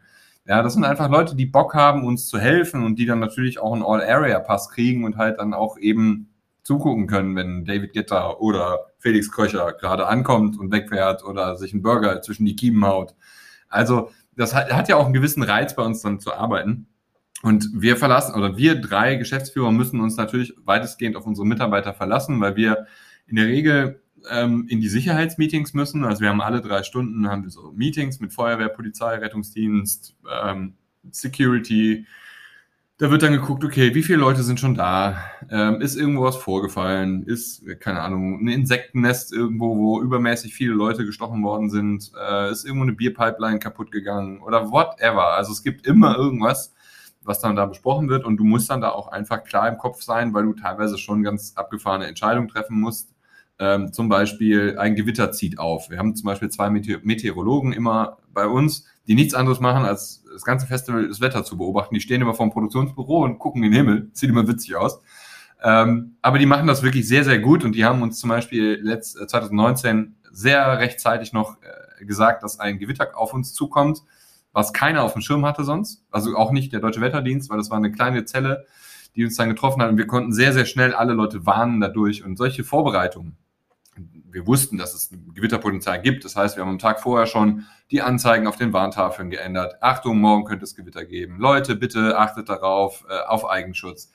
Ja, 0.46 0.62
das 0.62 0.74
sind 0.74 0.84
einfach 0.84 1.10
Leute, 1.10 1.34
die 1.34 1.46
Bock 1.46 1.74
haben, 1.74 2.04
uns 2.04 2.28
zu 2.28 2.38
helfen 2.38 2.84
und 2.84 2.98
die 3.00 3.06
dann 3.06 3.18
natürlich 3.18 3.58
auch 3.58 3.72
einen 3.72 3.82
All-Area-Pass 3.82 4.70
kriegen 4.70 5.04
und 5.04 5.16
halt 5.16 5.40
dann 5.40 5.54
auch 5.54 5.76
eben 5.76 6.28
zugucken 6.62 7.08
können, 7.08 7.34
wenn 7.34 7.64
David 7.64 7.92
Gitter 7.92 8.40
oder 8.40 8.86
Felix 8.98 9.30
Köcher 9.30 9.72
gerade 9.72 10.06
ankommt 10.06 10.58
und 10.58 10.72
wegfährt 10.72 11.24
oder 11.24 11.56
sich 11.56 11.72
einen 11.72 11.82
Burger 11.82 12.22
zwischen 12.22 12.44
die 12.44 12.56
Kiemen 12.56 12.84
haut. 12.84 13.14
Also 13.68 14.10
das 14.36 14.54
hat, 14.54 14.72
hat 14.72 14.88
ja 14.88 14.96
auch 14.96 15.04
einen 15.04 15.14
gewissen 15.14 15.42
Reiz 15.42 15.74
bei 15.74 15.82
uns 15.82 16.02
dann 16.02 16.20
zu 16.20 16.32
arbeiten. 16.32 16.86
Und 17.42 17.68
wir 17.74 17.96
verlassen, 17.96 18.34
oder 18.34 18.56
wir 18.56 18.80
drei 18.80 19.16
Geschäftsführer 19.16 19.70
müssen 19.70 20.00
uns 20.00 20.16
natürlich 20.16 20.54
weitestgehend 20.64 21.16
auf 21.16 21.26
unsere 21.26 21.46
Mitarbeiter 21.46 21.92
verlassen, 21.92 22.40
weil 22.40 22.56
wir 22.56 22.86
in 23.26 23.36
der 23.36 23.46
Regel 23.46 24.00
ähm, 24.30 24.66
in 24.68 24.80
die 24.80 24.88
Sicherheitsmeetings 24.88 25.74
müssen. 25.74 26.04
Also 26.04 26.20
wir 26.20 26.30
haben 26.30 26.40
alle 26.40 26.60
drei 26.60 26.82
Stunden 26.82 27.28
haben 27.28 27.44
wir 27.44 27.50
so 27.50 27.72
Meetings 27.72 28.20
mit 28.20 28.32
Feuerwehr, 28.32 28.68
Polizei, 28.68 29.16
Rettungsdienst, 29.16 30.16
ähm, 30.42 30.74
Security. 31.10 32.06
Da 32.98 33.10
wird 33.10 33.22
dann 33.22 33.34
geguckt, 33.34 33.62
okay, 33.62 33.94
wie 33.94 34.02
viele 34.02 34.18
Leute 34.18 34.42
sind 34.42 34.58
schon 34.58 34.74
da? 34.74 35.18
Ähm, 35.50 35.82
ist 35.82 35.96
irgendwo 35.96 36.22
was 36.22 36.36
vorgefallen? 36.36 37.24
Ist, 37.24 37.62
keine 37.80 38.00
Ahnung, 38.00 38.40
ein 38.40 38.48
Insektennest 38.48 39.34
irgendwo, 39.34 39.76
wo 39.76 40.00
übermäßig 40.00 40.54
viele 40.54 40.72
Leute 40.72 41.04
gestochen 41.04 41.44
worden 41.44 41.68
sind? 41.68 42.10
Äh, 42.18 42.50
ist 42.50 42.64
irgendwo 42.64 42.84
eine 42.84 42.94
Bierpipeline 42.94 43.58
kaputt 43.58 43.92
gegangen? 43.92 44.40
Oder 44.40 44.70
whatever. 44.70 45.34
Also 45.34 45.52
es 45.52 45.62
gibt 45.62 45.86
immer 45.86 46.16
irgendwas, 46.16 46.74
was 47.26 47.40
dann 47.40 47.56
da 47.56 47.66
besprochen 47.66 48.08
wird 48.08 48.24
und 48.24 48.36
du 48.36 48.44
musst 48.44 48.70
dann 48.70 48.80
da 48.80 48.90
auch 48.90 49.08
einfach 49.08 49.44
klar 49.44 49.68
im 49.68 49.78
Kopf 49.78 50.02
sein, 50.02 50.32
weil 50.34 50.44
du 50.44 50.54
teilweise 50.54 50.98
schon 50.98 51.22
ganz 51.22 51.52
abgefahrene 51.56 52.06
Entscheidungen 52.06 52.48
treffen 52.48 52.80
musst. 52.80 53.12
Ähm, 53.58 53.92
zum 53.92 54.08
Beispiel 54.08 54.78
ein 54.78 54.94
Gewitter 54.94 55.32
zieht 55.32 55.58
auf. 55.58 55.88
Wir 55.88 55.98
haben 55.98 56.14
zum 56.14 56.26
Beispiel 56.26 56.50
zwei 56.50 56.68
Meteor 56.68 57.00
Meteorologen 57.02 57.72
immer 57.72 58.18
bei 58.32 58.46
uns, 58.46 58.84
die 59.06 59.14
nichts 59.14 59.34
anderes 59.34 59.60
machen, 59.60 59.84
als 59.84 60.24
das 60.30 60.44
ganze 60.44 60.66
Festival 60.66 61.08
das 61.08 61.20
Wetter 61.20 61.42
zu 61.42 61.56
beobachten. 61.56 61.94
Die 61.94 62.00
stehen 62.00 62.20
immer 62.20 62.34
vor 62.34 62.46
dem 62.46 62.52
Produktionsbüro 62.52 63.24
und 63.24 63.38
gucken 63.38 63.62
in 63.62 63.72
den 63.72 63.76
Himmel. 63.78 64.10
Sieht 64.12 64.28
immer 64.28 64.46
witzig 64.46 64.76
aus. 64.76 65.00
Ähm, 65.62 66.16
aber 66.20 66.38
die 66.38 66.46
machen 66.46 66.66
das 66.66 66.82
wirklich 66.82 67.08
sehr, 67.08 67.24
sehr 67.24 67.38
gut 67.38 67.64
und 67.64 67.74
die 67.74 67.84
haben 67.84 68.02
uns 68.02 68.18
zum 68.18 68.28
Beispiel 68.28 68.78
letzt, 68.82 69.16
2019 69.16 69.98
äh, 69.98 70.28
sehr 70.32 70.78
rechtzeitig 70.78 71.32
noch 71.32 71.56
äh, 71.62 72.04
gesagt, 72.04 72.42
dass 72.42 72.60
ein 72.60 72.78
Gewitter 72.78 73.16
auf 73.16 73.32
uns 73.32 73.54
zukommt 73.54 74.02
was 74.56 74.72
keiner 74.72 75.02
auf 75.02 75.12
dem 75.12 75.20
Schirm 75.20 75.44
hatte 75.44 75.64
sonst. 75.64 76.02
Also 76.10 76.34
auch 76.34 76.50
nicht 76.50 76.72
der 76.72 76.80
Deutsche 76.80 77.02
Wetterdienst, 77.02 77.50
weil 77.50 77.58
das 77.58 77.68
war 77.68 77.76
eine 77.76 77.92
kleine 77.92 78.24
Zelle, 78.24 78.64
die 79.14 79.22
uns 79.22 79.36
dann 79.36 79.50
getroffen 79.50 79.82
hat. 79.82 79.90
Und 79.90 79.98
wir 79.98 80.06
konnten 80.06 80.32
sehr, 80.32 80.54
sehr 80.54 80.64
schnell 80.64 80.94
alle 80.94 81.12
Leute 81.12 81.44
warnen 81.44 81.78
dadurch. 81.78 82.24
Und 82.24 82.38
solche 82.38 82.64
Vorbereitungen, 82.64 83.36
wir 84.30 84.46
wussten, 84.46 84.78
dass 84.78 84.94
es 84.94 85.12
ein 85.12 85.34
Gewitterpotenzial 85.34 86.00
gibt. 86.00 86.24
Das 86.24 86.36
heißt, 86.36 86.56
wir 86.56 86.62
haben 86.62 86.70
am 86.70 86.78
Tag 86.78 87.00
vorher 87.00 87.26
schon 87.26 87.66
die 87.90 88.00
Anzeigen 88.00 88.46
auf 88.46 88.56
den 88.56 88.72
Warntafeln 88.72 89.28
geändert. 89.28 89.74
Achtung, 89.82 90.20
morgen 90.20 90.46
könnte 90.46 90.64
es 90.64 90.74
Gewitter 90.74 91.04
geben. 91.04 91.38
Leute, 91.38 91.76
bitte 91.76 92.16
achtet 92.16 92.48
darauf, 92.48 93.04
äh, 93.10 93.26
auf 93.28 93.46
Eigenschutz. 93.46 94.10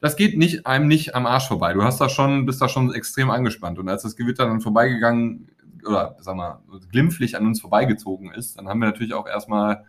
Das 0.00 0.14
geht 0.14 0.38
nicht, 0.38 0.64
einem 0.64 0.86
nicht 0.86 1.16
am 1.16 1.26
Arsch 1.26 1.48
vorbei. 1.48 1.72
Du 1.72 1.82
hast 1.82 2.00
da 2.00 2.08
schon, 2.08 2.46
bist 2.46 2.62
da 2.62 2.68
schon 2.68 2.94
extrem 2.94 3.30
angespannt. 3.30 3.80
Und 3.80 3.88
als 3.88 4.04
das 4.04 4.14
Gewitter 4.14 4.46
dann 4.46 4.60
vorbeigegangen 4.60 5.48
oder 5.86 6.16
sag 6.20 6.36
mal, 6.36 6.62
glimpflich 6.90 7.36
an 7.36 7.46
uns 7.46 7.60
vorbeigezogen 7.60 8.32
ist, 8.32 8.58
dann 8.58 8.68
haben 8.68 8.80
wir 8.80 8.86
natürlich 8.86 9.14
auch 9.14 9.26
erstmal, 9.26 9.84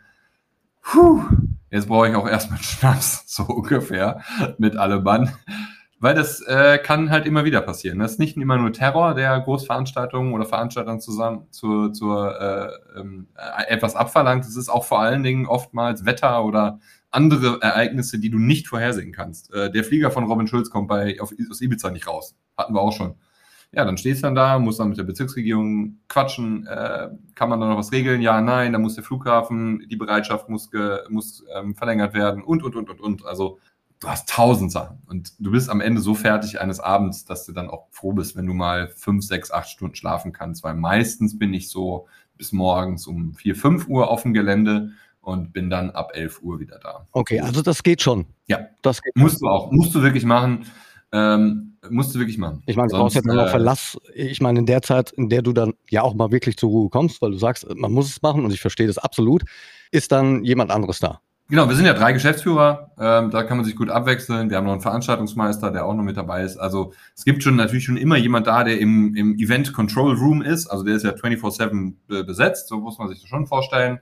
puh, 0.82 1.24
jetzt 1.70 1.88
brauche 1.88 2.10
ich 2.10 2.16
auch 2.16 2.28
erstmal 2.28 2.60
Schnaps, 2.60 3.24
so 3.28 3.44
ungefähr, 3.44 4.22
mit 4.58 4.78
allem 4.78 5.04
Mann. 5.04 5.32
Weil 6.00 6.16
das 6.16 6.42
äh, 6.42 6.80
kann 6.80 7.12
halt 7.12 7.26
immer 7.26 7.46
wieder 7.46 7.62
passieren. 7.62 8.00
Das 8.00 8.12
ist 8.12 8.20
nicht 8.20 8.36
immer 8.36 8.58
nur 8.58 8.74
Terror, 8.74 9.14
der 9.14 9.40
Großveranstaltungen 9.40 10.34
oder 10.34 10.44
Veranstaltern 10.44 11.00
zusammen 11.00 11.48
zu, 11.50 11.92
zur 11.92 12.42
äh, 12.42 13.00
ähm, 13.00 13.30
äh, 13.38 13.72
etwas 13.72 13.96
abverlangt. 13.96 14.44
Es 14.44 14.58
ist 14.58 14.68
auch 14.68 14.84
vor 14.84 15.00
allen 15.00 15.24
Dingen 15.24 15.46
oftmals 15.46 16.04
Wetter 16.04 16.44
oder 16.44 16.80
andere 17.10 17.62
Ereignisse, 17.62 18.20
die 18.20 18.30
du 18.30 18.38
nicht 18.38 18.68
vorhersehen 18.68 19.14
kannst. 19.14 19.54
Äh, 19.54 19.72
der 19.72 19.86
Flieger 19.86 20.12
von 20.12 20.26
Robin 20.26 20.48
Schulz 20.48 20.70
kommt 20.70 20.90
bei, 20.90 21.22
auf, 21.22 21.32
aus 21.50 21.62
Ibiza 21.62 21.90
nicht 21.90 22.06
raus. 22.06 22.36
Hatten 22.58 22.74
wir 22.74 22.82
auch 22.82 22.92
schon 22.92 23.16
ja, 23.76 23.86
dann 23.86 23.98
stehst 23.98 24.22
du 24.22 24.28
dann 24.28 24.36
da, 24.36 24.60
musst 24.60 24.80
dann 24.80 24.90
mit 24.90 25.00
der 25.00 25.04
Bezirksregierung 25.04 25.98
quatschen, 26.08 26.68
äh, 26.68 27.10
kann 27.34 27.50
man 27.50 27.60
da 27.60 27.68
noch 27.68 27.78
was 27.78 27.92
regeln? 27.92 28.22
Ja, 28.22 28.40
nein, 28.40 28.72
dann 28.72 28.84
muss 28.84 28.96
der 28.96 29.04
Flughafen, 29.04 29.88
die 29.90 29.96
Bereitschaft 29.96 30.48
muss, 30.48 30.70
muss 31.10 31.44
ähm, 31.56 31.74
verlängert 31.74 32.14
werden 32.14 32.44
und, 32.44 32.64
und, 32.64 32.76
und, 32.76 32.90
und, 32.90 33.02
und. 33.02 33.26
Also 33.26 33.58
du 34.00 34.08
hast 34.08 34.30
tausend 34.30 34.72
Sachen 34.72 35.00
und 35.08 35.34
du 35.40 35.52
bist 35.52 35.70
am 35.70 35.82
Ende 35.82 36.02
so 36.02 36.14
fertig 36.14 36.62
eines 36.62 36.80
Abends, 36.80 37.26
dass 37.26 37.46
du 37.46 37.52
dann 37.52 37.70
auch 37.70 37.88
froh 37.90 38.14
bist, 38.14 38.36
wenn 38.36 38.46
du 38.46 38.54
mal 38.54 38.90
fünf, 38.90 39.26
sechs, 39.26 39.50
acht 39.50 39.70
Stunden 39.70 39.96
schlafen 39.96 40.34
kannst, 40.34 40.64
weil 40.64 40.76
meistens 40.76 41.40
bin 41.40 41.52
ich 41.54 41.70
so 41.70 42.08
bis 42.38 42.52
morgens 42.52 43.08
um 43.08 43.34
vier, 43.34 43.56
fünf 43.56 43.88
Uhr 43.88 44.10
auf 44.10 44.22
dem 44.22 44.34
Gelände 44.34 44.92
und 45.22 45.52
bin 45.52 45.72
dann 45.72 45.90
ab 45.92 46.12
elf 46.14 46.42
Uhr 46.44 46.60
wieder 46.60 46.78
da. 46.78 47.08
Okay, 47.12 47.40
also 47.40 47.64
das 47.64 47.82
geht 47.82 48.02
schon. 48.02 48.26
Ja, 48.48 48.68
das 48.84 49.02
geht 49.02 49.16
musst 49.16 49.40
schon. 49.40 49.48
du 49.48 49.52
auch, 49.52 49.72
musst 49.72 49.96
du 49.96 50.04
wirklich 50.04 50.26
machen. 50.26 50.66
Ähm, 51.14 51.78
musst 51.90 52.16
du 52.16 52.20
wirklich 52.20 52.38
machen. 52.38 52.64
Ich 52.66 52.76
meine, 52.76 52.90
du 52.90 52.98
brauchst 52.98 53.16
jetzt 53.16 53.28
äh, 53.28 53.34
noch 53.34 53.50
Verlass. 53.50 53.98
Ich 54.16 54.42
meine, 54.42 54.60
in 54.60 54.66
der 54.66 54.82
Zeit, 54.82 55.12
in 55.12 55.30
der 55.30 55.44
du 55.44 55.54
dann 55.54 55.74
ja 55.90 56.02
auch 56.02 56.16
mal 56.16 56.32
wirklich 56.32 56.58
zur 56.58 56.70
Ruhe 56.70 56.90
kommst, 56.90 57.22
weil 57.22 57.32
du 57.32 57.38
sagst, 57.38 57.68
man 57.76 57.92
muss 57.92 58.10
es 58.10 58.22
machen 58.22 58.44
und 58.44 58.52
ich 58.52 58.62
verstehe 58.62 58.88
das 58.88 58.98
absolut, 58.98 59.44
ist 59.92 60.12
dann 60.12 60.44
jemand 60.44 60.72
anderes 60.72 61.00
da. 61.00 61.22
Genau, 61.50 61.68
wir 61.68 61.76
sind 61.76 61.86
ja 61.86 61.94
drei 61.94 62.14
Geschäftsführer, 62.14 62.92
ähm, 62.98 63.30
da 63.30 63.44
kann 63.44 63.58
man 63.58 63.66
sich 63.66 63.76
gut 63.76 63.90
abwechseln. 63.90 64.50
Wir 64.50 64.58
haben 64.58 64.64
noch 64.66 64.72
einen 64.72 64.82
Veranstaltungsmeister, 64.82 65.72
der 65.72 65.86
auch 65.86 65.94
noch 65.94 66.04
mit 66.04 66.18
dabei 66.18 66.42
ist. 66.42 66.58
Also 66.58 66.94
es 67.16 67.26
gibt 67.26 67.44
schon 67.44 67.58
natürlich 67.58 67.84
schon 67.84 67.98
immer 67.98 68.18
jemand 68.18 68.48
da, 68.48 68.64
der 68.64 68.80
im, 68.80 69.14
im 69.16 69.38
Event 69.38 69.74
Control 69.74 70.16
Room 70.16 70.42
ist. 70.42 70.68
Also 70.68 70.84
der 70.84 70.96
ist 70.96 71.04
ja 71.04 71.12
24-7 71.12 72.24
besetzt, 72.24 72.70
so 72.70 72.80
muss 72.80 72.98
man 72.98 73.10
sich 73.10 73.22
das 73.22 73.30
schon 73.30 73.46
vorstellen. 73.46 74.00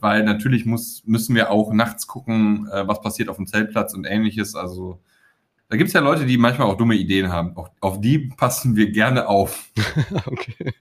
Weil 0.00 0.24
natürlich 0.24 0.64
muss, 0.64 1.02
müssen 1.04 1.34
wir 1.34 1.50
auch 1.50 1.72
nachts 1.72 2.06
gucken, 2.06 2.68
äh, 2.72 2.88
was 2.88 3.00
passiert 3.00 3.28
auf 3.28 3.36
dem 3.36 3.46
Zeltplatz 3.46 3.94
und 3.94 4.04
ähnliches. 4.04 4.54
Also 4.54 5.00
da 5.68 5.76
gibt 5.76 5.88
es 5.88 5.94
ja 5.94 6.00
Leute, 6.00 6.24
die 6.24 6.38
manchmal 6.38 6.68
auch 6.68 6.76
dumme 6.76 6.94
Ideen 6.94 7.30
haben. 7.30 7.56
Auch, 7.56 7.68
auf 7.80 8.00
die 8.00 8.18
passen 8.36 8.76
wir 8.76 8.90
gerne 8.90 9.28
auf. 9.28 9.70
okay. 10.26 10.72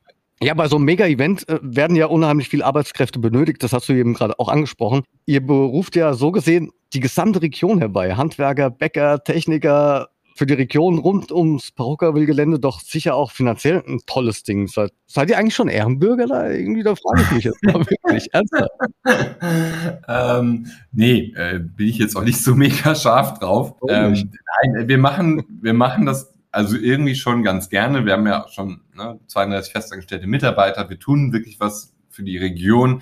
Ja, 0.41 0.53
bei 0.53 0.67
so 0.67 0.75
einem 0.75 0.85
Mega-Event 0.85 1.49
äh, 1.49 1.59
werden 1.61 1.95
ja 1.95 2.05
unheimlich 2.05 2.47
viele 2.47 2.63
Arbeitskräfte 2.63 3.19
benötigt. 3.19 3.63
Das 3.63 3.73
hast 3.73 3.89
du 3.89 3.93
eben 3.93 4.13
gerade 4.13 4.39
auch 4.39 4.49
angesprochen. 4.49 5.03
Ihr 5.25 5.45
beruft 5.45 5.95
ja 5.95 6.13
so 6.13 6.31
gesehen 6.31 6.71
die 6.93 6.99
gesamte 6.99 7.41
Region 7.41 7.79
herbei. 7.79 8.15
Handwerker, 8.15 8.69
Bäcker, 8.69 9.23
Techniker, 9.23 10.09
für 10.37 10.45
die 10.45 10.53
Region 10.53 10.99
rund 10.99 11.31
ums 11.31 11.71
Parockerville-Gelände 11.71 12.59
doch 12.59 12.79
sicher 12.79 13.15
auch 13.15 13.31
finanziell 13.31 13.83
ein 13.87 14.01
tolles 14.05 14.43
Ding. 14.43 14.67
Seid, 14.67 14.91
seid 15.07 15.29
ihr 15.29 15.37
eigentlich 15.37 15.55
schon 15.55 15.67
Ehrenbürger 15.67 16.27
da? 16.27 16.49
Irgendwie, 16.51 16.83
da 16.83 16.95
frage 16.95 17.23
ich 17.23 17.31
mich 17.31 17.43
jetzt 17.45 17.63
mal 17.63 17.79
wirklich 17.79 18.31
ernsthaft. 18.33 18.71
ähm, 20.07 20.67
nee, 20.91 21.33
äh, 21.35 21.59
bin 21.59 21.87
ich 21.87 21.97
jetzt 21.97 22.15
auch 22.15 22.23
nicht 22.23 22.41
so 22.43 22.53
mega 22.53 22.93
scharf 22.93 23.39
drauf. 23.39 23.73
Oh, 23.81 23.87
ähm, 23.89 24.31
nein, 24.63 24.87
wir 24.87 24.97
machen, 24.99 25.43
wir 25.61 25.73
machen 25.73 26.05
das 26.05 26.31
also 26.51 26.77
irgendwie 26.77 27.15
schon 27.15 27.43
ganz 27.43 27.69
gerne. 27.69 28.05
Wir 28.05 28.13
haben 28.13 28.27
ja 28.27 28.45
schon 28.49 28.81
ne, 28.95 29.19
32 29.27 29.71
festangestellte 29.71 30.27
Mitarbeiter. 30.27 30.87
Wir 30.89 30.99
tun 30.99 31.33
wirklich 31.33 31.59
was 31.59 31.95
für 32.09 32.23
die 32.23 32.37
Region. 32.37 33.01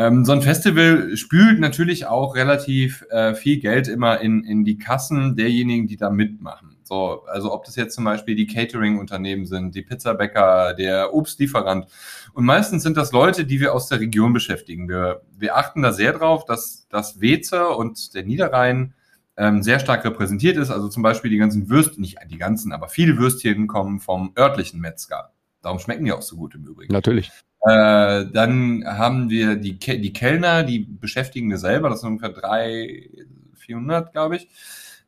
Ähm, 0.00 0.24
so 0.24 0.32
ein 0.32 0.40
Festival 0.40 1.14
spült 1.14 1.60
natürlich 1.60 2.06
auch 2.06 2.34
relativ 2.34 3.04
äh, 3.10 3.34
viel 3.34 3.60
Geld 3.60 3.86
immer 3.86 4.18
in, 4.20 4.44
in 4.44 4.64
die 4.64 4.78
Kassen 4.78 5.36
derjenigen, 5.36 5.88
die 5.88 5.98
da 5.98 6.08
mitmachen. 6.08 6.78
So, 6.84 7.24
also 7.26 7.52
ob 7.52 7.66
das 7.66 7.76
jetzt 7.76 7.96
zum 7.96 8.04
Beispiel 8.04 8.34
die 8.34 8.46
Catering-Unternehmen 8.46 9.44
sind, 9.44 9.74
die 9.74 9.82
Pizzabäcker, 9.82 10.72
der 10.72 11.12
Obstlieferant. 11.12 11.86
Und 12.32 12.46
meistens 12.46 12.82
sind 12.82 12.96
das 12.96 13.12
Leute, 13.12 13.44
die 13.44 13.60
wir 13.60 13.74
aus 13.74 13.88
der 13.88 14.00
Region 14.00 14.32
beschäftigen. 14.32 14.88
Wir, 14.88 15.20
wir 15.36 15.58
achten 15.58 15.82
da 15.82 15.92
sehr 15.92 16.14
drauf, 16.14 16.46
dass 16.46 16.88
das 16.88 17.20
Weze 17.20 17.68
und 17.68 18.14
der 18.14 18.24
Niederrhein 18.24 18.94
ähm, 19.36 19.62
sehr 19.62 19.80
stark 19.80 20.06
repräsentiert 20.06 20.56
ist. 20.56 20.70
Also 20.70 20.88
zum 20.88 21.02
Beispiel 21.02 21.30
die 21.30 21.36
ganzen 21.36 21.68
Würstchen, 21.68 22.00
nicht 22.00 22.16
die 22.30 22.38
ganzen, 22.38 22.72
aber 22.72 22.88
viele 22.88 23.18
Würstchen 23.18 23.66
kommen 23.66 24.00
vom 24.00 24.32
örtlichen 24.38 24.80
Metzger. 24.80 25.32
Darum 25.60 25.78
schmecken 25.78 26.06
die 26.06 26.12
auch 26.12 26.22
so 26.22 26.36
gut 26.36 26.54
im 26.54 26.64
Übrigen. 26.64 26.90
Natürlich. 26.90 27.30
Äh, 27.62 28.26
dann 28.32 28.84
haben 28.86 29.28
wir 29.30 29.56
die, 29.56 29.78
Ke 29.78 29.98
die 29.98 30.12
Kellner, 30.12 30.62
die 30.62 30.80
beschäftigen 30.80 31.50
wir 31.50 31.58
selber, 31.58 31.90
das 31.90 32.00
sind 32.00 32.10
ungefähr 32.10 32.30
300, 32.30 33.28
400, 33.56 34.12
glaube 34.12 34.36
ich. 34.36 34.48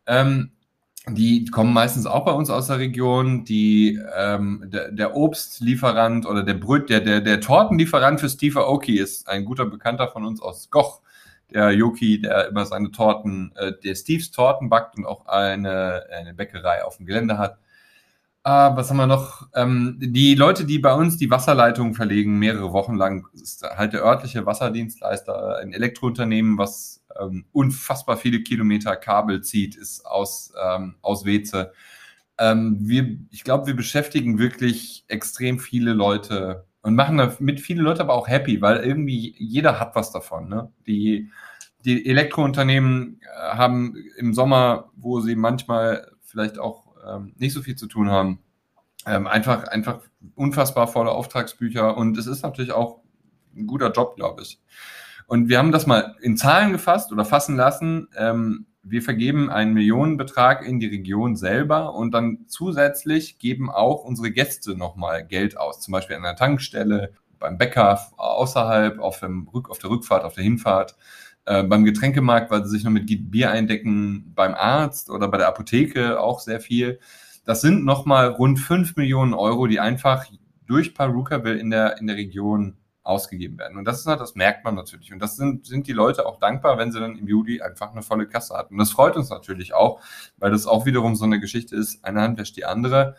Ähm, 0.07 0.53
die 1.09 1.47
kommen 1.47 1.73
meistens 1.73 2.07
auch 2.07 2.25
bei 2.25 2.33
uns 2.33 2.49
aus 2.49 2.69
der 2.69 2.79
Region. 2.79 3.45
Die, 3.45 3.99
ähm, 4.17 4.65
der, 4.67 4.93
der 4.93 5.17
Obstlieferant 5.17 6.27
oder 6.27 6.45
der 6.45 6.55
Bröt, 6.55 6.91
der, 6.91 7.01
der, 7.01 7.21
der 7.21 7.41
Tortenlieferant 7.41 8.21
für 8.21 8.29
Steve 8.29 8.61
Aoki 8.61 8.99
ist 8.99 9.29
ein 9.29 9.45
guter 9.45 9.67
Bekannter 9.67 10.09
von 10.09 10.25
uns 10.25 10.41
aus 10.41 10.71
Goch. 10.71 11.01
Der 11.53 11.71
Yoki, 11.73 12.21
der 12.21 12.49
immer 12.49 12.65
seine 12.67 12.93
Torten, 12.93 13.53
äh, 13.57 13.73
der 13.85 13.95
Steves 13.95 14.31
Torten 14.31 14.69
backt 14.71 14.97
und 14.97 15.05
auch 15.05 15.27
eine, 15.27 16.05
eine 16.17 16.35
Bäckerei 16.35 16.85
auf 16.85 16.99
dem 16.99 17.07
Gelände 17.07 17.37
hat. 17.37 17.59
Ah, 18.45 18.75
was 18.77 18.91
haben 18.91 18.97
wir 18.97 19.07
noch? 19.07 19.49
Ähm, 19.55 19.99
die 20.01 20.35
Leute, 20.35 20.65
die 20.65 20.81
bei 20.81 20.93
uns 20.95 21.17
die 21.17 21.31
Wasserleitung 21.31 21.95
verlegen, 21.95 22.41
mehrere 22.41 22.73
Wochen 22.73 22.97
lang, 22.97 23.29
ist 23.35 23.63
halt 23.63 23.93
der 23.93 24.03
örtliche 24.03 24.45
Wasserdienstleister, 24.45 25.59
ein 25.59 25.73
Elektrounternehmen, 25.73 26.59
was 26.59 27.05
ähm, 27.21 27.45
unfassbar 27.53 28.17
viele 28.17 28.41
Kilometer 28.43 28.97
Kabel 28.97 29.43
zieht, 29.43 29.77
ist 29.77 30.05
aus, 30.05 30.53
ähm, 30.61 30.97
aus 31.03 31.25
Weze. 31.25 31.73
Ähm, 32.39 32.79
wir, 32.81 33.17
ich 33.31 33.45
glaube, 33.45 33.69
wir 33.69 33.77
beschäftigen 33.77 34.39
wirklich 34.41 35.05
extrem 35.07 35.61
viele 35.61 35.93
Leute 35.93 36.67
und 36.83 36.97
machen 36.97 37.19
damit 37.19 37.61
viele 37.61 37.83
Leute 37.83 38.01
aber 38.01 38.15
auch 38.15 38.27
happy, 38.27 38.61
weil 38.61 38.79
irgendwie 38.79 39.37
jeder 39.39 39.79
hat 39.79 39.95
was 39.95 40.11
davon. 40.11 40.49
Ne? 40.49 40.73
Die, 40.89 41.31
die 41.85 42.07
Elektrounternehmen 42.07 43.21
äh, 43.23 43.57
haben 43.57 43.95
im 44.17 44.35
Sommer, 44.35 44.91
wo 44.97 45.21
sie 45.21 45.37
manchmal 45.37 46.11
vielleicht 46.23 46.59
auch 46.59 46.82
ähm, 47.07 47.33
nicht 47.37 47.53
so 47.53 47.63
viel 47.63 47.77
zu 47.77 47.87
tun 47.87 48.11
haben. 48.11 48.39
Ähm, 49.07 49.27
einfach, 49.27 49.65
einfach 49.65 50.01
unfassbar 50.35 50.87
volle 50.87 51.11
Auftragsbücher 51.11 51.97
und 51.97 52.17
es 52.17 52.27
ist 52.27 52.43
natürlich 52.43 52.73
auch 52.73 53.01
ein 53.57 53.67
guter 53.67 53.91
Job, 53.91 54.17
glaube 54.17 54.43
ich. 54.43 54.61
Und 55.27 55.49
wir 55.49 55.59
haben 55.59 55.73
das 55.73 55.87
mal 55.87 56.17
in 56.21 56.37
Zahlen 56.37 56.73
gefasst 56.73 57.13
oder 57.13 57.25
fassen 57.25 57.57
lassen. 57.57 58.09
Ähm, 58.17 58.67
wir 58.83 59.03
vergeben 59.03 59.51
einen 59.51 59.75
Millionenbetrag 59.75 60.67
in 60.67 60.81
die 60.81 60.87
Region 60.87 61.37
selber 61.37 61.95
und 61.95 62.13
dann 62.13 62.45
zusätzlich 62.49 63.39
geben 63.39 63.71
auch 63.71 64.05
unsere 64.05 64.31
Gäste 64.33 64.77
nochmal 64.77 65.25
Geld 65.25 65.57
aus, 65.57 65.81
zum 65.81 65.93
Beispiel 65.93 66.17
an 66.17 66.23
der 66.23 66.37
Tankstelle, 66.37 67.13
beim 67.39 67.59
Bäcker 67.59 68.01
außerhalb, 68.17 68.99
auf, 68.99 69.21
dem 69.21 69.49
Rück, 69.49 69.71
auf 69.71 69.79
der 69.79 69.91
Rückfahrt, 69.91 70.25
auf 70.25 70.35
der 70.35 70.45
Hinfahrt. 70.45 70.97
Äh, 71.45 71.65
beim 71.65 71.85
Getränkemarkt, 71.85 72.53
weil 72.53 72.65
sie 72.65 72.71
sich 72.71 72.85
noch 72.85 72.93
mit 72.93 73.07
Bier 73.31 73.51
eindecken, 73.51 74.33
beim 74.35 74.55
Arzt 74.55 75.11
oder 75.11 75.27
bei 75.27 75.39
der 75.39 75.49
Apotheke 75.49 76.21
auch 76.21 76.39
sehr 76.39 76.61
viel. 76.61 77.01
Das 77.45 77.61
sind 77.61 77.85
nochmal 77.85 78.29
rund 78.29 78.61
5 78.61 78.95
Millionen 78.95 79.35
Euro, 79.35 79.67
die 79.67 79.81
einfach 79.81 80.25
durch 80.67 80.95
Parucaville 80.95 81.59
in 81.59 81.71
der, 81.71 81.99
in 81.99 82.07
der 82.07 82.15
Region 82.15 82.77
ausgegeben 83.03 83.59
werden. 83.59 83.77
Und 83.77 83.85
das 83.85 83.99
ist 83.99 84.07
halt, 84.07 84.21
das 84.21 84.37
merkt 84.37 84.65
man 84.65 84.77
natürlich. 84.77 85.13
Und 85.13 85.19
das 85.19 85.37
sind, 85.37 85.67
sind 85.67 85.89
die 85.89 85.93
Leute 85.93 86.27
auch 86.27 86.39
dankbar, 86.39 86.79
wenn 86.79 86.93
sie 86.93 87.01
dann 87.01 87.19
im 87.19 87.27
Juli 87.27 87.61
einfach 87.61 87.91
eine 87.91 88.03
volle 88.03 88.29
Kasse 88.29 88.55
hatten. 88.55 88.75
Und 88.75 88.79
das 88.79 88.93
freut 88.93 89.17
uns 89.17 89.29
natürlich 89.29 89.75
auch, 89.75 90.01
weil 90.37 90.53
das 90.53 90.69
auch 90.69 90.87
wiederum 90.87 91.17
so 91.17 91.25
eine 91.25 91.41
Geschichte 91.41 91.75
ist, 91.75 92.05
eine 92.05 92.21
Hand 92.21 92.39
wäscht 92.39 92.57
die 92.57 92.65
andere. 92.65 93.17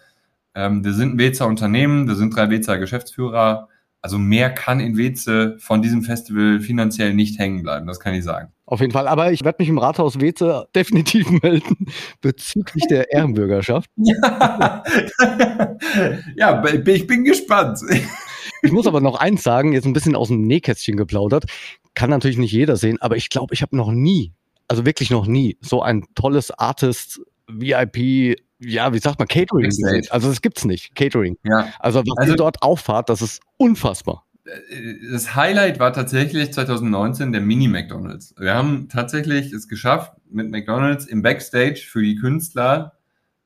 Ähm, 0.56 0.86
wir 0.86 0.94
sind 0.94 1.16
ein 1.16 1.18
Wezer 1.20 1.48
Unternehmen, 1.48 2.08
wir 2.08 2.16
sind 2.16 2.34
drei 2.34 2.50
Wezer 2.50 2.78
Geschäftsführer. 2.78 3.68
Also 4.04 4.18
mehr 4.18 4.54
kann 4.54 4.82
in 4.82 4.98
Weze 4.98 5.56
von 5.60 5.82
diesem 5.82 6.04
Festival 6.04 6.60
finanziell 6.60 7.14
nicht 7.14 7.40
hängen 7.40 7.64
bleiben, 7.64 7.88
das 7.88 8.02
kann 8.02 8.14
ich 8.14 8.26
sagen. 8.26 8.52
Auf 8.66 8.82
jeden 8.82 8.92
Fall, 8.92 9.08
aber 9.08 9.32
ich 9.32 9.46
werde 9.46 9.56
mich 9.60 9.70
im 9.70 9.78
Rathaus 9.78 10.20
Weze 10.20 10.68
definitiv 10.76 11.30
melden 11.42 11.88
bezüglich 12.22 12.86
der 12.90 13.12
Ehrenbürgerschaft. 13.14 13.90
Ja, 13.96 14.84
ja 16.36 16.66
ich 16.66 17.08
bin 17.08 17.24
gespannt. 17.24 17.80
Ich 18.62 18.72
muss 18.72 18.88
aber 18.88 19.00
noch 19.00 19.16
eins 19.16 19.44
sagen, 19.44 19.72
jetzt 19.72 19.86
ein 19.86 19.94
bisschen 19.94 20.16
aus 20.16 20.28
dem 20.28 20.42
Nähkästchen 20.42 20.98
geplaudert. 20.98 21.46
Kann 21.94 22.10
natürlich 22.10 22.38
nicht 22.38 22.52
jeder 22.52 22.76
sehen, 22.76 23.02
aber 23.02 23.16
ich 23.16 23.30
glaube, 23.30 23.54
ich 23.54 23.62
habe 23.62 23.78
noch 23.78 23.92
nie, 23.92 24.34
also 24.68 24.86
wirklich 24.86 25.12
noch 25.12 25.28
nie, 25.28 25.58
so 25.62 25.82
ein 25.82 26.06
tolles 26.16 26.52
Artist 26.52 27.22
VIP 27.54 28.38
ja, 28.66 28.94
wie 28.94 29.00
sagt 29.00 29.20
man, 29.20 29.28
Catering. 29.28 29.64
Backstage. 29.64 30.12
Also 30.12 30.30
das 30.30 30.42
gibt's 30.42 30.66
nicht, 30.66 30.96
Catering. 30.96 31.38
Ja. 31.44 31.68
Also 31.80 32.00
was 32.00 32.18
also, 32.18 32.32
ihr 32.32 32.38
dort 32.38 32.62
auffahrt, 32.62 33.10
das 33.10 33.22
ist 33.22 33.42
unfassbar. 33.58 34.26
Das 35.12 35.36
Highlight 35.36 35.80
war 35.80 35.94
tatsächlich 35.94 36.52
2019 36.54 37.32
der 37.32 37.42
Mini-McDonalds. 37.42 38.36
Wir 38.38 38.54
haben 38.54 38.90
tatsächlich 38.90 39.54
es 39.54 39.68
geschafft, 39.68 40.14
mit 40.30 40.52
McDonalds 40.52 41.06
im 41.06 41.22
Backstage 41.22 41.86
für 41.88 42.02
die 42.02 42.16
Künstler 42.16 42.94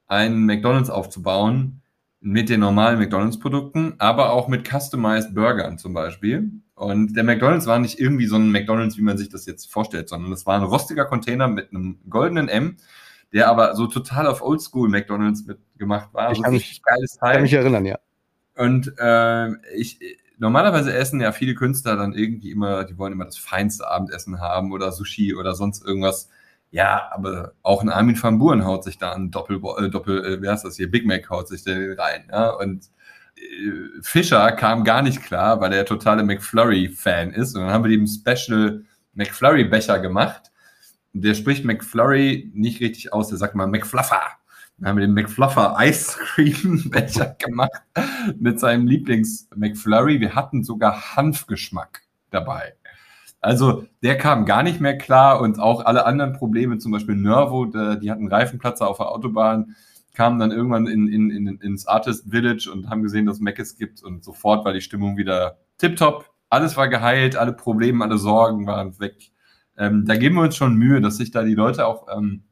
einen 0.08 0.46
McDonalds 0.46 0.90
aufzubauen 0.90 1.82
mit 2.20 2.50
den 2.50 2.62
normalen 2.62 2.98
McDonalds-Produkten, 2.98 3.94
aber 4.00 4.32
auch 4.32 4.48
mit 4.48 4.68
customized 4.68 5.36
Burgern 5.36 5.78
zum 5.78 5.94
Beispiel. 5.94 6.52
Und 6.74 7.16
der 7.16 7.24
McDonalds 7.24 7.68
war 7.68 7.78
nicht 7.78 8.00
irgendwie 8.00 8.26
so 8.26 8.36
ein 8.36 8.52
McDonalds, 8.52 8.98
wie 8.98 9.04
man 9.04 9.18
sich 9.18 9.30
das 9.30 9.46
jetzt 9.46 9.72
vorstellt, 9.72 10.10
sondern 10.10 10.32
es 10.32 10.46
war 10.46 10.56
ein 10.56 10.64
rostiger 10.64 11.06
Container 11.06 11.48
mit 11.48 11.72
einem 11.72 12.00
goldenen 12.10 12.50
M 12.50 12.78
der 13.34 13.50
aber 13.50 13.76
so 13.76 13.88
total 13.88 14.28
auf 14.28 14.42
Oldschool 14.42 14.90
McDonalds 14.90 15.46
mitgemacht 15.46 16.14
war. 16.14 16.32
Ich 16.32 16.38
so 16.38 16.44
kann, 16.44 16.54
mich, 16.54 16.82
geiles 16.82 17.18
Teil. 17.18 17.34
kann 17.34 17.42
mich 17.42 17.54
erinnern, 17.54 17.86
ja. 17.86 18.00
Und 18.56 18.94
äh, 18.98 19.50
ich 19.76 20.00
normalerweise 20.38 20.94
essen 20.94 21.20
ja 21.20 21.32
viele 21.32 21.56
Künstler 21.56 21.96
dann 21.96 22.14
irgendwie 22.14 22.52
immer, 22.52 22.84
die 22.84 22.98
wollen 22.98 23.14
immer 23.14 23.26
das 23.26 23.38
feinste 23.38 23.88
Abendessen 23.88 24.40
haben 24.40 24.72
oder 24.72 24.92
Sushi 24.92 25.36
oder 25.36 25.56
sonst 25.56 25.86
irgendwas. 25.86 26.30
Ja, 26.70 27.10
aber 27.12 27.54
auch 27.64 27.82
ein 27.82 27.90
Armin 27.90 28.22
van 28.22 28.40
Buren 28.40 28.66
haut 28.66 28.84
sich 28.84 28.98
da 28.98 29.14
ein 29.14 29.32
Doppel, 29.32 29.62
äh, 29.80 29.90
Doppel, 29.90 30.26
äh, 30.26 30.42
wer 30.42 30.54
ist 30.54 30.64
das 30.64 30.76
hier? 30.76 30.92
Big 30.92 31.06
Mac 31.06 31.30
haut 31.30 31.48
sich 31.48 31.64
da 31.64 31.72
rein. 31.72 32.28
Ja? 32.30 32.50
Und 32.50 32.90
äh, 33.38 34.02
Fischer 34.02 34.52
kam 34.52 34.84
gar 34.84 35.02
nicht 35.02 35.24
klar, 35.24 35.62
weil 35.62 35.74
er 35.74 35.86
totale 35.86 36.24
McFlurry-Fan 36.24 37.32
ist. 37.32 37.56
Und 37.56 37.62
dann 37.62 37.72
haben 37.72 37.84
wir 37.84 37.92
dem 37.92 38.08
Special 38.08 38.84
McFlurry-Becher 39.14 40.00
gemacht 40.00 40.52
der 41.14 41.34
spricht 41.34 41.66
McFlurry 41.66 42.52
nicht 42.54 42.82
richtig 42.82 43.14
aus, 43.14 43.30
der 43.30 43.38
sagt 43.38 43.56
mal 43.56 43.68
McFluffer. 43.68 44.22
Dann 44.78 44.90
haben 44.90 44.98
wir 44.98 45.08
den 45.08 45.16
McFluffer 45.16 45.76
Ice 45.80 46.18
Cream 46.20 46.90
Becher 46.92 47.36
gemacht 47.40 47.82
mit 48.38 48.60
seinem 48.60 48.88
Lieblings 48.88 49.50
McFlurry. 49.56 50.20
Wir 50.20 50.36
hatten 50.36 50.64
sogar 50.64 51.16
Hanfgeschmack 51.16 52.04
dabei. 52.30 52.76
Also 53.42 53.86
der 54.04 54.18
kam 54.18 54.46
gar 54.46 54.64
nicht 54.64 54.80
mehr 54.80 54.98
klar 54.98 55.42
und 55.42 55.60
auch 55.60 55.86
alle 55.86 56.06
anderen 56.06 56.34
Probleme, 56.34 56.78
zum 56.80 56.92
Beispiel 56.92 57.16
Nervo, 57.16 57.66
die 57.66 58.12
hatten 58.12 58.28
Reifenplatzer 58.28 58.88
auf 58.88 58.98
der 58.98 59.10
Autobahn, 59.10 59.76
kamen 60.14 60.40
dann 60.40 60.52
irgendwann 60.52 60.88
in, 60.88 61.08
in, 61.08 61.30
in, 61.30 61.48
ins 61.62 61.88
Artist 61.88 62.30
Village 62.30 62.70
und 62.72 62.90
haben 62.90 63.04
gesehen, 63.04 63.26
dass 63.26 63.40
Mac 63.40 63.60
es 63.60 63.78
gibt 63.78 64.04
und 64.04 64.24
sofort 64.24 64.66
war 64.66 64.74
die 64.74 64.82
Stimmung 64.82 65.18
wieder 65.18 65.60
tipptopp. 65.78 66.30
Alles 66.50 66.78
war 66.78 66.88
geheilt, 66.88 67.36
alle 67.36 67.54
Probleme, 67.54 68.04
alle 68.04 68.18
Sorgen 68.18 68.66
waren 68.66 69.00
weg 69.00 69.32
ähm, 69.78 70.06
da 70.06 70.16
geben 70.16 70.36
wir 70.36 70.44
uns 70.44 70.56
schon 70.56 70.76
Mühe, 70.76 71.02
dass 71.02 71.18
sich 71.18 71.32
da 71.32 71.44
die 71.44 71.56
Leute 71.56 71.86
auch 71.86 72.08
ähm, 72.16 72.44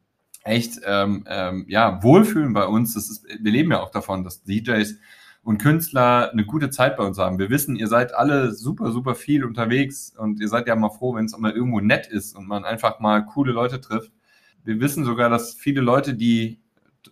echt 0.44 0.80
ähm, 0.84 1.24
ähm, 1.28 1.64
ja, 1.68 2.02
wohlfühlen 2.02 2.52
bei 2.52 2.66
uns. 2.66 2.94
Das 2.94 3.10
ist, 3.10 3.24
wir 3.24 3.52
leben 3.52 3.72
ja 3.72 3.80
auch 3.80 3.90
davon, 3.90 4.24
dass 4.24 4.44
DJs 4.44 4.96
und 5.42 5.58
Künstler 5.58 6.30
eine 6.32 6.44
gute 6.44 6.70
Zeit 6.70 6.96
bei 6.96 7.04
uns 7.04 7.18
haben. 7.18 7.38
Wir 7.38 7.50
wissen, 7.50 7.76
ihr 7.76 7.88
seid 7.88 8.14
alle 8.14 8.52
super, 8.52 8.92
super 8.92 9.14
viel 9.14 9.44
unterwegs 9.44 10.12
und 10.16 10.40
ihr 10.40 10.48
seid 10.48 10.66
ja 10.66 10.76
mal 10.76 10.90
froh, 10.90 11.14
wenn 11.14 11.26
es 11.26 11.36
mal 11.36 11.52
irgendwo 11.52 11.80
nett 11.80 12.06
ist 12.06 12.36
und 12.36 12.46
man 12.46 12.64
einfach 12.64 13.00
mal 13.00 13.24
coole 13.24 13.52
Leute 13.52 13.80
trifft. 13.80 14.12
Wir 14.64 14.80
wissen 14.80 15.04
sogar, 15.04 15.30
dass 15.30 15.54
viele 15.54 15.80
Leute, 15.80 16.14
die 16.14 16.60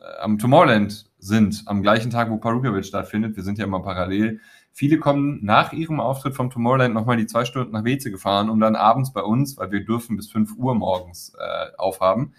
äh, 0.01 0.21
am 0.21 0.39
Tomorrowland 0.39 1.11
sind, 1.19 1.63
am 1.67 1.83
gleichen 1.83 2.11
Tag, 2.11 2.31
wo 2.31 2.37
Parukovic 2.39 2.85
stattfindet, 2.85 3.37
wir 3.37 3.43
sind 3.43 3.59
ja 3.59 3.65
immer 3.65 3.83
parallel, 3.83 4.41
viele 4.75 4.99
kommen 4.99 5.39
nach 5.43 5.73
ihrem 5.73 6.01
Auftritt 6.01 6.35
vom 6.35 6.51
Tomorrowland 6.51 6.93
nochmal 6.93 7.17
die 7.17 7.27
zwei 7.27 7.45
Stunden 7.45 7.73
nach 7.73 7.85
Weze 7.85 8.11
gefahren, 8.11 8.51
um 8.51 8.61
dann 8.61 8.77
abends 8.77 9.13
bei 9.13 9.23
uns, 9.23 9.57
weil 9.57 9.71
wir 9.71 9.85
dürfen 9.85 10.17
bis 10.17 10.31
5 10.31 10.57
Uhr 10.57 10.75
morgens 10.75 11.33
äh, 11.39 11.77
aufhaben, 11.79 12.35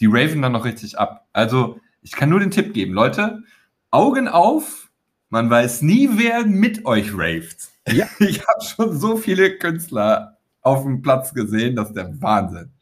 die 0.00 0.06
raven 0.06 0.42
dann 0.42 0.52
noch 0.52 0.64
richtig 0.64 0.98
ab. 0.98 1.26
Also 1.32 1.80
ich 2.02 2.12
kann 2.12 2.28
nur 2.28 2.40
den 2.40 2.50
Tipp 2.50 2.74
geben, 2.74 2.92
Leute, 2.92 3.44
Augen 3.90 4.28
auf, 4.28 4.90
man 5.30 5.48
weiß 5.48 5.82
nie, 5.82 6.10
wer 6.12 6.44
mit 6.44 6.84
euch 6.84 7.12
raved. 7.14 7.68
Ja. 7.88 8.06
Ich 8.18 8.40
habe 8.40 8.64
schon 8.64 8.98
so 8.98 9.16
viele 9.16 9.56
Künstler 9.56 10.38
auf 10.60 10.82
dem 10.82 11.02
Platz 11.02 11.32
gesehen, 11.32 11.76
das 11.76 11.88
ist 11.88 11.96
der 11.96 12.20
Wahnsinn. 12.20 12.72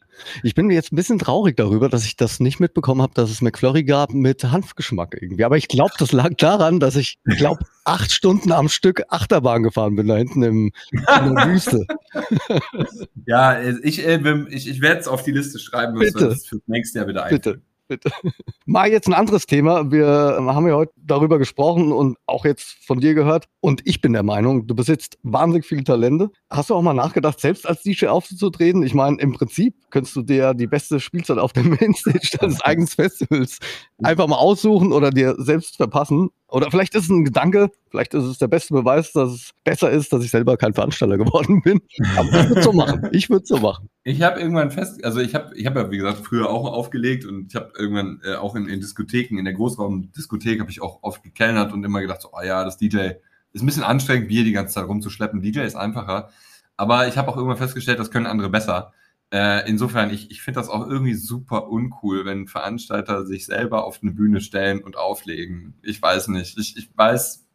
Ich 0.43 0.55
bin 0.55 0.69
jetzt 0.69 0.91
ein 0.91 0.95
bisschen 0.95 1.19
traurig 1.19 1.57
darüber, 1.57 1.89
dass 1.89 2.05
ich 2.05 2.15
das 2.15 2.39
nicht 2.39 2.59
mitbekommen 2.59 3.01
habe, 3.01 3.13
dass 3.13 3.29
es 3.29 3.41
McFlurry 3.41 3.83
gab 3.83 4.13
mit 4.13 4.43
Hanfgeschmack 4.43 5.17
irgendwie. 5.19 5.43
Aber 5.43 5.57
ich 5.57 5.67
glaube, 5.67 5.93
das 5.97 6.11
lag 6.11 6.33
daran, 6.37 6.79
dass 6.79 6.95
ich, 6.95 7.17
glaube, 7.25 7.65
acht 7.83 8.11
Stunden 8.11 8.51
am 8.51 8.69
Stück 8.69 9.03
Achterbahn 9.09 9.63
gefahren 9.63 9.95
bin, 9.95 10.07
da 10.07 10.15
hinten 10.15 10.43
im, 10.43 10.71
in 10.91 11.35
der 11.35 11.47
Wüste. 11.47 11.85
ja, 13.25 13.61
ich, 13.61 14.05
äh, 14.05 14.45
ich, 14.49 14.67
ich 14.69 14.81
werde 14.81 15.01
es 15.01 15.07
auf 15.07 15.23
die 15.23 15.31
Liste 15.31 15.59
schreiben, 15.59 15.95
was 15.95 16.13
Bitte. 16.13 16.35
für 16.35 16.55
das 16.55 16.67
nächste 16.67 16.99
Jahr 16.99 17.07
wieder 17.07 17.23
ein. 17.23 17.29
Bitte 17.29 17.61
bitte. 17.87 18.09
Mal 18.65 18.91
jetzt 18.91 19.07
ein 19.07 19.13
anderes 19.13 19.45
Thema. 19.45 19.91
Wir 19.91 20.07
haben 20.07 20.67
ja 20.67 20.75
heute 20.75 20.93
darüber 20.95 21.37
gesprochen 21.37 21.91
und 21.91 22.17
auch 22.25 22.45
jetzt 22.45 22.77
von 22.85 22.99
dir 22.99 23.13
gehört. 23.13 23.45
Und 23.61 23.81
ich 23.85 24.01
bin 24.01 24.13
der 24.13 24.23
Meinung, 24.23 24.67
du 24.67 24.75
besitzt 24.75 25.17
wahnsinnig 25.23 25.65
viele 25.65 25.83
Talente. 25.83 26.29
Hast 26.49 26.69
du 26.69 26.75
auch 26.75 26.81
mal 26.81 26.93
nachgedacht, 26.93 27.39
selbst 27.39 27.67
als 27.67 27.83
DJ 27.83 28.07
aufzutreten? 28.07 28.83
Ich 28.83 28.93
meine, 28.93 29.19
im 29.19 29.33
Prinzip 29.33 29.75
könntest 29.89 30.15
du 30.15 30.21
dir 30.21 30.53
die 30.53 30.67
beste 30.67 30.99
Spielzeit 30.99 31.37
auf 31.37 31.53
dem 31.53 31.69
Mainstage 31.79 32.37
deines 32.39 32.61
eigenen 32.65 32.87
Festivals 32.87 33.59
einfach 34.03 34.27
mal 34.27 34.37
aussuchen 34.37 34.91
oder 34.91 35.11
dir 35.11 35.35
selbst 35.37 35.77
verpassen. 35.77 36.29
Oder 36.55 36.71
vielleicht 36.71 36.95
ist 36.95 37.03
es 37.03 37.09
ein 37.09 37.25
Gedanke, 37.25 37.69
vielleicht 37.89 38.13
ist 38.13 38.23
es 38.23 38.37
der 38.37 38.47
beste 38.47 38.73
Beweis, 38.73 39.11
dass 39.11 39.29
es 39.29 39.51
besser 39.65 39.91
ist, 39.91 40.13
dass 40.13 40.23
ich 40.23 40.31
selber 40.31 40.55
kein 40.55 40.73
Veranstalter 40.73 41.17
geworden 41.17 41.61
bin. 41.61 41.81
Aber 42.15 42.29
ich 42.29 42.47
würde 42.47 42.61
so 42.61 42.71
machen. 42.71 43.09
Ich 43.11 43.29
würde 43.29 43.45
so 43.45 43.57
machen. 43.57 43.89
Ich 44.03 44.21
habe 44.21 44.39
irgendwann 44.39 44.71
fest, 44.71 45.03
also 45.03 45.19
ich 45.19 45.35
habe, 45.35 45.53
ich 45.57 45.65
habe 45.65 45.81
ja 45.81 45.91
wie 45.91 45.97
gesagt 45.97 46.25
früher 46.25 46.49
auch 46.49 46.71
aufgelegt 46.71 47.25
und 47.25 47.47
ich 47.47 47.55
habe 47.57 47.73
irgendwann 47.77 48.21
äh, 48.23 48.35
auch 48.35 48.55
in, 48.55 48.69
in 48.69 48.79
Diskotheken, 48.79 49.37
in 49.37 49.43
der 49.43 49.53
Großraumdiskothek 49.53 50.61
habe 50.61 50.71
ich 50.71 50.81
auch 50.81 50.99
oft 51.01 51.23
gekellnert 51.23 51.73
und 51.73 51.83
immer 51.83 51.99
gedacht, 51.99 52.21
so, 52.21 52.29
oh 52.31 52.41
ja, 52.41 52.63
das 52.63 52.77
DJ 52.77 53.15
ist 53.51 53.61
ein 53.61 53.65
bisschen 53.65 53.83
anstrengend, 53.83 54.29
Bier 54.29 54.45
die 54.45 54.53
ganze 54.53 54.75
Zeit 54.75 54.87
rumzuschleppen. 54.87 55.41
DJ 55.41 55.59
ist 55.59 55.75
einfacher. 55.75 56.29
Aber 56.77 57.09
ich 57.09 57.17
habe 57.17 57.29
auch 57.29 57.35
irgendwann 57.35 57.57
festgestellt, 57.57 57.99
das 57.99 58.11
können 58.11 58.27
andere 58.27 58.49
besser. 58.49 58.93
Äh, 59.35 59.67
insofern, 59.67 60.11
ich, 60.11 60.31
ich 60.31 60.41
finde 60.41 60.61
das 60.61 60.69
auch 60.69 60.87
irgendwie 60.87 61.13
super 61.13 61.67
uncool, 61.67 62.23
wenn 62.23 62.47
Veranstalter 62.47 63.25
sich 63.25 63.45
selber 63.45 63.83
auf 63.83 63.99
eine 64.01 64.13
Bühne 64.13 64.39
stellen 64.39 64.81
und 64.81 64.95
auflegen. 64.95 65.73
Ich 65.83 66.01
weiß 66.01 66.29
nicht. 66.29 66.57
Ich, 66.57 66.77
ich 66.77 66.89
weiß, 66.95 67.45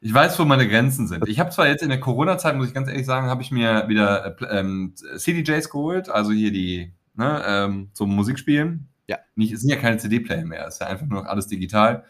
ich 0.00 0.14
weiß, 0.14 0.38
wo 0.38 0.44
meine 0.44 0.68
Grenzen 0.68 1.08
sind. 1.08 1.26
Ich 1.26 1.40
habe 1.40 1.50
zwar 1.50 1.66
jetzt 1.66 1.82
in 1.82 1.88
der 1.88 1.98
Corona-Zeit, 1.98 2.54
muss 2.54 2.68
ich 2.68 2.74
ganz 2.74 2.86
ehrlich 2.88 3.06
sagen, 3.06 3.26
habe 3.26 3.42
ich 3.42 3.50
mir 3.50 3.88
wieder 3.88 4.40
äh, 4.40 4.60
ähm, 4.60 4.94
CDJs 4.94 5.68
geholt, 5.68 6.10
also 6.10 6.30
hier 6.30 6.52
die 6.52 6.92
ne, 7.16 7.42
ähm, 7.44 7.90
zum 7.92 8.14
Musikspielen. 8.14 8.86
Ja. 9.08 9.18
Nicht, 9.34 9.52
es 9.52 9.62
sind 9.62 9.70
ja 9.70 9.76
keine 9.78 9.96
CD-Player 9.96 10.44
mehr, 10.44 10.68
es 10.68 10.74
ist 10.74 10.80
ja 10.80 10.86
einfach 10.86 11.06
nur 11.06 11.22
noch 11.22 11.28
alles 11.28 11.48
digital 11.48 12.04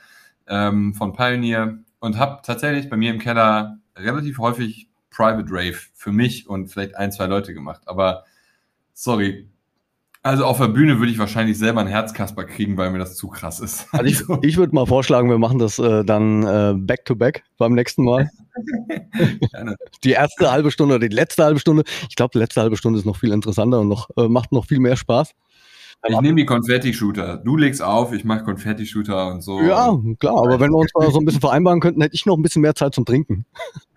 ähm, 0.47 0.93
von 0.93 1.15
Pioneer 1.15 1.79
und 2.01 2.19
habe 2.19 2.43
tatsächlich 2.43 2.91
bei 2.91 2.99
mir 2.99 3.15
im 3.15 3.19
Keller 3.19 3.79
relativ 3.97 4.37
häufig 4.37 4.91
Private 5.09 5.49
Rave 5.49 5.79
für 5.95 6.13
mich 6.13 6.47
und 6.47 6.69
vielleicht 6.69 6.97
ein, 6.97 7.13
zwei 7.13 7.29
Leute 7.29 7.55
gemacht. 7.55 7.81
Aber 7.87 8.27
sorry. 8.99 9.49
Also 10.23 10.45
auf 10.45 10.59
der 10.59 10.67
Bühne 10.67 10.99
würde 10.99 11.13
ich 11.13 11.19
wahrscheinlich 11.19 11.57
selber 11.57 11.81
einen 11.81 11.89
Herzkasper 11.89 12.45
kriegen, 12.45 12.77
weil 12.77 12.91
mir 12.91 12.99
das 12.99 13.17
zu 13.17 13.29
krass 13.29 13.61
ist. 13.61 13.87
Also 13.93 14.05
ich, 14.05 14.45
ich 14.45 14.57
würde 14.57 14.75
mal 14.75 14.85
vorschlagen, 14.85 15.31
wir 15.31 15.39
machen 15.39 15.59
das 15.59 15.79
äh, 15.79 16.05
dann 16.05 16.43
äh, 16.43 16.75
back 16.77 17.05
to 17.05 17.15
back 17.15 17.45
beim 17.57 17.75
nächsten 17.75 18.05
Mal. 18.05 18.29
die 20.05 20.11
erste 20.11 20.51
halbe 20.51 20.73
Stunde 20.73 20.97
oder 20.97 21.09
die 21.09 21.15
letzte 21.15 21.45
halbe 21.45 21.61
Stunde. 21.61 21.85
Ich 22.11 22.17
glaube, 22.17 22.33
die 22.33 22.39
letzte 22.39 22.61
halbe 22.61 22.77
Stunde 22.77 22.99
ist 22.99 23.05
noch 23.05 23.17
viel 23.17 23.33
interessanter 23.33 23.81
und 23.81 23.89
noch, 23.89 24.11
äh, 24.17 24.29
macht 24.29 24.51
noch 24.51 24.67
viel 24.67 24.81
mehr 24.81 24.97
Spaß. 24.97 25.33
Ich 26.07 26.21
nehme 26.21 26.37
die 26.37 26.47
Konfetti-Shooter. 26.47 27.39
Du 27.39 27.57
legst 27.57 27.83
auf, 27.83 28.13
ich 28.13 28.25
mache 28.25 28.45
Konfetti-Shooter 28.45 29.33
und 29.33 29.41
so. 29.43 29.61
Ja, 29.61 29.99
klar, 30.21 30.39
aber 30.39 30.61
wenn 30.61 30.71
wir 30.71 30.79
uns 30.79 30.93
mal 30.95 31.11
so 31.11 31.19
ein 31.19 31.25
bisschen 31.25 31.41
vereinbaren 31.41 31.81
könnten, 31.81 32.01
hätte 32.01 32.15
ich 32.15 32.25
noch 32.25 32.37
ein 32.37 32.43
bisschen 32.43 32.63
mehr 32.63 32.77
Zeit 32.77 32.95
zum 32.95 33.05
Trinken. 33.05 33.47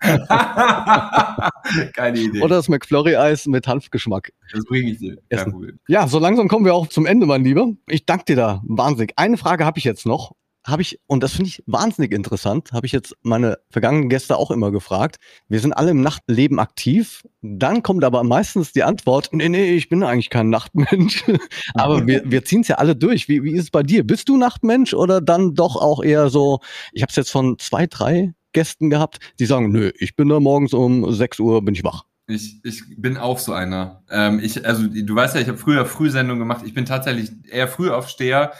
Keine 1.94 2.18
Idee. 2.18 2.42
Oder 2.42 2.56
das 2.56 2.68
McFlurry-Eis 2.68 3.46
mit 3.46 3.68
Hanfgeschmack. 3.68 4.32
Das 4.52 4.64
bringe 4.64 4.90
ich 4.90 4.98
dir. 4.98 5.18
Kein 5.30 5.52
Problem. 5.52 5.78
Ja, 5.86 6.08
so 6.08 6.18
langsam 6.18 6.48
kommen 6.48 6.64
wir 6.64 6.74
auch 6.74 6.88
zum 6.88 7.06
Ende, 7.06 7.24
mein 7.26 7.44
Lieber. 7.44 7.72
Ich 7.86 8.04
danke 8.04 8.24
dir 8.24 8.36
da 8.36 8.62
wahnsinnig. 8.66 9.12
Eine 9.16 9.36
Frage 9.36 9.64
habe 9.64 9.78
ich 9.78 9.84
jetzt 9.84 10.04
noch 10.04 10.32
habe 10.66 10.82
ich, 10.82 11.00
und 11.06 11.22
das 11.22 11.32
finde 11.32 11.48
ich 11.48 11.62
wahnsinnig 11.66 12.12
interessant, 12.12 12.72
habe 12.72 12.86
ich 12.86 12.92
jetzt 12.92 13.16
meine 13.22 13.58
vergangenen 13.70 14.08
Gäste 14.08 14.36
auch 14.36 14.50
immer 14.50 14.70
gefragt. 14.70 15.16
Wir 15.48 15.60
sind 15.60 15.72
alle 15.72 15.90
im 15.90 16.00
Nachtleben 16.00 16.58
aktiv. 16.58 17.26
Dann 17.42 17.82
kommt 17.82 18.04
aber 18.04 18.22
meistens 18.22 18.72
die 18.72 18.84
Antwort, 18.84 19.30
nee, 19.32 19.48
nee, 19.48 19.72
ich 19.72 19.88
bin 19.88 20.02
eigentlich 20.02 20.30
kein 20.30 20.50
Nachtmensch. 20.50 21.24
aber 21.74 22.06
wir, 22.06 22.22
wir 22.24 22.44
ziehen 22.44 22.60
es 22.60 22.68
ja 22.68 22.76
alle 22.76 22.94
durch. 22.94 23.28
Wie, 23.28 23.42
wie 23.42 23.52
ist 23.52 23.64
es 23.64 23.70
bei 23.70 23.82
dir? 23.82 24.06
Bist 24.06 24.28
du 24.28 24.36
Nachtmensch 24.36 24.94
oder 24.94 25.20
dann 25.20 25.54
doch 25.54 25.76
auch 25.76 26.02
eher 26.02 26.28
so, 26.30 26.60
ich 26.92 27.02
habe 27.02 27.10
es 27.10 27.16
jetzt 27.16 27.30
von 27.30 27.58
zwei, 27.58 27.86
drei 27.86 28.32
Gästen 28.52 28.90
gehabt, 28.90 29.18
die 29.40 29.46
sagen, 29.46 29.72
nö, 29.72 29.90
ich 29.98 30.14
bin 30.14 30.28
da 30.28 30.38
morgens 30.38 30.74
um 30.74 31.12
6 31.12 31.40
Uhr, 31.40 31.64
bin 31.64 31.74
ich 31.74 31.84
wach. 31.84 32.04
Ich, 32.28 32.60
ich 32.64 32.82
bin 32.96 33.16
auch 33.16 33.38
so 33.38 33.52
einer. 33.52 34.02
Ähm, 34.08 34.40
ich, 34.40 34.64
also 34.64 34.86
du 34.86 35.14
weißt 35.14 35.34
ja, 35.34 35.40
ich 35.40 35.48
habe 35.48 35.58
früher 35.58 35.84
Frühsendungen 35.86 36.38
gemacht. 36.38 36.62
Ich 36.64 36.72
bin 36.72 36.84
tatsächlich 36.84 37.30
eher 37.50 37.66
Frühaufsteher. 37.66 38.52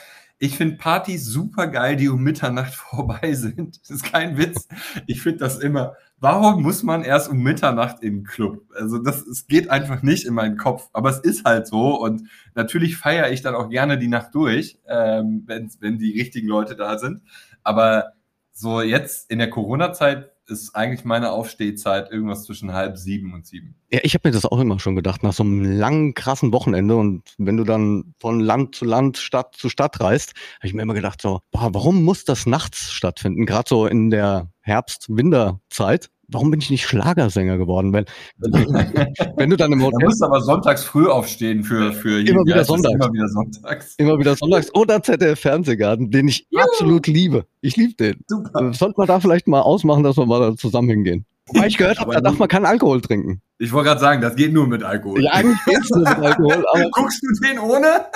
Ich 0.43 0.57
finde 0.57 0.75
Partys 0.77 1.25
super 1.25 1.69
geil, 1.69 1.95
die 1.95 2.09
um 2.09 2.21
Mitternacht 2.21 2.75
vorbei 2.91 3.33
sind. 3.33 3.81
Das 3.81 3.91
ist 3.91 4.03
kein 4.03 4.37
Witz. 4.37 4.67
Ich 5.07 5.23
finde 5.23 5.39
das 5.39 5.61
immer. 5.61 5.95
Warum 6.19 6.65
muss 6.65 6.83
man 6.83 7.05
erst 7.05 7.31
um 7.31 7.45
Mitternacht 7.45 8.03
in 8.03 8.17
den 8.17 8.25
Club? 8.25 8.65
Also 8.75 8.99
das 8.99 9.25
es 9.25 9.47
geht 9.47 9.71
einfach 9.71 10.03
nicht 10.03 10.27
in 10.27 10.35
meinen 10.35 10.57
Kopf. 10.57 10.89
Aber 10.95 11.11
es 11.11 11.21
ist 11.21 11.45
halt 11.45 11.69
so. 11.69 11.95
Und 11.95 12.29
natürlich 12.57 12.97
feiere 12.97 13.31
ich 13.31 13.43
dann 13.43 13.55
auch 13.55 13.69
gerne 13.69 13.99
die 13.99 14.09
Nacht 14.09 14.35
durch, 14.35 14.81
ähm, 14.89 15.45
wenn, 15.47 15.71
wenn 15.79 15.99
die 15.99 16.19
richtigen 16.19 16.49
Leute 16.49 16.75
da 16.75 16.99
sind. 16.99 17.23
Aber 17.63 18.15
so 18.51 18.83
jetzt 18.83 19.31
in 19.31 19.39
der 19.39 19.49
Corona-Zeit 19.49 20.32
ist 20.47 20.75
eigentlich 20.75 21.05
meine 21.05 21.31
Aufstehzeit 21.31 22.11
irgendwas 22.11 22.45
zwischen 22.45 22.73
halb 22.73 22.97
sieben 22.97 23.33
und 23.35 23.47
sieben. 23.47 23.77
Ja, 23.91 24.01
ich 24.03 24.15
habe 24.15 24.29
mir 24.29 24.33
das 24.33 24.45
auch 24.45 24.59
immer 24.61 24.79
schon 24.79 24.97
gedacht, 24.97 25.23
nach 25.23 25.33
so 25.33 25.43
einem 25.43 25.65
langen, 25.65 26.15
krassen 26.15 26.53
Wochenende 26.53 26.97
und 26.97 27.23
wenn 27.39 27.57
du 27.57 27.65
dann 27.65 28.15
von 28.19 28.41
Land 28.41 28.75
zu 28.75 28.85
Land, 28.85 29.19
Stadt 29.19 29.55
zu 29.57 29.69
Stadt 29.69 30.01
reist, 30.01 30.35
habe 30.59 30.67
ich 30.67 30.75
mir 30.75 30.83
immer 30.83 30.95
gedacht, 30.95 31.23
so, 31.23 31.41
boah, 31.51 31.73
warum 31.75 32.03
muss 32.03 32.25
das 32.25 32.47
nachts 32.47 32.93
stattfinden? 32.93 33.47
Gerade 33.47 33.69
so 33.69 33.87
in 33.87 34.11
der 34.11 34.51
Herbst-Winterzeit 34.61 36.11
warum 36.33 36.51
bin 36.51 36.61
ich 36.61 36.71
nicht 36.71 36.87
Schlagersänger 36.87 37.59
geworden? 37.59 37.93
Wenn, 37.93 38.05
wenn 39.37 39.51
du 39.51 39.57
dann 39.57 39.73
im 39.73 39.83
Hotel. 39.83 39.99
Du 40.01 40.07
musst 40.07 40.23
aber 40.23 40.41
sonntags 40.41 40.85
früh 40.85 41.09
aufstehen 41.09 41.63
für, 41.63 41.93
für 41.93 42.21
immer 42.21 42.45
wieder 42.45 42.65
sonntags. 42.65 42.95
Immer 42.95 43.13
wieder 43.13 43.29
sonntags. 43.29 43.95
Immer 43.97 44.19
wieder 44.19 44.37
sonntags. 44.37 44.75
Oder 44.75 45.03
ZDF 45.03 45.41
Fernsehgarten, 45.41 46.11
den 46.11 46.29
ich 46.29 46.47
Juhu. 46.51 46.63
absolut 46.63 47.07
liebe. 47.07 47.47
Ich 47.61 47.77
liebe 47.77 47.95
den. 47.95 48.21
Super. 48.27 48.71
Äh, 48.71 48.75
sollte 48.75 48.95
man 48.97 49.07
da 49.07 49.21
vielleicht 49.21 49.47
mal 49.47 49.61
ausmachen, 49.61 50.03
dass 50.03 50.17
wir 50.17 50.27
mal 50.27 50.41
da 50.41 50.57
zusammen 50.57 50.89
hingehen. 50.89 51.27
Wobei 51.49 51.67
ich 51.67 51.77
gehört 51.77 51.99
habe, 51.99 52.13
da 52.15 52.21
darf 52.21 52.39
man 52.39 52.49
keinen 52.49 52.67
Alkohol 52.67 53.01
trinken. 53.01 53.43
Ich 53.59 53.73
wollte 53.73 53.89
gerade 53.89 54.01
sagen, 54.01 54.23
das 54.23 54.37
geht 54.37 54.53
nur 54.53 54.67
mit 54.67 54.83
Alkohol. 54.83 55.23
Ja, 55.23 55.33
eigentlich 55.33 55.59
geht's 55.67 55.91
nur 55.91 56.09
mit 56.09 56.19
Alkohol. 56.19 56.65
Aber 56.73 56.91
Guckst 56.93 57.23
du 57.23 57.47
den 57.47 57.59
ohne? 57.59 58.07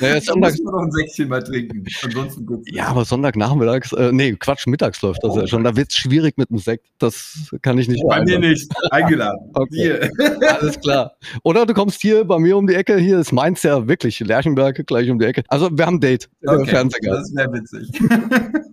Naja, 0.00 0.20
Sonntag, 0.20 0.52
muss 0.52 0.62
man 0.62 0.74
noch 0.74 0.82
ein 0.82 0.90
Säckchen 0.92 1.28
mal 1.28 1.42
trinken. 1.42 1.84
Ansonsten 2.02 2.46
geht's 2.46 2.70
Ja, 2.72 2.86
aber 2.86 3.04
Sonntagnachmittags, 3.04 3.92
äh, 3.92 4.12
nee, 4.12 4.32
Quatsch, 4.32 4.66
mittags 4.66 5.02
läuft 5.02 5.22
das 5.22 5.32
oh. 5.32 5.40
ja 5.40 5.46
schon. 5.46 5.64
Da 5.64 5.76
wird's 5.76 5.96
schwierig 5.96 6.36
mit 6.38 6.50
dem 6.50 6.58
Sekt. 6.58 6.86
Das 6.98 7.50
kann 7.62 7.78
ich 7.78 7.88
nicht 7.88 8.02
Bei 8.06 8.24
mir 8.24 8.38
nicht. 8.38 8.70
Eingeladen. 8.90 9.50
okay. 9.54 10.10
Alles 10.60 10.80
klar. 10.80 11.16
Oder 11.42 11.66
du 11.66 11.74
kommst 11.74 12.00
hier 12.00 12.24
bei 12.24 12.38
mir 12.38 12.56
um 12.56 12.66
die 12.66 12.74
Ecke. 12.74 12.96
Hier 12.96 13.18
ist 13.18 13.32
Mainz 13.32 13.62
ja 13.62 13.86
wirklich. 13.86 14.20
Lerchenberg 14.20 14.86
gleich 14.86 15.10
um 15.10 15.18
die 15.18 15.26
Ecke. 15.26 15.44
Also 15.48 15.68
wir 15.70 15.86
haben 15.86 15.96
ein 15.96 16.00
Date. 16.00 16.28
Okay, 16.46 16.88
das 17.02 17.34
wäre 17.34 17.52
witzig. 17.52 17.90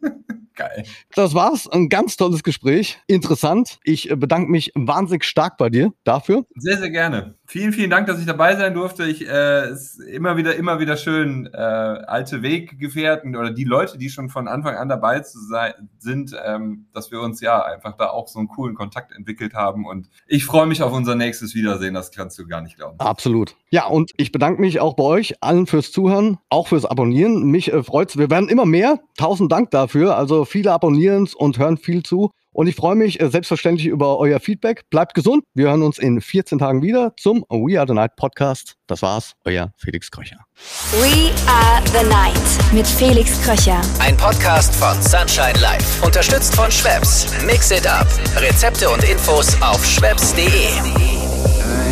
Geil. 0.56 0.84
Das 1.16 1.34
war's. 1.34 1.68
Ein 1.68 1.90
ganz 1.90 2.16
tolles 2.16 2.44
Gespräch. 2.44 3.00
Interessant. 3.08 3.80
Ich 3.84 4.12
äh, 4.12 4.16
bedanke 4.16 4.52
mich 4.52 4.72
wahnsinnig 4.76 5.24
stark 5.24 5.58
bei 5.58 5.70
dir 5.70 5.94
dafür. 6.04 6.46
Sehr, 6.56 6.78
sehr 6.78 6.92
gerne. 6.92 7.36
Vielen, 7.54 7.72
vielen 7.72 7.92
Dank, 7.92 8.08
dass 8.08 8.20
ich 8.20 8.26
dabei 8.26 8.56
sein 8.56 8.74
durfte. 8.74 9.06
Ich, 9.06 9.30
äh, 9.30 9.70
ist 9.70 10.00
immer 10.00 10.38
wieder, 10.38 10.56
immer 10.56 10.80
wieder 10.80 10.98
schön, 10.98 11.48
äh, 11.54 11.56
alte 11.56 12.42
Weggefährten 12.42 13.36
oder 13.36 13.52
die 13.52 13.64
Leute, 13.64 14.00
die 14.00 14.10
schon 14.10 14.30
von 14.30 14.48
Anfang 14.48 14.76
an 14.76 14.90
dabei 14.90 15.20
zu 15.20 15.38
sein, 15.40 15.74
sind, 16.00 16.36
ähm, 16.44 16.88
dass 16.96 17.12
wir 17.12 17.22
uns 17.22 17.42
ja 17.42 17.64
einfach 17.64 17.96
da 17.96 18.10
auch 18.10 18.28
so 18.28 18.40
einen 18.40 18.48
coolen 18.48 18.74
Kontakt 18.74 19.16
entwickelt 19.16 19.54
haben. 19.54 19.86
Und 19.86 20.10
ich 20.26 20.46
freue 20.46 20.66
mich 20.66 20.82
auf 20.82 20.94
unser 20.94 21.14
nächstes 21.14 21.54
Wiedersehen. 21.54 21.94
Das 21.94 22.10
kannst 22.10 22.40
du 22.40 22.48
gar 22.48 22.62
nicht 22.62 22.78
glauben. 22.78 23.00
Absolut. 23.00 23.56
Ja, 23.70 23.86
und 23.86 24.10
ich 24.18 24.32
bedanke 24.32 24.60
mich 24.60 24.80
auch 24.80 24.96
bei 24.96 25.04
euch 25.04 25.36
allen 25.44 25.68
fürs 25.68 25.92
Zuhören, 25.92 26.40
auch 26.50 26.70
fürs 26.70 26.86
Abonnieren. 26.86 27.52
Mich 27.52 27.72
äh, 27.72 27.84
freut's. 27.84 28.18
Wir 28.18 28.32
werden 28.32 28.50
immer 28.50 28.66
mehr. 28.66 29.00
Tausend 29.16 29.52
Dank 29.52 29.70
dafür. 29.70 30.18
Also 30.18 30.46
viele 30.46 30.72
abonnieren 30.72 31.26
es 31.26 31.36
und 31.36 31.60
hören 31.60 31.78
viel 31.78 32.02
zu. 32.02 32.32
Und 32.54 32.68
ich 32.68 32.76
freue 32.76 32.96
mich 32.96 33.20
äh, 33.20 33.30
selbstverständlich 33.30 33.88
über 33.88 34.20
euer 34.20 34.40
Feedback. 34.40 34.90
Bleibt 34.90 35.16
gesund. 35.16 35.44
Wir 35.54 35.68
hören 35.68 35.82
uns 35.82 35.98
in 35.98 36.22
14 36.22 36.60
Tagen 36.60 36.82
wieder 36.82 37.14
zum 37.18 37.44
We 37.50 37.78
Are 37.78 37.88
the 37.88 37.94
Night 37.94 38.16
Podcast. 38.16 38.76
Das 38.88 39.02
war's, 39.02 39.34
euer 39.44 39.74
Felix 39.78 40.12
Kröcher. 40.12 40.38
We 40.92 41.32
Are 41.48 41.82
the 41.88 42.08
Night 42.08 42.74
mit 42.74 42.88
Felix 42.88 43.42
Kröcher. 43.42 43.82
Ein 44.00 44.16
Podcast 44.18 44.76
von 44.76 45.02
Sunshine 45.02 45.60
Life. 45.60 46.06
Unterstützt 46.06 46.56
von 46.56 46.72
Schwebs. 46.72 47.28
Mix 47.44 47.72
it 47.72 47.88
up. 47.88 48.08
Rezepte 48.38 48.90
und 48.90 49.04
Infos 49.04 49.60
auf 49.62 49.84
schwebs.de. 49.84 51.83